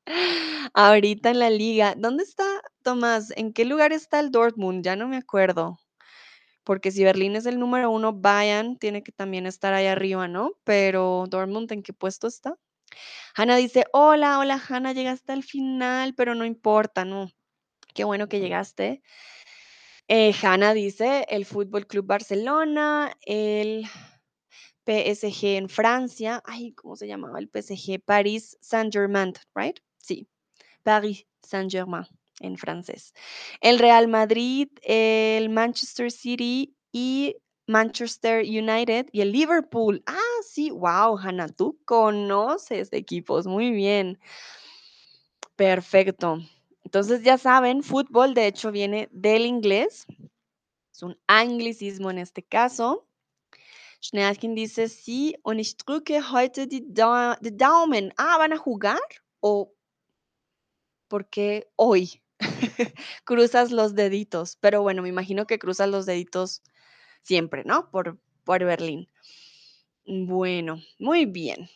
Ahorita 0.75 1.31
en 1.31 1.39
la 1.41 1.51
liga. 1.51 1.97
¿Dónde 1.99 2.23
está 2.23 2.45
Tomás? 2.85 3.33
¿En 3.37 3.53
qué 3.53 3.65
lugar 3.65 3.93
está 3.93 4.21
el 4.21 4.31
Dortmund? 4.31 4.85
Ya 4.85 4.95
no 4.95 5.09
me 5.09 5.17
acuerdo. 5.17 5.79
Porque 6.71 6.93
si 6.93 7.03
Berlín 7.03 7.35
es 7.35 7.47
el 7.47 7.59
número 7.59 7.91
uno, 7.91 8.13
Bayern 8.13 8.77
tiene 8.79 9.03
que 9.03 9.11
también 9.11 9.45
estar 9.45 9.75
ahí 9.75 9.87
arriba, 9.87 10.29
¿no? 10.29 10.53
Pero 10.63 11.25
Dortmund, 11.29 11.73
¿en 11.73 11.83
qué 11.83 11.93
puesto 11.93 12.29
está? 12.29 12.57
Hanna 13.35 13.57
dice, 13.57 13.87
hola, 13.93 14.39
hola, 14.39 14.63
Hanna, 14.69 14.93
llegaste 14.93 15.33
al 15.33 15.43
final, 15.43 16.15
pero 16.15 16.37
no 16.37 16.45
importa, 16.45 17.05
¿no? 17.05 17.29
Qué 17.93 18.05
bueno 18.05 18.29
que 18.29 18.39
llegaste. 18.39 19.03
Eh, 20.07 20.33
Hanna 20.41 20.73
dice 20.73 21.27
el 21.29 21.45
Fútbol 21.45 21.89
Club 21.89 22.07
Barcelona, 22.07 23.17
el 23.23 23.89
PSG 24.85 25.57
en 25.57 25.69
Francia. 25.69 26.41
Ay, 26.47 26.71
¿cómo 26.75 26.95
se 26.95 27.09
llamaba 27.09 27.41
el 27.41 27.49
PSG? 27.49 28.01
Paris 28.01 28.57
Saint-Germain, 28.61 29.33
¿right? 29.57 29.81
Sí, 29.99 30.29
Paris 30.85 31.27
Saint-Germain 31.43 32.07
en 32.41 32.57
francés. 32.57 33.15
El 33.61 33.79
Real 33.79 34.09
Madrid, 34.09 34.69
el 34.83 35.49
Manchester 35.51 36.11
City 36.11 36.75
y 36.93 37.37
Manchester 37.67 38.43
United 38.45 39.07
y 39.13 39.21
el 39.21 39.33
Liverpool. 39.33 40.03
Ah, 40.07 40.17
sí, 40.45 40.71
wow, 40.71 41.17
Hanna, 41.19 41.49
tú 41.49 41.79
conoces 41.85 42.93
equipos, 42.93 43.47
muy 43.47 43.71
bien. 43.71 44.19
Perfecto. 45.57 46.39
Entonces 46.85 47.23
ya 47.23 47.39
saben, 47.39 47.83
fútbol 47.83 48.35
de 48.35 48.47
hecho 48.47 48.73
viene 48.73 49.09
del 49.13 49.47
inglés. 49.47 50.07
Es 50.93 51.03
un 51.03 51.19
anglicismo 51.27 52.11
en 52.11 52.19
este 52.19 52.43
caso. 52.43 53.07
Schneerkin 54.03 54.55
dice, 54.55 54.89
sí, 54.89 55.37
und 55.45 55.61
ich 55.61 55.77
drücke 55.77 56.23
heute 56.23 56.67
die, 56.67 56.83
Da- 56.87 57.39
die 57.41 57.55
Daumen. 57.57 58.13
Ah, 58.17 58.39
¿van 58.39 58.53
a 58.53 58.57
jugar? 58.57 58.99
¿O 59.41 59.73
por 61.09 61.29
qué 61.29 61.69
hoy? 61.77 62.23
Cruzas 63.25 63.71
los 63.71 63.95
deditos. 63.95 64.57
Pero 64.61 64.83
bueno, 64.83 65.03
me 65.03 65.09
imagino 65.09 65.47
que 65.47 65.59
cruzas 65.59 65.89
los 65.89 66.07
deditos 66.07 66.63
siempre, 67.23 67.65
¿no? 67.65 67.91
Por, 67.91 68.19
por 68.45 68.65
Berlín. 68.65 69.09
Bueno, 70.07 70.81
muy 70.99 71.27
bien. 71.27 71.69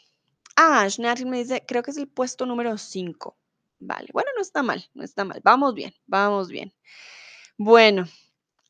Ah, 0.57 0.89
Schneerkin 0.89 1.31
me 1.31 1.39
dice, 1.39 1.65
creo 1.67 1.83
que 1.83 1.91
es 1.91 1.97
el 1.99 2.09
puesto 2.09 2.47
número 2.47 2.79
5. 2.79 3.37
Vale, 3.81 4.09
bueno, 4.13 4.31
no 4.37 4.43
está 4.43 4.63
mal, 4.63 4.89
no 4.95 5.05
está 5.05 5.25
mal. 5.25 5.41
Vamos 5.45 5.75
bien, 5.75 5.95
vamos 6.07 6.49
bien. 6.49 6.73
Bueno, 7.59 8.07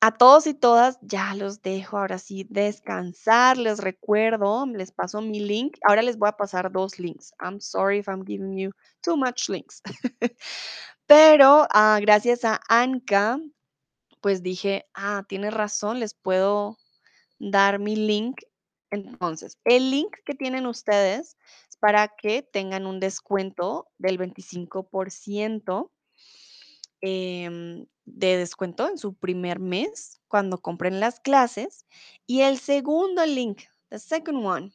a 0.00 0.12
todos 0.12 0.46
y 0.46 0.54
todas 0.54 0.98
ya 1.02 1.34
los 1.34 1.62
dejo 1.62 1.98
ahora 1.98 2.18
sí 2.18 2.46
descansar. 2.50 3.56
Les 3.58 3.78
recuerdo, 3.78 4.66
les 4.66 4.92
paso 4.92 5.22
mi 5.22 5.40
link. 5.40 5.78
Ahora 5.82 6.02
les 6.02 6.18
voy 6.18 6.28
a 6.28 6.36
pasar 6.36 6.70
dos 6.72 6.98
links. 6.98 7.32
I'm 7.40 7.60
sorry 7.60 8.00
if 8.00 8.08
I'm 8.08 8.24
giving 8.24 8.58
you 8.58 8.72
too 9.02 9.16
much 9.16 9.48
links. 9.48 9.82
Pero 11.06 11.66
ah, 11.72 11.98
gracias 12.00 12.44
a 12.44 12.60
Anka, 12.68 13.38
pues 14.20 14.42
dije, 14.42 14.86
ah, 14.94 15.24
tiene 15.28 15.50
razón, 15.50 16.00
les 16.00 16.14
puedo 16.14 16.78
dar 17.38 17.78
mi 17.78 17.96
link 17.96 18.40
Entonces, 18.90 19.58
el 19.64 19.90
link 19.90 20.16
que 20.26 20.34
tienen 20.34 20.66
ustedes 20.66 21.36
es 21.70 21.76
para 21.78 22.08
que 22.08 22.42
tengan 22.42 22.86
un 22.86 23.00
descuento 23.00 23.88
del 23.98 24.18
25% 24.18 25.90
em, 27.02 27.86
de 28.06 28.36
descuento 28.38 28.88
en 28.88 28.98
su 28.98 29.14
primer 29.14 29.60
mes 29.60 30.20
cuando 30.28 30.60
compren 30.60 31.00
las 31.00 31.20
clases. 31.20 31.86
Y 32.26 32.42
el 32.42 32.58
segundo 32.58 33.26
link, 33.26 33.62
the 33.90 33.98
second 33.98 34.44
one, 34.46 34.72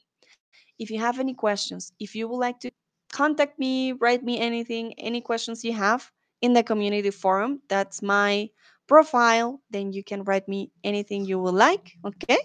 if 0.78 0.92
you 0.92 1.02
have 1.04 1.20
any 1.20 1.36
questions, 1.36 1.94
if 2.00 2.16
you 2.16 2.28
would 2.28 2.42
like 2.42 2.60
to 2.60 2.70
contact 3.16 3.60
me, 3.60 3.94
write 3.94 4.24
me 4.24 4.40
anything, 4.42 4.94
any 4.98 5.22
questions 5.22 5.64
you 5.64 5.74
have 5.74 6.12
in 6.42 6.54
the 6.54 6.64
community 6.64 7.12
forum, 7.12 7.62
that's 7.68 8.02
my 8.02 8.50
profile, 8.88 9.62
then 9.70 9.94
you 9.94 10.04
can 10.04 10.24
write 10.24 10.48
me 10.48 10.72
anything 10.84 11.26
you 11.26 11.40
would 11.40 11.56
like, 11.56 11.98
okay? 12.04 12.38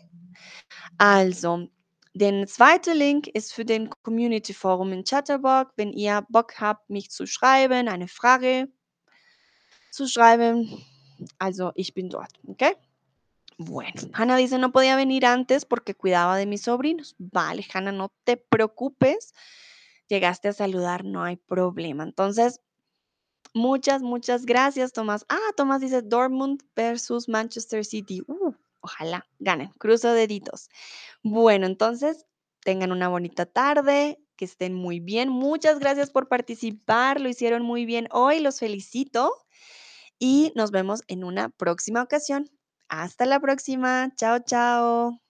Also, 0.99 1.69
den 2.15 2.47
zweiten 2.47 2.97
Link 2.97 3.29
ist 3.29 3.53
für 3.55 3.65
den 3.65 3.91
Community 4.03 4.53
Forum 4.53 4.93
in 4.93 5.05
Chatterbox. 5.05 5.73
Wenn 5.77 5.93
ihr 5.93 6.25
Bock 6.29 6.61
habt, 6.61 6.89
mich 6.89 7.11
zu 7.11 7.27
schreiben, 7.27 7.89
eine 7.89 8.07
Frage 8.07 8.69
zu 9.91 10.07
schreiben, 10.07 10.85
also 11.39 11.73
ich 11.75 11.95
bin 11.95 12.09
dort, 12.09 12.33
¿ok? 12.47 12.77
Bueno, 13.57 14.11
Hannah 14.12 14.37
dice, 14.37 14.59
no 14.59 14.73
podía 14.73 14.97
venir 14.97 15.27
antes 15.27 15.65
porque 15.65 15.95
cuidaba 15.95 16.37
de 16.37 16.47
mis 16.47 16.62
sobrinos. 16.62 17.15
Vale, 17.19 17.65
Hannah, 17.73 17.93
no 17.93 18.12
te 18.25 18.37
preocupes. 18.37 19.33
Llegaste 20.09 20.49
a 20.49 20.53
saludar, 20.53 21.05
no 21.05 21.23
hay 21.23 21.37
problema. 21.37 22.03
Entonces, 22.03 22.61
muchas, 23.55 24.03
muchas 24.03 24.45
gracias, 24.45 24.93
Tomás. 24.93 25.25
Ah, 25.29 25.53
Tomás 25.57 25.81
dice 25.81 26.03
Dortmund 26.03 26.63
versus 26.77 27.29
Manchester 27.29 27.85
City. 27.85 28.23
Uh, 28.27 28.53
ojalá 28.81 29.27
ganen, 29.39 29.71
cruzo 29.79 30.13
deditos. 30.13 30.69
Bueno, 31.23 31.67
entonces, 31.67 32.27
tengan 32.61 32.93
una 32.93 33.09
bonita 33.09 33.47
tarde, 33.47 34.19
que 34.37 34.45
estén 34.45 34.75
muy 34.75 35.01
bien. 35.01 35.29
Muchas 35.29 35.79
gracias 35.79 36.11
por 36.11 36.29
participar, 36.29 37.21
lo 37.21 37.29
hicieron 37.29 37.63
muy 37.63 37.87
bien 37.87 38.09
hoy, 38.11 38.41
los 38.41 38.59
felicito 38.59 39.33
y 40.19 40.53
nos 40.55 40.71
vemos 40.71 41.03
en 41.09 41.25
una 41.25 41.51
próxima 41.51 42.03
ocasión. 42.03 42.51
Hasta 42.89 43.27
la 43.27 43.41
próxima. 43.41 44.13
Chao, 44.17 44.39
chao. 44.41 45.24